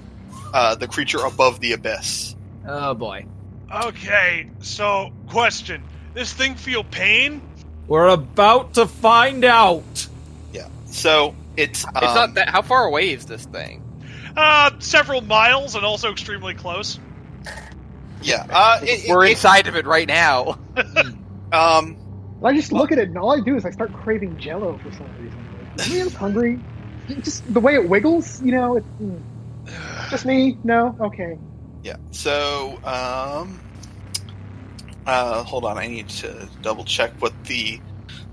uh, 0.53 0.75
the 0.75 0.89
creature 0.89 1.25
above 1.25 1.61
the 1.61 1.73
abyss. 1.73 2.35
oh 2.67 2.95
boy. 2.95 3.27
Okay, 3.73 4.51
so 4.61 5.11
question: 5.29 5.83
This 6.15 6.33
thing 6.33 6.55
feel 6.55 6.85
pain? 6.85 7.43
We're 7.87 8.09
about 8.09 8.75
to 8.75 8.87
find 8.87 9.45
out. 9.45 10.07
Yeah. 10.53 10.69
So 10.87 11.35
it's 11.57 11.85
um, 11.85 11.93
It's 11.97 12.15
not 12.15 12.35
that. 12.35 12.49
How 12.49 12.63
far 12.63 12.85
away 12.87 13.11
is 13.11 13.27
this 13.27 13.45
thing? 13.47 13.83
Uh, 14.37 14.71
several 14.81 15.21
miles 15.21 15.75
and 15.75 15.85
also 15.85 16.11
extremely 16.11 16.55
close. 16.55 16.99
Yeah. 18.23 18.47
Uh, 18.49 18.81
it, 18.83 19.09
We're 19.09 19.27
it, 19.27 19.33
inside 19.33 19.67
of 19.67 19.77
it 19.77 19.87
right 19.87 20.09
now. 20.09 20.59
it, 20.77 21.15
I 22.45 22.55
just 22.55 22.73
look 22.73 22.93
at 22.93 22.99
it 22.99 23.09
and 23.09 23.19
all 23.19 23.37
I 23.37 23.41
do 23.41 23.57
is 23.57 23.65
I 23.65 23.71
start 23.71 23.93
craving 23.93 24.39
Jello 24.39 24.79
for 24.79 24.93
some 24.93 25.09
reason. 25.21 25.39
Like, 25.79 26.07
I'm 26.07 26.11
hungry. 26.19 26.61
Just 27.09 27.53
the 27.53 27.61
way 27.61 27.75
it 27.75 27.89
wiggles, 27.89 28.43
you 28.43 28.53
know. 28.53 28.77
It, 28.77 28.85
mm. 29.01 29.21
just 30.11 30.25
me? 30.25 30.59
No. 30.65 30.97
Okay. 31.01 31.39
Yeah. 31.83 31.97
So, 32.13 32.79
um, 32.85 33.61
uh, 35.07 35.43
hold 35.43 35.65
on. 35.65 35.77
I 35.77 35.87
need 35.87 36.09
to 36.09 36.49
double 36.63 36.85
check 36.85 37.13
what 37.21 37.33
the 37.45 37.81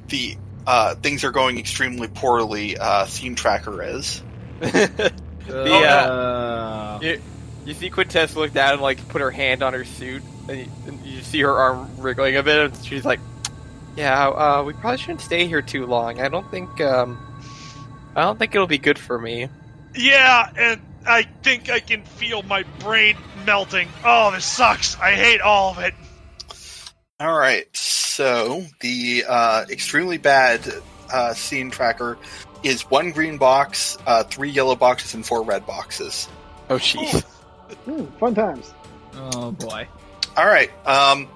the 0.07 0.38
uh, 0.66 0.95
things 0.95 1.24
are 1.24 1.32
going 1.32 1.57
extremely 1.57 2.07
poorly. 2.07 2.78
Uh, 2.78 3.05
scene 3.05 3.36
tracker 3.36 3.84
is. 3.84 4.24
the 4.59 5.12
Oh, 5.49 5.84
uh, 5.84 6.99
you, 7.01 7.22
you 7.66 7.74
see 7.74 7.89
Quintess 7.89 8.36
look 8.36 8.53
down 8.53 8.74
and 8.74 8.82
like 8.82 9.05
put 9.09 9.22
her 9.22 9.32
hand 9.32 9.64
on 9.64 9.74
her 9.74 9.86
suit, 9.86 10.24
and 10.47 10.59
you, 10.59 10.68
and 10.88 11.05
you 11.05 11.22
see 11.22 11.41
her 11.41 11.51
arm 11.51 11.89
wriggling 11.97 12.38
a 12.38 12.43
bit, 12.43 12.72
and 12.72 12.86
she's 12.86 13.05
like, 13.05 13.20
"Yeah, 13.96 14.28
uh, 14.28 14.64
we 14.64 14.74
probably 14.74 14.98
shouldn't 14.98 15.22
stay 15.22 15.48
here 15.48 15.62
too 15.62 15.86
long. 15.86 16.22
I 16.22 16.30
don't 16.30 16.50
think, 16.50 16.80
um, 16.82 17.20
I 18.16 18.22
don't 18.22 18.39
think 18.39 18.56
it'll 18.56 18.68
be 18.68 18.78
good 18.78 19.00
for 19.00 19.20
me." 19.20 19.48
Yeah, 19.96 20.50
and 20.58 20.82
I 21.06 21.24
think 21.44 21.70
I 21.70 21.80
can 21.80 22.04
feel 22.04 22.44
my 22.44 22.64
brain 22.80 23.18
melting. 23.46 23.89
Oh, 24.04 24.32
this 24.32 24.46
sucks. 24.46 24.98
I 25.00 25.12
hate 25.12 25.42
all 25.42 25.72
of 25.72 25.80
it. 25.80 25.94
All 27.20 27.38
right. 27.38 27.66
So 27.76 28.66
the 28.80 29.26
uh, 29.28 29.66
extremely 29.70 30.18
bad 30.18 30.62
uh, 31.12 31.34
scene 31.34 31.72
tracker 31.72 32.18
is 32.64 32.82
one 32.89 33.12
green 33.12 33.38
box, 33.38 33.98
uh, 34.06 34.24
three 34.24 34.50
yellow 34.50 34.76
boxes, 34.76 35.14
and 35.14 35.26
four 35.26 35.44
red 35.44 35.66
boxes. 35.66 36.28
Oh, 36.70 36.76
jeez. 36.76 37.26
Mm, 37.86 38.18
fun 38.20 38.36
times. 38.36 38.74
Oh 39.16 39.52
boy. 39.52 39.88
All 40.38 40.46
right. 40.46 40.72
Um, 40.88 41.28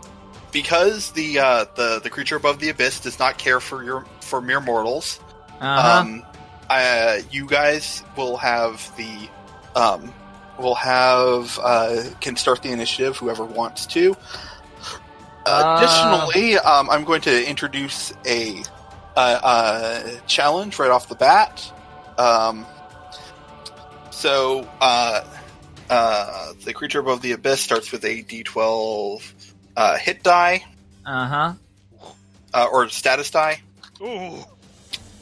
because 0.55 1.11
the 1.11 1.37
uh, 1.37 1.65
the 1.75 1.99
the 2.01 2.09
creature 2.09 2.37
above 2.37 2.59
the 2.59 2.69
abyss 2.69 3.01
does 3.01 3.19
not 3.19 3.37
care 3.37 3.59
for 3.59 3.83
your 3.83 4.05
for 4.21 4.39
mere 4.39 4.61
mortals. 4.61 5.19
Uh-huh. 5.59 5.99
Um, 5.99 6.23
uh, 6.69 7.19
you 7.29 7.45
guys 7.45 8.03
will 8.15 8.37
have 8.37 8.89
the 8.95 9.29
um, 9.75 10.13
will 10.57 10.75
have 10.75 11.59
uh, 11.61 12.03
can 12.21 12.37
start 12.37 12.63
the 12.63 12.71
initiative. 12.71 13.17
Whoever 13.17 13.43
wants 13.43 13.85
to. 13.87 14.15
Uh. 15.45 15.75
Additionally, 15.77 16.57
um, 16.57 16.89
I'm 16.89 17.03
going 17.03 17.21
to 17.21 17.49
introduce 17.49 18.13
a, 18.25 18.63
a, 19.17 19.19
a 19.19 20.21
challenge 20.25 20.79
right 20.79 20.89
off 20.89 21.09
the 21.09 21.15
bat. 21.15 21.69
Um, 22.17 22.65
so, 24.09 24.65
uh, 24.79 25.25
uh, 25.89 26.53
the 26.63 26.73
creature 26.73 27.01
above 27.01 27.21
the 27.21 27.33
abyss 27.33 27.59
starts 27.59 27.91
with 27.91 28.05
a 28.05 28.23
D12 28.23 29.34
uh, 29.77 29.97
hit 29.97 30.23
die 30.23 30.63
Uh-huh. 31.05 31.53
uh, 32.53 32.67
or 32.71 32.89
status 32.89 33.29
die, 33.31 33.61
Ooh. 34.01 34.43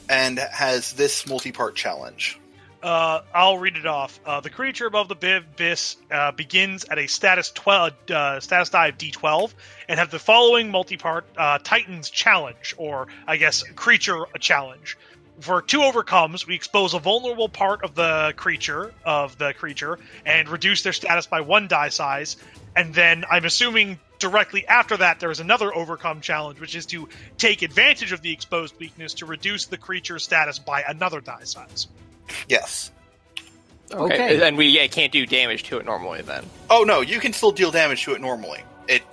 and 0.10 0.38
has 0.40 0.94
this 0.94 1.28
multi-part 1.28 1.76
challenge. 1.76 2.40
Uh, 2.82 3.22
I'll 3.34 3.58
read 3.60 3.78
it 3.78 3.86
off. 3.86 4.20
Uh, 4.26 4.42
the 4.42 4.50
creature 4.50 4.86
above 4.88 5.08
the 5.08 5.16
bi- 5.16 5.38
abyss 5.38 5.96
uh, 6.12 6.32
begins 6.34 6.84
at 6.84 6.98
a 7.00 7.08
status 7.08 7.50
twelve, 7.50 7.94
uh, 8.12 8.42
status 8.42 8.70
die 8.70 8.88
of 8.88 8.98
D12, 8.98 9.54
and 9.88 9.98
have 10.00 10.12
the 10.12 10.20
following 10.20 10.70
multi-part 10.70 11.26
uh, 11.38 11.60
Titan's 11.60 12.10
challenge, 12.10 12.76
or 12.78 13.08
I 13.26 13.38
guess 13.38 13.64
creature 13.76 14.26
challenge. 14.40 14.98
For 15.40 15.62
two 15.62 15.82
overcomes, 15.82 16.46
we 16.46 16.56
expose 16.56 16.94
a 16.94 17.00
vulnerable 17.00 17.48
part 17.48 17.84
of 17.86 17.96
the 17.96 18.34
creature 18.36 18.94
of 19.06 19.38
the 19.38 19.54
creature 19.54 19.98
and 20.26 20.48
reduce 20.50 20.84
their 20.84 20.94
status 20.94 21.26
by 21.26 21.40
one 21.42 21.70
die 21.70 21.90
size. 21.90 22.36
And 22.76 22.94
then 22.94 23.24
I'm 23.32 23.46
assuming 23.46 23.98
directly 24.24 24.66
after 24.66 24.96
that 24.98 25.20
there 25.20 25.30
is 25.30 25.40
another 25.42 25.76
overcome 25.76 26.22
challenge, 26.22 26.60
which 26.60 26.76
is 26.76 26.86
to 26.88 27.10
take 27.38 27.62
advantage 27.62 28.14
of 28.14 28.22
the 28.22 28.32
exposed 28.32 28.74
weakness 28.80 29.14
to 29.16 29.26
reduce 29.26 29.66
the 29.66 29.78
creature's 29.78 30.24
status 30.24 30.58
by 30.60 30.82
another 30.88 31.20
die 31.20 31.44
size. 31.44 31.88
Yes. 32.48 32.92
Okay. 33.92 34.42
And 34.42 34.58
we 34.58 34.88
can't 34.88 35.12
do 35.12 35.26
damage 35.26 35.64
to 35.64 35.78
it 35.78 35.86
normally 35.86 36.22
then. 36.22 36.46
Oh 36.70 36.84
no, 36.84 37.02
you 37.02 37.20
can 37.20 37.34
still 37.34 37.52
deal 37.52 37.70
damage 37.70 38.04
to 38.06 38.14
it 38.14 38.22
normally. 38.22 38.64
It 38.88 39.04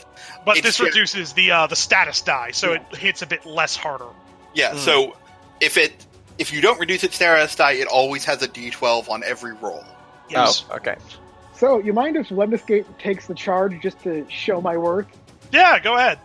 But 0.47 0.63
this 0.63 0.81
reduces 0.81 1.33
the 1.33 1.51
uh, 1.51 1.67
the 1.67 1.77
status 1.77 2.21
die, 2.23 2.53
so 2.53 2.73
it 2.73 2.83
hits 2.97 3.21
a 3.23 3.27
bit 3.27 3.45
less 3.45 3.77
harder. 3.77 4.09
yeah. 4.55 4.77
So 4.77 5.17
if 5.61 5.77
it 5.77 6.07
if 6.39 6.53
you 6.53 6.61
don't 6.61 6.79
reduce 6.79 7.05
its 7.05 7.17
status 7.17 7.55
die, 7.57 7.73
it 7.73 7.89
always 7.89 8.25
has 8.25 8.43
a 8.43 8.49
D12 8.49 9.11
on 9.11 9.23
every 9.25 9.53
roll. 9.55 9.85
Yes. 10.31 10.65
Oh, 10.71 10.77
okay. 10.77 10.97
So, 11.61 11.79
you 11.79 11.93
mind 11.93 12.17
if 12.17 12.31
Lemniscate 12.31 12.87
takes 12.97 13.27
the 13.27 13.35
charge 13.35 13.83
just 13.83 14.01
to 14.05 14.25
show 14.31 14.63
my 14.63 14.79
work? 14.79 15.09
Yeah, 15.53 15.79
go 15.79 15.95
ahead. 15.95 16.19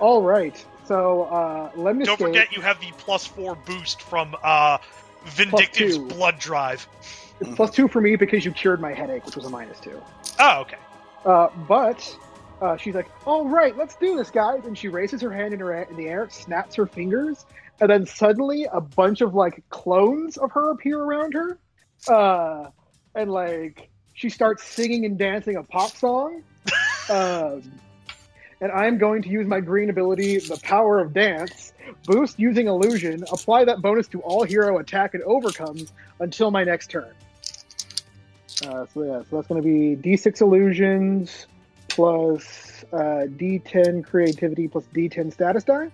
All 0.00 0.22
right. 0.22 0.56
So, 0.86 1.22
uh, 1.22 1.70
Lemniscate. 1.76 2.06
Don't 2.06 2.18
forget 2.18 2.50
you 2.50 2.62
have 2.62 2.80
the 2.80 2.90
plus 2.98 3.24
four 3.24 3.54
boost 3.54 4.02
from 4.02 4.34
uh, 4.42 4.78
Vindictive's 5.24 5.98
blood 5.98 6.40
drive. 6.40 6.88
It's 7.38 7.54
plus 7.54 7.70
two 7.70 7.86
for 7.86 8.00
me 8.00 8.16
because 8.16 8.44
you 8.44 8.50
cured 8.50 8.80
my 8.80 8.92
headache, 8.92 9.24
which 9.24 9.36
was 9.36 9.44
a 9.44 9.50
minus 9.50 9.78
two. 9.78 10.02
Oh, 10.40 10.62
okay. 10.62 10.78
Uh, 11.24 11.50
but 11.68 12.18
uh, 12.60 12.76
she's 12.76 12.96
like, 12.96 13.08
"All 13.24 13.48
right, 13.48 13.76
let's 13.76 13.94
do 13.94 14.16
this, 14.16 14.30
guys!" 14.30 14.64
And 14.64 14.76
she 14.76 14.88
raises 14.88 15.20
her 15.20 15.30
hand 15.30 15.54
in, 15.54 15.60
her, 15.60 15.80
in 15.84 15.96
the 15.96 16.08
air, 16.08 16.28
snaps 16.28 16.74
her 16.74 16.86
fingers, 16.86 17.46
and 17.80 17.88
then 17.88 18.04
suddenly 18.04 18.66
a 18.72 18.80
bunch 18.80 19.20
of 19.20 19.32
like 19.32 19.62
clones 19.68 20.38
of 20.38 20.50
her 20.50 20.72
appear 20.72 20.98
around 20.98 21.34
her, 21.34 21.60
uh, 22.08 22.70
and 23.14 23.30
like 23.30 23.88
she 24.14 24.28
starts 24.28 24.64
singing 24.64 25.04
and 25.04 25.18
dancing 25.18 25.56
a 25.56 25.62
pop 25.62 25.90
song. 25.90 26.42
um, 27.10 27.62
and 28.60 28.70
I'm 28.70 28.96
going 28.96 29.22
to 29.22 29.28
use 29.28 29.46
my 29.46 29.60
green 29.60 29.90
ability, 29.90 30.38
the 30.38 30.58
power 30.62 31.00
of 31.00 31.12
dance, 31.12 31.72
boost 32.04 32.38
using 32.38 32.68
illusion, 32.68 33.24
apply 33.32 33.64
that 33.64 33.82
bonus 33.82 34.06
to 34.08 34.20
all 34.20 34.44
hero 34.44 34.78
attack 34.78 35.14
and 35.14 35.22
overcomes 35.24 35.92
until 36.20 36.52
my 36.52 36.62
next 36.62 36.88
turn. 36.88 37.12
Uh, 38.64 38.86
so 38.94 39.02
yeah, 39.02 39.22
so 39.28 39.36
that's 39.36 39.48
going 39.48 39.60
to 39.60 39.62
be 39.62 39.96
D6 39.96 40.40
illusions 40.40 41.46
plus 41.88 42.84
uh, 42.92 43.26
D10 43.26 44.04
creativity 44.04 44.68
plus 44.68 44.84
D10 44.94 45.32
status 45.32 45.64
die. 45.64 45.90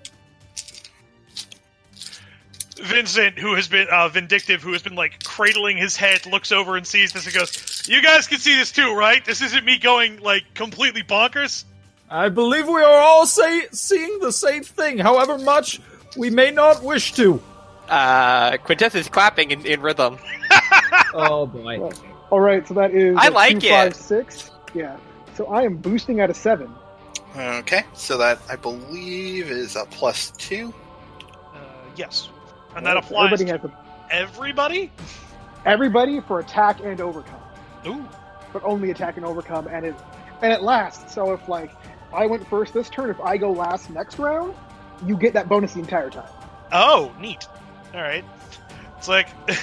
Vincent, 2.78 3.38
who 3.38 3.54
has 3.54 3.68
been 3.68 3.88
uh, 3.90 4.08
vindictive, 4.08 4.62
who 4.62 4.72
has 4.72 4.82
been 4.82 4.94
like 4.94 5.22
cradling 5.24 5.76
his 5.76 5.96
head, 5.96 6.26
looks 6.26 6.52
over 6.52 6.76
and 6.76 6.86
sees 6.86 7.12
this 7.12 7.26
and 7.26 7.34
goes, 7.34 7.88
"You 7.88 8.02
guys 8.02 8.26
can 8.26 8.38
see 8.38 8.54
this 8.56 8.72
too, 8.72 8.94
right? 8.94 9.24
This 9.24 9.42
isn't 9.42 9.64
me 9.64 9.78
going 9.78 10.20
like 10.20 10.44
completely 10.54 11.02
bonkers." 11.02 11.64
I 12.10 12.28
believe 12.30 12.66
we 12.66 12.80
are 12.82 13.00
all 13.00 13.26
say- 13.26 13.66
seeing 13.72 14.18
the 14.20 14.32
same 14.32 14.62
thing, 14.62 14.98
however 14.98 15.36
much 15.38 15.80
we 16.16 16.30
may 16.30 16.50
not 16.50 16.82
wish 16.82 17.12
to. 17.14 17.40
Uh, 17.88 18.56
Quintess 18.58 18.94
is 18.94 19.08
clapping 19.08 19.50
in, 19.50 19.64
in 19.66 19.80
rhythm. 19.80 20.18
Oh 21.14 21.46
boy. 21.46 21.90
All 22.30 22.40
right, 22.40 22.66
so 22.68 22.74
that 22.74 22.92
is 22.92 23.16
I 23.18 23.28
a 23.28 23.30
like 23.30 23.60
two, 23.60 23.66
it. 23.66 23.70
five, 23.70 23.96
six. 23.96 24.50
Yeah. 24.74 24.96
So 25.34 25.46
I 25.46 25.62
am 25.62 25.76
boosting 25.78 26.20
at 26.20 26.28
a 26.28 26.34
seven. 26.34 26.70
Okay, 27.34 27.82
so 27.94 28.18
that 28.18 28.38
I 28.50 28.56
believe 28.56 29.50
is 29.50 29.74
a 29.74 29.86
plus 29.86 30.32
two. 30.32 30.74
Uh, 31.54 31.58
yes, 31.96 32.28
and 32.76 32.86
that 32.86 32.96
applies 32.96 33.32
Everybody 33.32 33.44
to 33.46 33.50
has 33.52 33.64
a, 33.64 34.14
everybody. 34.14 34.92
everybody 35.64 36.20
for 36.20 36.40
attack 36.40 36.80
and 36.80 37.00
overcome, 37.00 37.40
Ooh, 37.86 38.06
but 38.52 38.62
only 38.64 38.90
attack 38.90 39.16
and 39.16 39.26
overcome, 39.26 39.66
and 39.68 39.84
it 39.86 39.94
and 40.42 40.52
it 40.52 40.62
lasts. 40.62 41.14
So 41.14 41.32
if 41.32 41.48
like 41.48 41.70
I 42.12 42.26
went 42.26 42.46
first 42.48 42.72
this 42.74 42.88
turn, 42.88 43.10
if 43.10 43.20
I 43.20 43.36
go 43.36 43.50
last 43.52 43.90
next 43.90 44.18
round, 44.18 44.54
you 45.06 45.16
get 45.16 45.32
that 45.34 45.48
bonus 45.48 45.74
the 45.74 45.80
entire 45.80 46.10
time. 46.10 46.28
oh, 46.72 47.12
neat. 47.20 47.46
All 47.94 48.00
right, 48.02 48.24
it's 48.96 49.08
like. 49.08 49.28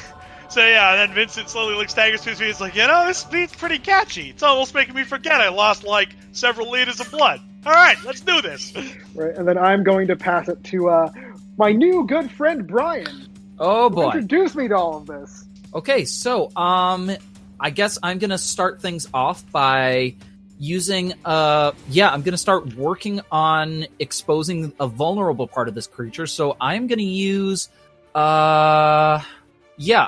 So 0.48 0.66
yeah, 0.66 0.92
and 0.94 1.00
then 1.10 1.16
Vincent 1.16 1.50
slowly 1.50 1.76
looks 1.76 1.92
staggers 1.92 2.22
to 2.22 2.34
feet. 2.36 2.48
It's 2.50 2.62
like, 2.62 2.76
you 2.76 2.88
know, 2.88 3.08
this 3.08 3.24
beat's 3.26 3.54
pretty 3.54 3.80
catchy. 3.80 4.30
It's 4.30 4.44
almost 4.44 4.74
making 4.74 4.94
me 4.96 5.04
forget 5.04 5.42
I 5.42 5.50
lost 5.50 5.84
like 5.84 6.10
several 6.32 6.70
liters 6.70 7.02
of 7.02 7.12
blood. 7.12 7.42
All 7.66 7.74
right, 7.74 7.98
let's 8.06 8.22
do 8.22 8.42
this. 8.42 8.72
Right, 9.16 9.36
and 9.36 9.46
then 9.46 9.58
I'm 9.58 9.84
going 9.84 10.08
to 10.08 10.16
pass 10.16 10.48
it 10.48 10.64
to 10.66 10.88
uh, 10.90 11.12
my 11.58 11.72
new 11.72 12.06
good 12.06 12.32
friend 12.32 12.68
Brian. 12.68 13.28
Oh 13.60 13.90
boy. 13.90 14.06
Introduce 14.06 14.56
me 14.56 14.68
to 14.68 14.76
all 14.76 14.98
of 14.98 15.06
this. 15.06 15.46
Okay, 15.74 16.06
so 16.06 16.56
um 16.56 17.12
I 17.60 17.70
guess 17.70 17.98
I'm 18.04 18.20
going 18.20 18.32
to 18.32 18.38
start 18.38 18.82
things 18.82 19.08
off 19.14 19.50
by 19.52 20.16
using 20.60 21.14
uh 21.24 21.72
yeah, 21.90 22.10
I'm 22.12 22.22
going 22.22 22.34
to 22.34 22.38
start 22.38 22.76
working 22.76 23.22
on 23.32 23.88
exposing 24.00 24.74
a 24.80 24.88
vulnerable 24.88 25.48
part 25.48 25.68
of 25.68 25.76
this 25.76 25.88
creature. 25.88 26.28
So 26.28 26.58
I'm 26.60 26.88
going 26.88 27.00
to 27.00 27.06
use 27.06 27.70
uh 28.14 29.22
yeah, 29.78 30.08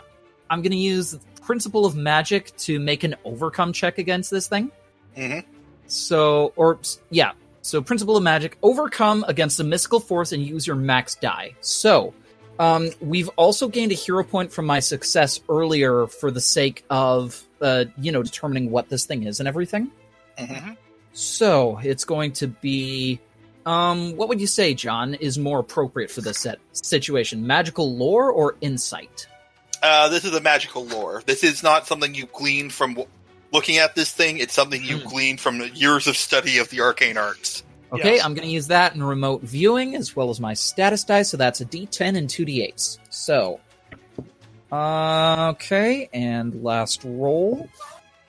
I'm 0.49 0.61
going 0.61 0.71
to 0.71 0.77
use 0.77 1.17
principle 1.41 1.85
of 1.85 1.95
magic 1.95 2.55
to 2.57 2.79
make 2.79 3.05
an 3.05 3.15
overcome 3.23 3.71
check 3.71 3.97
against 3.97 4.29
this 4.29 4.47
thing. 4.47 4.71
Mhm. 5.15 5.45
So 5.87 6.51
or 6.57 6.79
yeah, 7.09 7.31
so 7.68 7.82
principle 7.82 8.15
of 8.15 8.24
magic 8.24 8.57
overcome 8.63 9.26
against 9.28 9.59
a 9.59 9.63
mystical 9.63 9.99
force 9.99 10.32
and 10.32 10.41
use 10.41 10.65
your 10.65 10.76
max 10.76 11.15
die. 11.15 11.53
So, 11.61 12.13
um, 12.59 12.89
we've 13.01 13.30
also 13.36 13.68
gained 13.68 13.91
a 13.91 13.95
hero 13.95 14.24
point 14.24 14.51
from 14.53 14.65
my 14.65 14.80
success 14.80 15.39
earlier 15.49 16.07
for 16.07 16.32
the 16.32 16.41
sake 16.41 16.86
of, 16.89 17.43
uh, 17.61 17.86
you 17.99 18.11
know, 18.11 18.24
determining 18.24 18.72
what 18.72 18.89
this 18.89 19.05
thing 19.05 19.24
is 19.24 19.39
and 19.39 19.47
everything. 19.47 19.91
Mhm. 20.39 20.78
So 21.13 21.80
it's 21.84 22.05
going 22.05 22.32
to 22.34 22.47
be, 22.47 23.20
um, 23.65 24.15
what 24.15 24.30
would 24.30 24.39
you 24.39 24.47
say, 24.47 24.74
John, 24.74 25.15
is 25.15 25.38
more 25.38 25.59
appropriate 25.59 26.09
for 26.09 26.22
this 26.22 26.39
set 26.39 26.59
situation? 26.72 27.45
Magical 27.45 27.95
lore 27.95 28.32
or 28.32 28.55
insight? 28.61 29.28
Uh, 29.84 30.09
this 30.09 30.26
is 30.26 30.34
a 30.34 30.41
magical 30.41 30.86
lore. 30.86 31.22
This 31.26 31.43
is 31.43 31.63
not 31.63 31.86
something 31.86 32.15
you 32.15 32.28
glean 32.34 32.70
from 32.70 32.91
w- 32.93 33.09
looking 33.57 33.77
at 33.77 33.95
this 33.95 34.11
thing. 34.11 34.37
It's 34.37 34.53
something 34.53 34.83
you 34.83 34.99
Hmm. 34.99 35.07
glean 35.07 35.37
from 35.37 35.57
the 35.57 35.69
years 35.69 36.05
of 36.07 36.15
study 36.15 36.59
of 36.59 36.69
the 36.69 36.79
arcane 36.81 37.17
arts. 37.17 37.63
Okay, 37.91 38.15
Yes. 38.15 38.25
I'm 38.25 38.33
going 38.33 38.47
to 38.47 38.53
use 38.53 38.67
that 38.67 38.93
in 38.95 39.03
remote 39.03 39.41
viewing 39.41 39.95
as 39.95 40.15
well 40.15 40.29
as 40.29 40.39
my 40.39 40.53
status 40.53 41.03
dice. 41.05 41.29
So 41.29 41.37
that's 41.37 41.59
a 41.61 41.65
D10 41.65 42.15
and 42.17 42.29
two 42.29 42.45
D8s. 42.45 42.99
So, 43.09 43.59
uh, 44.71 45.51
okay, 45.55 46.09
and 46.13 46.63
last 46.63 47.01
roll. 47.05 47.69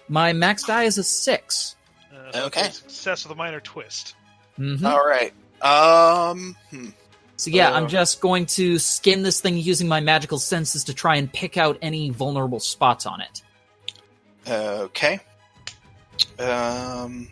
My 0.08 0.32
max 0.32 0.62
die 0.64 0.84
is 0.84 0.96
a 0.98 1.04
six. 1.04 1.76
Uh, 2.14 2.32
so 2.32 2.44
Okay. 2.46 2.70
Success 2.70 3.24
with 3.24 3.32
a 3.32 3.34
minor 3.34 3.60
twist. 3.60 4.14
Mhm. 4.58 4.84
All 4.84 5.04
right. 5.06 5.32
Um. 5.62 6.56
hmm. 6.70 6.88
So 7.36 7.50
yeah, 7.50 7.70
Uh, 7.70 7.74
I'm 7.76 7.88
just 7.88 8.20
going 8.20 8.46
to 8.46 8.78
skin 8.78 9.22
this 9.22 9.40
thing 9.40 9.56
using 9.58 9.86
my 9.88 10.00
magical 10.00 10.38
senses 10.38 10.84
to 10.84 10.94
try 10.94 11.16
and 11.16 11.32
pick 11.32 11.56
out 11.56 11.78
any 11.82 12.10
vulnerable 12.10 12.58
spots 12.60 13.06
on 13.06 13.20
it. 13.20 13.42
Okay. 14.49 15.20
Um. 16.38 17.28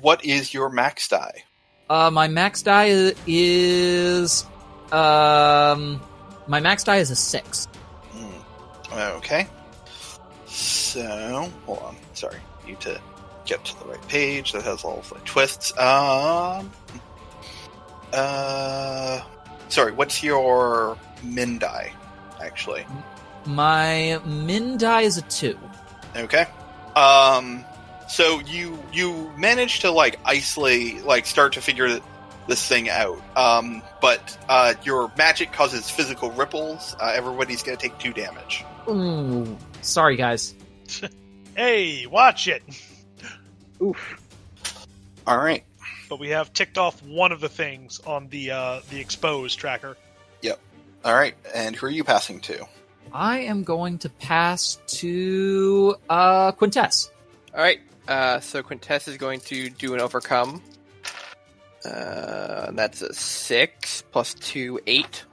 What 0.00 0.24
is 0.24 0.54
your 0.54 0.70
max 0.70 1.08
die? 1.08 1.44
Uh, 1.90 2.10
my 2.10 2.28
max 2.28 2.62
die 2.62 3.12
is 3.26 4.44
um, 4.92 6.00
my 6.46 6.60
max 6.60 6.84
die 6.84 6.98
is 6.98 7.10
a 7.10 7.16
six. 7.16 7.66
Hmm. 8.12 8.98
Okay. 9.16 9.48
So, 10.46 11.50
hold 11.66 11.78
on. 11.80 11.96
Sorry, 12.14 12.38
need 12.66 12.80
to 12.80 13.00
get 13.44 13.64
to 13.64 13.78
the 13.80 13.86
right 13.86 14.08
page 14.08 14.52
that 14.52 14.62
has 14.62 14.84
all 14.84 14.98
of 14.98 15.08
the 15.08 15.18
twists. 15.24 15.72
Um. 15.78 16.70
Uh. 18.12 19.20
Sorry, 19.68 19.92
what's 19.92 20.22
your 20.22 20.96
min 21.22 21.58
die? 21.58 21.92
Actually. 22.40 22.86
My 23.46 24.20
min 24.24 24.78
die 24.78 25.02
is 25.02 25.18
a 25.18 25.22
two. 25.22 25.58
Okay. 26.16 26.46
Um. 26.96 27.64
So 28.08 28.40
you 28.40 28.82
you 28.92 29.30
manage 29.36 29.80
to 29.80 29.90
like 29.90 30.18
isolate, 30.24 31.04
like 31.04 31.26
start 31.26 31.52
to 31.54 31.60
figure 31.60 32.00
this 32.46 32.66
thing 32.66 32.88
out. 32.88 33.20
Um. 33.36 33.82
But 34.00 34.38
uh, 34.48 34.74
your 34.84 35.12
magic 35.16 35.52
causes 35.52 35.90
physical 35.90 36.30
ripples. 36.32 36.96
Uh, 37.00 37.12
everybody's 37.14 37.62
gonna 37.62 37.76
take 37.76 37.98
two 37.98 38.12
damage. 38.12 38.64
Ooh, 38.88 39.56
sorry 39.82 40.16
guys. 40.16 40.54
Hey, 41.58 42.06
watch 42.06 42.46
it. 42.46 42.62
Oof. 43.82 44.20
All 45.26 45.36
right. 45.38 45.64
But 46.08 46.20
we 46.20 46.28
have 46.28 46.52
ticked 46.52 46.78
off 46.78 47.02
one 47.02 47.32
of 47.32 47.40
the 47.40 47.48
things 47.48 48.00
on 48.06 48.28
the 48.28 48.52
uh, 48.52 48.80
the 48.90 49.00
exposed 49.00 49.58
tracker. 49.58 49.96
Yep. 50.40 50.60
All 51.04 51.14
right. 51.14 51.34
And 51.52 51.74
who 51.74 51.86
are 51.86 51.90
you 51.90 52.04
passing 52.04 52.38
to? 52.42 52.64
I 53.12 53.40
am 53.40 53.64
going 53.64 53.98
to 53.98 54.08
pass 54.08 54.78
to 54.98 55.96
uh 56.08 56.52
Quintess. 56.52 57.10
All 57.54 57.60
right. 57.60 57.80
Uh, 58.06 58.40
so 58.40 58.62
Quintess 58.62 59.06
is 59.08 59.16
going 59.18 59.40
to 59.40 59.68
do 59.68 59.92
an 59.94 60.00
overcome. 60.00 60.62
Uh, 61.84 62.70
that's 62.72 63.02
a 63.02 63.12
six 63.12 64.02
plus 64.12 64.34
two, 64.34 64.80
eight. 64.86 65.24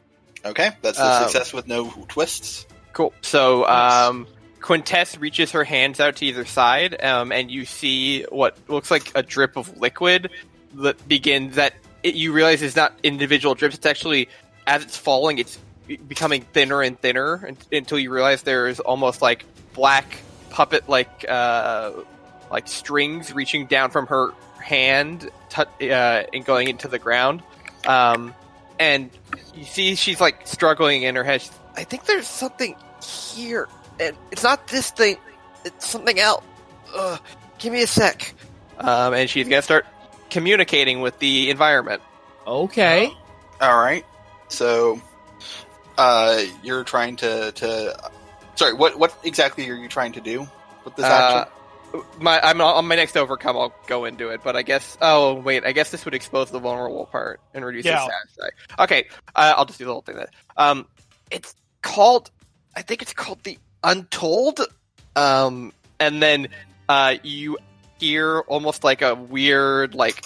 Okay, 0.43 0.71
that's 0.82 0.99
a 0.99 1.05
Um, 1.05 1.23
success 1.23 1.53
with 1.53 1.67
no 1.67 1.89
twists. 2.07 2.65
Cool. 2.93 3.13
So 3.21 3.61
Nice. 3.61 4.07
um, 4.09 4.28
Quintess 4.61 5.17
reaches 5.17 5.51
her 5.51 5.63
hands 5.63 5.99
out 5.99 6.17
to 6.17 6.26
either 6.26 6.45
side, 6.45 7.01
um, 7.03 7.32
and 7.32 7.49
you 7.49 7.65
see 7.65 8.23
what 8.23 8.57
looks 8.67 8.91
like 8.91 9.11
a 9.15 9.23
drip 9.23 9.57
of 9.57 9.78
liquid 9.80 10.30
that 10.76 11.07
begins. 11.07 11.55
That 11.55 11.73
it, 12.03 12.15
you 12.15 12.32
realize 12.34 12.61
is 12.61 12.76
not 12.76 12.93
individual 13.03 13.55
drips. 13.55 13.76
It's 13.76 13.86
actually 13.86 14.30
as 14.67 14.84
it's 14.84 14.97
falling, 14.97 15.38
it's 15.39 15.57
becoming 16.07 16.41
thinner 16.41 16.81
and 16.81 16.99
thinner 16.99 17.45
un- 17.47 17.57
until 17.71 17.99
you 17.99 18.11
realize 18.11 18.41
there 18.43 18.67
is 18.67 18.79
almost 18.79 19.21
like 19.21 19.45
black 19.73 20.17
puppet 20.49 20.88
like 20.88 21.25
uh, 21.27 21.91
like 22.51 22.67
strings 22.67 23.33
reaching 23.33 23.65
down 23.67 23.91
from 23.91 24.07
her 24.07 24.31
hand 24.61 25.29
tu- 25.49 25.88
uh, 25.89 26.23
and 26.33 26.45
going 26.45 26.67
into 26.67 26.88
the 26.88 26.99
ground. 26.99 27.43
Um, 27.86 28.33
and 28.79 29.09
you 29.53 29.65
see 29.65 29.95
she's 29.95 30.19
like 30.19 30.47
struggling 30.47 31.03
in 31.03 31.15
her 31.15 31.23
head. 31.23 31.41
She's, 31.41 31.51
I 31.75 31.83
think 31.83 32.05
there's 32.05 32.27
something 32.27 32.75
here, 33.03 33.67
and 33.99 34.15
it's 34.31 34.43
not 34.43 34.67
this 34.67 34.91
thing. 34.91 35.17
It's 35.63 35.88
something 35.88 36.19
else. 36.19 36.43
Ugh, 36.95 37.19
give 37.59 37.73
me 37.73 37.83
a 37.83 37.88
sec. 37.88 38.33
Um, 38.79 39.13
and 39.13 39.29
she's 39.29 39.47
gonna 39.47 39.61
start 39.61 39.86
communicating 40.29 41.01
with 41.01 41.17
the 41.19 41.49
environment. 41.49 42.01
Okay. 42.45 43.09
All 43.61 43.77
right. 43.77 44.05
So, 44.47 45.01
uh, 45.97 46.41
you're 46.63 46.83
trying 46.83 47.15
to 47.17 47.51
to. 47.53 47.97
Sorry, 48.55 48.73
what 48.73 48.97
what 48.97 49.15
exactly 49.23 49.69
are 49.69 49.75
you 49.75 49.87
trying 49.87 50.13
to 50.13 50.21
do 50.21 50.47
with 50.83 50.95
this 50.95 51.05
Uh, 51.05 51.45
action? 51.45 51.51
my 52.19 52.39
I'm 52.41 52.59
on 52.61 52.87
my 52.87 52.95
next 52.95 53.15
overcome. 53.17 53.55
I'll 53.57 53.73
go 53.87 54.05
into 54.05 54.29
it, 54.29 54.41
but 54.43 54.55
I 54.55 54.61
guess. 54.63 54.97
Oh 55.01 55.35
wait, 55.35 55.65
I 55.65 55.71
guess 55.71 55.91
this 55.91 56.05
would 56.05 56.13
expose 56.13 56.51
the 56.51 56.59
vulnerable 56.59 57.05
part 57.05 57.39
and 57.53 57.63
reduce 57.65 57.85
Yeah. 57.85 58.05
the 58.05 58.11
status. 58.33 58.53
Okay, 58.79 59.07
uh, 59.35 59.53
I'll 59.57 59.65
just 59.65 59.79
do 59.79 59.85
the 59.85 59.91
whole 59.91 60.01
thing 60.01 60.15
then. 60.17 60.27
Um, 60.57 60.87
it's 61.31 61.55
called. 61.81 62.31
I 62.75 62.81
think 62.81 63.01
it's 63.01 63.13
called 63.13 63.43
the 63.43 63.57
Untold. 63.83 64.59
Um, 65.15 65.71
and 65.99 66.21
then 66.21 66.49
uh, 66.89 67.15
you 67.23 67.57
hear 67.99 68.39
almost 68.41 68.83
like 68.83 69.01
a 69.01 69.15
weird 69.15 69.95
like 69.95 70.25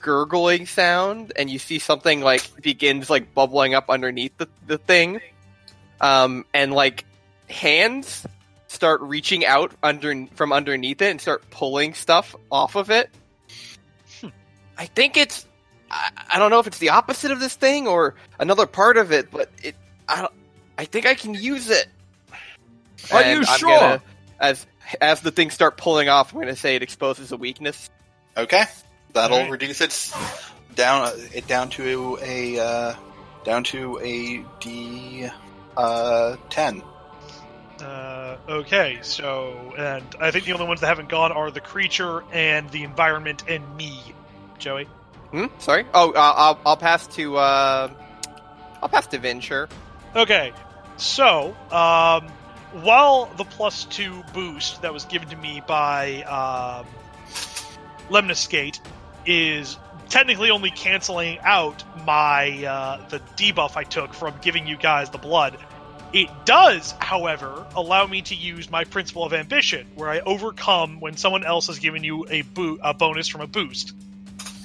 gurgling 0.00 0.66
sound, 0.66 1.32
and 1.36 1.48
you 1.50 1.58
see 1.58 1.78
something 1.78 2.20
like 2.20 2.62
begins 2.62 3.08
like 3.10 3.34
bubbling 3.34 3.74
up 3.74 3.90
underneath 3.90 4.36
the, 4.38 4.48
the 4.66 4.78
thing. 4.78 5.20
Um, 6.00 6.44
and 6.52 6.72
like 6.72 7.04
hands 7.48 8.26
start 8.68 9.00
reaching 9.00 9.46
out 9.46 9.72
under 9.82 10.26
from 10.34 10.52
underneath 10.52 11.00
it 11.00 11.10
and 11.10 11.20
start 11.20 11.48
pulling 11.50 11.94
stuff 11.94 12.34
off 12.50 12.74
of 12.76 12.90
it. 12.90 13.08
I 14.76 14.86
think 14.86 15.16
it's 15.16 15.46
I, 15.90 16.10
I 16.34 16.38
don't 16.38 16.50
know 16.50 16.58
if 16.58 16.66
it's 16.66 16.78
the 16.78 16.90
opposite 16.90 17.30
of 17.30 17.40
this 17.40 17.54
thing 17.54 17.86
or 17.88 18.14
another 18.38 18.66
part 18.66 18.96
of 18.96 19.12
it, 19.12 19.30
but 19.30 19.50
it 19.62 19.74
I 20.08 20.20
don't. 20.22 20.32
I 20.78 20.84
think 20.84 21.06
I 21.06 21.14
can 21.14 21.32
use 21.32 21.70
it. 21.70 21.86
Are 23.10 23.22
And 23.22 23.30
you 23.40 23.44
I'm 23.48 23.58
sure? 23.58 23.70
gonna- 23.78 24.02
as 24.38 24.66
as 25.00 25.20
the 25.22 25.30
things 25.30 25.54
start 25.54 25.78
pulling 25.78 26.08
off, 26.10 26.34
I'm 26.34 26.40
gonna 26.40 26.54
say 26.56 26.76
it 26.76 26.82
exposes 26.82 27.32
a 27.32 27.36
weakness. 27.38 27.88
Okay, 28.36 28.64
that'll 29.16 29.38
Alright. 29.38 29.50
reduce 29.50 29.80
its 29.80 30.14
down 30.74 31.10
it 31.34 31.46
down 31.46 31.68
to 31.70 32.18
a 32.22 32.58
uh, 32.58 32.94
down 33.44 33.64
to 33.64 33.98
a 34.00 34.44
D 34.60 35.28
uh, 35.76 36.36
ten. 36.48 36.82
Uh, 37.80 38.36
okay, 38.48 38.98
so 39.02 39.74
and 39.76 40.04
I 40.20 40.30
think 40.30 40.44
the 40.44 40.52
only 40.52 40.66
ones 40.66 40.80
that 40.80 40.86
haven't 40.86 41.08
gone 41.08 41.32
are 41.32 41.50
the 41.50 41.60
creature 41.60 42.22
and 42.32 42.70
the 42.70 42.84
environment 42.84 43.44
and 43.48 43.76
me, 43.76 44.00
Joey. 44.58 44.84
Hmm? 45.32 45.46
Sorry. 45.58 45.84
Oh, 45.92 46.12
uh, 46.12 46.32
I'll 46.36 46.60
I'll 46.64 46.76
pass 46.76 47.06
to 47.08 47.36
uh, 47.36 47.90
I'll 48.82 48.88
pass 48.88 49.06
to 49.08 49.18
Vin. 49.18 49.40
Sure. 49.40 49.68
Okay, 50.14 50.52
so 50.96 51.54
um, 51.70 52.28
while 52.82 53.26
the 53.36 53.44
plus 53.44 53.84
two 53.84 54.22
boost 54.32 54.82
that 54.82 54.92
was 54.92 55.04
given 55.04 55.28
to 55.28 55.36
me 55.36 55.62
by 55.66 56.22
um, 56.22 56.86
Lemniscate 58.08 58.80
is 59.26 59.78
technically 60.08 60.50
only 60.50 60.70
canceling 60.70 61.38
out 61.40 61.82
my 62.04 62.64
uh, 62.64 63.08
the 63.08 63.18
debuff 63.36 63.76
I 63.76 63.84
took 63.84 64.14
from 64.14 64.34
giving 64.40 64.66
you 64.66 64.76
guys 64.76 65.10
the 65.10 65.18
blood. 65.18 65.58
It 66.12 66.30
does, 66.44 66.92
however, 66.98 67.66
allow 67.74 68.06
me 68.06 68.22
to 68.22 68.34
use 68.34 68.70
my 68.70 68.84
principle 68.84 69.24
of 69.24 69.34
ambition, 69.34 69.86
where 69.96 70.08
I 70.08 70.20
overcome 70.20 71.00
when 71.00 71.16
someone 71.16 71.44
else 71.44 71.66
has 71.66 71.78
given 71.78 72.04
you 72.04 72.24
a, 72.30 72.42
bo- 72.42 72.78
a 72.80 72.94
bonus 72.94 73.28
from 73.28 73.40
a 73.40 73.46
boost. 73.46 73.92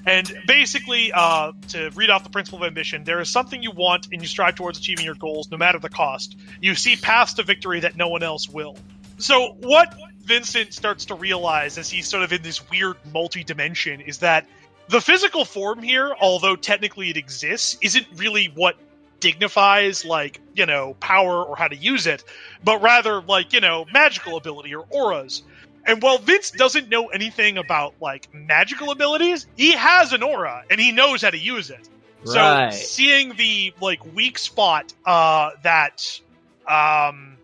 And 0.06 0.32
basically, 0.48 1.12
uh, 1.14 1.52
to 1.70 1.92
read 1.96 2.10
off 2.10 2.24
the 2.24 2.30
principle 2.30 2.60
of 2.60 2.68
ambition, 2.68 3.04
there 3.04 3.20
is 3.20 3.30
something 3.30 3.62
you 3.62 3.72
want 3.72 4.08
and 4.12 4.22
you 4.22 4.28
strive 4.28 4.56
towards 4.56 4.80
achieving 4.80 5.06
your 5.06 5.16
goals, 5.16 5.52
no 5.52 5.58
matter 5.58 5.80
the 5.80 5.90
cost. 5.90 6.36
You 6.62 6.76
see 6.76 6.96
paths 6.96 7.34
to 7.34 7.44
victory 7.44 7.82
that 7.82 7.96
no 7.98 8.10
one 8.10 8.24
else 8.24 8.48
will. 8.50 8.78
So, 9.18 9.56
what 9.60 9.96
Vincent 10.24 10.74
starts 10.74 11.06
to 11.06 11.16
realize 11.16 11.78
as 11.78 11.90
he's 11.90 12.08
sort 12.08 12.24
of 12.24 12.32
in 12.32 12.42
this 12.42 12.70
weird 12.70 12.98
multi 13.12 13.44
dimension 13.44 14.02
is 14.02 14.20
that 14.20 14.46
the 14.88 15.02
physical 15.02 15.46
form 15.46 15.82
here, 15.82 16.14
although 16.20 16.56
technically 16.56 17.10
it 17.10 17.18
exists, 17.18 17.78
isn't 17.82 18.08
really 18.16 18.48
what 18.48 18.76
dignifies, 19.20 20.04
like, 20.04 20.42
you 20.54 20.66
know, 20.66 20.96
power 21.00 21.44
or 21.44 21.56
how 21.56 21.68
to 21.68 21.76
use 21.76 22.08
it, 22.08 22.24
but 22.64 22.82
rather, 22.82 23.22
like, 23.22 23.54
you 23.54 23.62
know, 23.62 23.86
magical 23.94 24.36
ability 24.36 24.76
or 24.76 24.86
auras. 24.90 25.44
And 25.86 26.02
while 26.02 26.18
Vince 26.18 26.52
doesn't 26.52 26.90
know 26.90 27.08
anything 27.08 27.58
about 27.58 27.96
like 28.00 28.32
magical 28.34 28.92
abilities, 28.92 29.48
he 29.56 29.72
has 29.72 30.14
an 30.14 30.22
aura 30.22 30.64
and 30.70 30.80
he 30.80 30.92
knows 30.92 31.22
how 31.22 31.32
to 31.32 31.40
use 31.40 31.70
it. 31.70 31.90
Right. 32.24 32.72
So 32.72 32.78
seeing 32.78 33.36
the 33.36 33.74
like 33.82 34.14
weak 34.14 34.38
spot 34.38 34.94
uh, 35.06 35.52
that 35.64 36.20
um, 36.68 37.38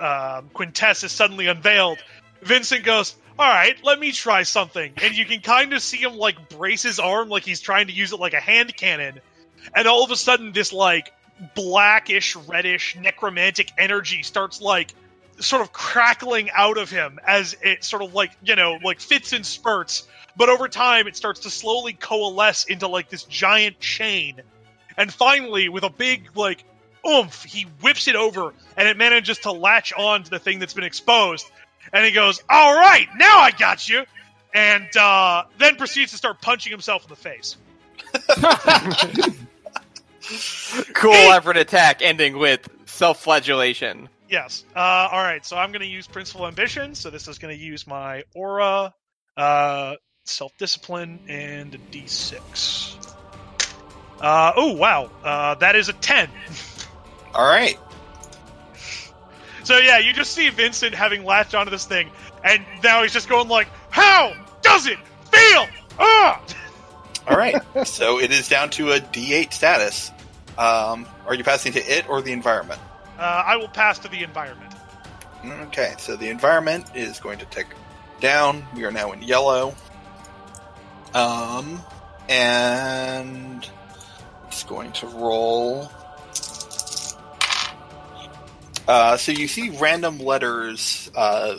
um, 0.00 0.50
Quintess 0.52 1.04
is 1.04 1.12
suddenly 1.12 1.46
unveiled, 1.46 1.98
Vincent 2.42 2.84
goes, 2.84 3.14
"All 3.38 3.48
right, 3.48 3.76
let 3.84 3.98
me 3.98 4.12
try 4.12 4.42
something." 4.42 4.92
And 5.02 5.14
you 5.14 5.24
can 5.24 5.40
kind 5.40 5.72
of 5.72 5.82
see 5.82 5.98
him 5.98 6.16
like 6.16 6.48
brace 6.48 6.82
his 6.82 6.98
arm, 6.98 7.28
like 7.28 7.44
he's 7.44 7.60
trying 7.60 7.88
to 7.88 7.92
use 7.92 8.12
it 8.12 8.20
like 8.20 8.34
a 8.34 8.40
hand 8.40 8.76
cannon. 8.76 9.20
And 9.74 9.86
all 9.86 10.04
of 10.04 10.10
a 10.10 10.16
sudden, 10.16 10.52
this 10.52 10.72
like 10.72 11.12
blackish, 11.54 12.36
reddish, 12.36 12.96
necromantic 12.96 13.72
energy 13.78 14.22
starts 14.22 14.60
like 14.60 14.94
sort 15.40 15.62
of 15.62 15.72
crackling 15.72 16.50
out 16.50 16.76
of 16.76 16.90
him 16.90 17.18
as 17.26 17.56
it 17.62 17.82
sort 17.82 18.02
of 18.02 18.14
like 18.14 18.30
you 18.42 18.56
know 18.56 18.78
like 18.84 19.00
fits 19.00 19.32
in 19.32 19.42
spurts 19.42 20.06
but 20.36 20.50
over 20.50 20.68
time 20.68 21.06
it 21.06 21.16
starts 21.16 21.40
to 21.40 21.50
slowly 21.50 21.94
coalesce 21.94 22.64
into 22.66 22.86
like 22.86 23.08
this 23.08 23.24
giant 23.24 23.80
chain 23.80 24.40
and 24.98 25.12
finally 25.12 25.70
with 25.70 25.82
a 25.82 25.88
big 25.88 26.28
like 26.36 26.62
oomph 27.06 27.44
he 27.44 27.62
whips 27.82 28.08
it 28.08 28.16
over 28.16 28.52
and 28.76 28.88
it 28.88 28.96
manages 28.96 29.38
to 29.38 29.52
latch 29.52 29.92
on 29.96 30.22
to 30.22 30.30
the 30.30 30.38
thing 30.38 30.58
that's 30.58 30.74
been 30.74 30.84
exposed 30.84 31.46
and 31.92 32.04
he 32.04 32.12
goes 32.12 32.42
all 32.48 32.74
right 32.74 33.08
now 33.16 33.38
i 33.38 33.50
got 33.50 33.88
you 33.88 34.04
and 34.52 34.96
uh, 34.96 35.44
then 35.58 35.76
proceeds 35.76 36.10
to 36.10 36.16
start 36.16 36.42
punching 36.42 36.72
himself 36.72 37.04
in 37.04 37.08
the 37.08 37.16
face 37.16 37.56
Cool 40.94 41.12
effort 41.12 41.56
attack 41.56 42.02
ending 42.02 42.38
with 42.38 42.68
self-flagellation. 42.86 44.08
Yes. 44.28 44.64
Uh, 44.76 45.08
all 45.10 45.22
right. 45.22 45.44
So 45.44 45.56
I'm 45.56 45.72
going 45.72 45.80
to 45.80 45.88
use 45.88 46.06
Principle 46.06 46.46
Ambition. 46.46 46.94
So 46.94 47.10
this 47.10 47.26
is 47.26 47.38
going 47.38 47.56
to 47.56 47.62
use 47.62 47.86
my 47.86 48.24
aura, 48.34 48.94
uh, 49.36 49.94
self 50.24 50.56
discipline, 50.58 51.18
and 51.28 51.74
a 51.74 51.78
d6. 51.78 53.14
Uh, 54.20 54.52
oh 54.54 54.74
wow. 54.74 55.10
Uh, 55.24 55.54
that 55.56 55.74
is 55.74 55.88
a 55.88 55.94
ten. 55.94 56.28
All 57.34 57.46
right. 57.46 57.78
So 59.64 59.78
yeah, 59.78 59.98
you 59.98 60.12
just 60.12 60.32
see 60.32 60.48
Vincent 60.48 60.94
having 60.94 61.24
latched 61.24 61.54
onto 61.54 61.70
this 61.70 61.84
thing, 61.84 62.10
and 62.42 62.64
now 62.82 63.02
he's 63.02 63.12
just 63.12 63.28
going 63.28 63.48
like, 63.48 63.68
"How 63.90 64.32
does 64.62 64.86
it 64.86 64.98
feel?" 65.30 65.66
Ah! 65.98 66.42
All 67.28 67.36
right. 67.36 67.56
so 67.86 68.18
it 68.18 68.32
is 68.32 68.48
down 68.48 68.70
to 68.70 68.92
a 68.92 69.00
D8 69.00 69.52
status. 69.52 70.10
Um, 70.58 71.06
are 71.26 71.34
you 71.34 71.44
passing 71.44 71.72
to 71.72 71.80
it 71.80 72.08
or 72.08 72.20
the 72.20 72.32
environment? 72.32 72.80
Uh, 73.18 73.44
I 73.46 73.56
will 73.56 73.68
pass 73.68 73.98
to 74.00 74.08
the 74.08 74.22
environment. 74.22 74.74
Okay, 75.44 75.94
so 75.98 76.16
the 76.16 76.28
environment 76.28 76.86
is 76.94 77.20
going 77.20 77.38
to 77.38 77.46
tick 77.46 77.68
down. 78.20 78.66
We 78.74 78.84
are 78.84 78.90
now 78.90 79.12
in 79.12 79.22
yellow. 79.22 79.74
Um, 81.14 81.82
and 82.28 83.68
it's 84.48 84.64
going 84.64 84.92
to 84.92 85.06
roll. 85.06 85.90
Uh, 88.90 89.16
so 89.16 89.30
you 89.30 89.46
see 89.46 89.70
random 89.78 90.18
letters 90.18 91.08
uh, 91.14 91.54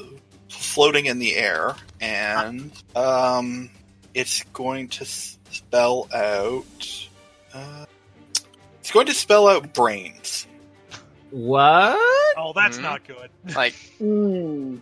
floating 0.50 1.06
in 1.06 1.18
the 1.18 1.34
air, 1.36 1.76
and 2.02 2.72
um, 2.94 3.70
it's 4.14 4.44
going 4.52 4.90
to 4.90 5.06
spell 5.06 6.10
out. 6.14 7.08
Uh, 7.54 7.86
it's 8.82 8.92
going 8.92 9.06
to 9.08 9.14
spell 9.14 9.48
out 9.48 9.74
brains. 9.74 10.46
what? 11.30 11.98
Oh, 12.38 12.52
that's 12.54 12.80
Mhm. 12.80 12.82
not 12.82 13.08
good. 13.08 13.30
Like, 13.56 13.76
Mm. 14.02 14.82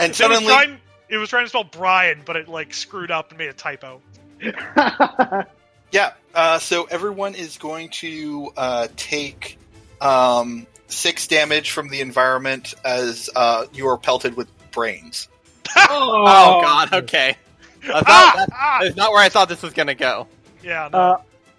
It 0.00 0.08
was 0.08 0.16
suddenly, 0.18 0.44
trying. 0.46 0.78
It 1.08 1.16
was 1.16 1.30
trying 1.30 1.46
to 1.46 1.48
spell 1.48 1.64
Brian, 1.64 2.20
but 2.26 2.36
it 2.36 2.48
like 2.48 2.74
screwed 2.74 3.10
up 3.10 3.30
and 3.30 3.38
made 3.38 3.48
a 3.48 3.54
typo. 3.54 4.02
Yeah. 5.90 6.12
Uh, 6.34 6.58
so 6.58 6.84
everyone 6.84 7.34
is 7.34 7.56
going 7.56 7.88
to 7.88 8.52
uh, 8.58 8.88
take 8.96 9.56
um, 10.02 10.66
six 10.88 11.26
damage 11.26 11.70
from 11.70 11.88
the 11.88 12.00
environment 12.00 12.74
as 12.84 13.30
uh, 13.36 13.66
you 13.72 13.86
are 13.88 13.96
pelted 13.98 14.36
with 14.36 14.48
brains. 14.72 15.28
Oh, 15.76 16.24
oh 16.26 16.60
god, 16.62 16.92
okay. 16.94 17.36
I 17.84 17.86
thought 17.92 18.04
Ah! 18.06 18.32
that- 18.36 18.48
Ah! 18.52 18.78
that's 18.82 18.96
not 18.96 19.12
where 19.12 19.22
I 19.22 19.28
thought 19.28 19.48
this 19.48 19.62
was 19.62 19.72
gonna 19.74 19.94
go. 19.94 20.26
Yeah. 20.62 20.88
No. 20.92 20.98
uh, 20.98 21.16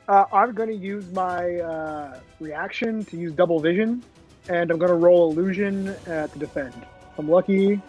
uh, 0.08 0.26
I'm 0.34 0.54
going 0.54 0.70
to 0.70 0.76
use 0.76 1.10
my 1.12 1.58
uh, 1.58 2.20
reaction 2.40 3.06
to 3.06 3.16
use 3.18 3.32
double 3.34 3.60
vision, 3.60 4.04
and 4.50 4.72
I'm 4.72 4.80
going 4.80 4.90
to 4.90 4.96
roll 4.96 5.32
illusion 5.32 5.90
uh, 5.90 6.26
to 6.28 6.40
defend. 6.40 6.74
I'm 7.20 7.30
lucky. 7.30 7.80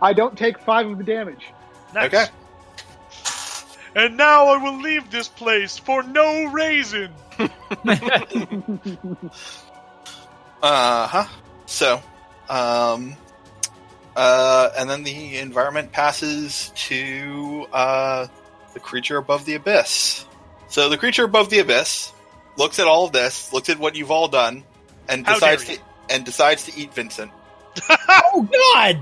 I 0.00 0.14
don't 0.14 0.36
take 0.36 0.58
five 0.58 0.86
of 0.88 0.96
the 0.96 1.04
damage. 1.04 1.44
Nice. 1.94 2.06
Okay. 2.06 2.26
And 3.94 4.16
now 4.16 4.46
I 4.46 4.56
will 4.56 4.80
leave 4.80 5.10
this 5.10 5.28
place 5.28 5.76
for 5.76 6.02
no 6.02 6.46
reason. 6.46 7.10
Uh 10.62 11.06
huh. 11.06 11.24
So, 11.66 12.02
um, 12.48 13.16
uh, 14.16 14.70
and 14.76 14.90
then 14.90 15.04
the 15.04 15.38
environment 15.38 15.92
passes 15.92 16.72
to 16.74 17.66
uh, 17.72 18.26
the 18.74 18.80
creature 18.80 19.16
above 19.16 19.44
the 19.44 19.54
abyss. 19.54 20.24
So 20.68 20.88
the 20.88 20.98
creature 20.98 21.24
above 21.24 21.50
the 21.50 21.60
abyss 21.60 22.12
looks 22.56 22.78
at 22.78 22.86
all 22.86 23.04
of 23.06 23.12
this, 23.12 23.52
looks 23.52 23.68
at 23.68 23.78
what 23.78 23.96
you've 23.96 24.10
all 24.10 24.28
done, 24.28 24.64
and 25.08 25.26
How 25.26 25.34
decides 25.34 25.64
to 25.66 25.78
and 26.10 26.24
decides 26.24 26.64
to 26.66 26.76
eat 26.76 26.92
Vincent. 26.94 27.30
oh 28.08 28.48
God! 28.50 29.00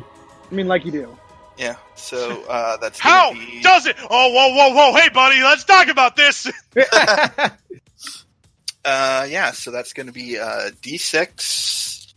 I 0.50 0.54
mean, 0.54 0.68
like 0.68 0.84
you 0.84 0.92
do. 0.92 1.16
Yeah. 1.56 1.76
So 1.94 2.44
uh, 2.48 2.76
that's 2.76 2.98
How 2.98 3.32
be, 3.32 3.60
does 3.62 3.86
it? 3.86 3.96
Oh, 3.98 4.32
whoa, 4.32 4.54
whoa, 4.54 4.74
whoa! 4.74 4.96
Hey, 4.96 5.08
buddy, 5.08 5.42
let's 5.42 5.64
talk 5.64 5.88
about 5.88 6.16
this. 6.16 6.50
Uh, 8.86 9.26
yeah, 9.28 9.50
so 9.50 9.72
that's 9.72 9.92
going 9.92 10.06
to 10.06 10.12
be 10.12 10.38
uh, 10.38 10.70
D6, 10.80 12.12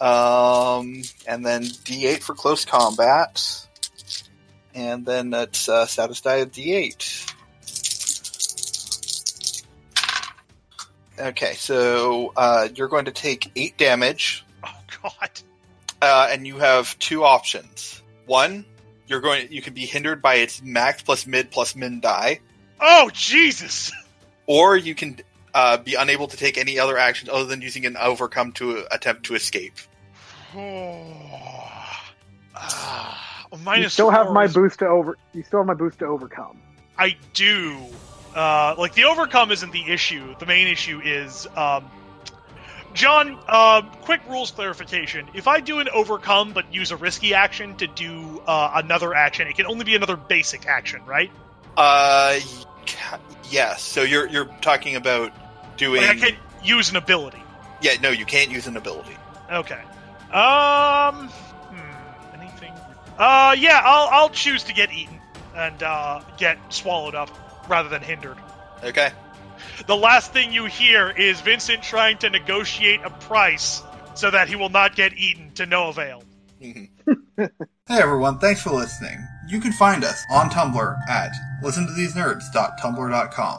um, 0.00 1.02
and 1.26 1.44
then 1.44 1.62
D8 1.64 2.22
for 2.22 2.32
close 2.34 2.64
combat, 2.64 3.66
and 4.72 5.04
then 5.04 5.30
that's 5.30 5.68
uh, 5.68 5.84
status 5.86 6.20
die 6.20 6.36
of 6.36 6.52
D8. 6.52 7.32
Okay, 11.18 11.54
so 11.54 12.32
uh, 12.36 12.68
you're 12.74 12.88
going 12.88 13.06
to 13.06 13.10
take 13.12 13.50
eight 13.56 13.76
damage, 13.76 14.44
Oh 14.62 14.70
God. 15.02 15.30
uh, 16.02 16.28
and 16.30 16.46
you 16.46 16.58
have 16.58 16.96
two 16.98 17.24
options. 17.24 18.00
One, 18.26 18.64
you're 19.08 19.20
going 19.20 19.50
you 19.50 19.62
can 19.62 19.72
be 19.74 19.86
hindered 19.86 20.20
by 20.22 20.36
its 20.36 20.62
max 20.62 21.02
plus 21.02 21.26
mid 21.26 21.50
plus 21.50 21.74
min 21.74 21.98
die, 22.00 22.40
Oh 22.80 23.10
Jesus. 23.12 23.90
or 24.46 24.76
you 24.76 24.94
can 24.94 25.18
uh, 25.56 25.78
be 25.78 25.94
unable 25.94 26.28
to 26.28 26.36
take 26.36 26.58
any 26.58 26.78
other 26.78 26.98
action 26.98 27.30
other 27.30 27.46
than 27.46 27.62
using 27.62 27.86
an 27.86 27.96
overcome 27.96 28.52
to 28.52 28.84
attempt 28.92 29.24
to 29.24 29.34
escape. 29.34 29.74
You 33.52 33.58
minus 33.64 33.92
still 33.94 34.10
have 34.10 34.32
my 34.32 34.44
is- 34.44 34.54
boost 34.54 34.80
to 34.80 34.86
over. 34.86 35.16
You 35.32 35.42
still 35.42 35.60
have 35.60 35.66
my 35.66 35.74
boost 35.74 36.00
to 36.00 36.06
overcome. 36.06 36.60
I 36.98 37.16
do. 37.32 37.78
Uh, 38.34 38.74
like 38.76 38.92
the 38.94 39.04
overcome 39.04 39.50
isn't 39.50 39.72
the 39.72 39.90
issue. 39.90 40.34
The 40.38 40.46
main 40.46 40.66
issue 40.66 41.00
is, 41.02 41.46
um, 41.56 41.88
John. 42.92 43.38
Uh, 43.46 43.82
quick 44.02 44.20
rules 44.28 44.50
clarification: 44.50 45.28
If 45.32 45.46
I 45.48 45.60
do 45.60 45.78
an 45.78 45.88
overcome 45.90 46.52
but 46.52 46.74
use 46.74 46.90
a 46.90 46.96
risky 46.96 47.34
action 47.34 47.76
to 47.76 47.86
do 47.86 48.42
uh, 48.46 48.72
another 48.74 49.14
action, 49.14 49.46
it 49.48 49.56
can 49.56 49.66
only 49.66 49.84
be 49.84 49.94
another 49.94 50.16
basic 50.16 50.66
action, 50.66 51.00
right? 51.06 51.30
Uh, 51.76 52.38
yes. 53.48 53.82
So 53.82 54.02
you're 54.02 54.26
you're 54.28 54.50
talking 54.60 54.96
about 54.96 55.32
doing. 55.76 56.02
Like 56.02 56.10
I 56.10 56.18
can't 56.18 56.36
use 56.62 56.90
an 56.90 56.96
ability. 56.96 57.42
Yeah, 57.80 57.92
no, 58.02 58.10
you 58.10 58.24
can't 58.24 58.50
use 58.50 58.66
an 58.66 58.76
ability. 58.76 59.16
Okay. 59.50 59.80
Um. 60.32 61.28
Hmm, 61.28 62.40
anything? 62.40 62.72
Uh, 63.18 63.54
yeah. 63.58 63.80
I'll 63.84 64.08
I'll 64.10 64.30
choose 64.30 64.64
to 64.64 64.74
get 64.74 64.92
eaten 64.92 65.20
and 65.54 65.82
uh, 65.82 66.22
get 66.38 66.58
swallowed 66.72 67.14
up 67.14 67.30
rather 67.68 67.88
than 67.88 68.02
hindered. 68.02 68.36
Okay. 68.82 69.10
The 69.86 69.96
last 69.96 70.32
thing 70.32 70.52
you 70.52 70.66
hear 70.66 71.10
is 71.10 71.40
Vincent 71.40 71.82
trying 71.82 72.18
to 72.18 72.30
negotiate 72.30 73.00
a 73.04 73.10
price 73.10 73.82
so 74.14 74.30
that 74.30 74.48
he 74.48 74.56
will 74.56 74.68
not 74.68 74.96
get 74.96 75.16
eaten 75.16 75.50
to 75.52 75.66
no 75.66 75.88
avail. 75.88 76.22
Hey 77.88 78.00
everyone, 78.02 78.38
thanks 78.40 78.62
for 78.62 78.70
listening. 78.70 79.16
You 79.46 79.60
can 79.60 79.70
find 79.70 80.02
us 80.02 80.20
on 80.32 80.50
Tumblr 80.50 81.08
at 81.08 81.30
listentothesenerds.tumblr.com 81.62 83.58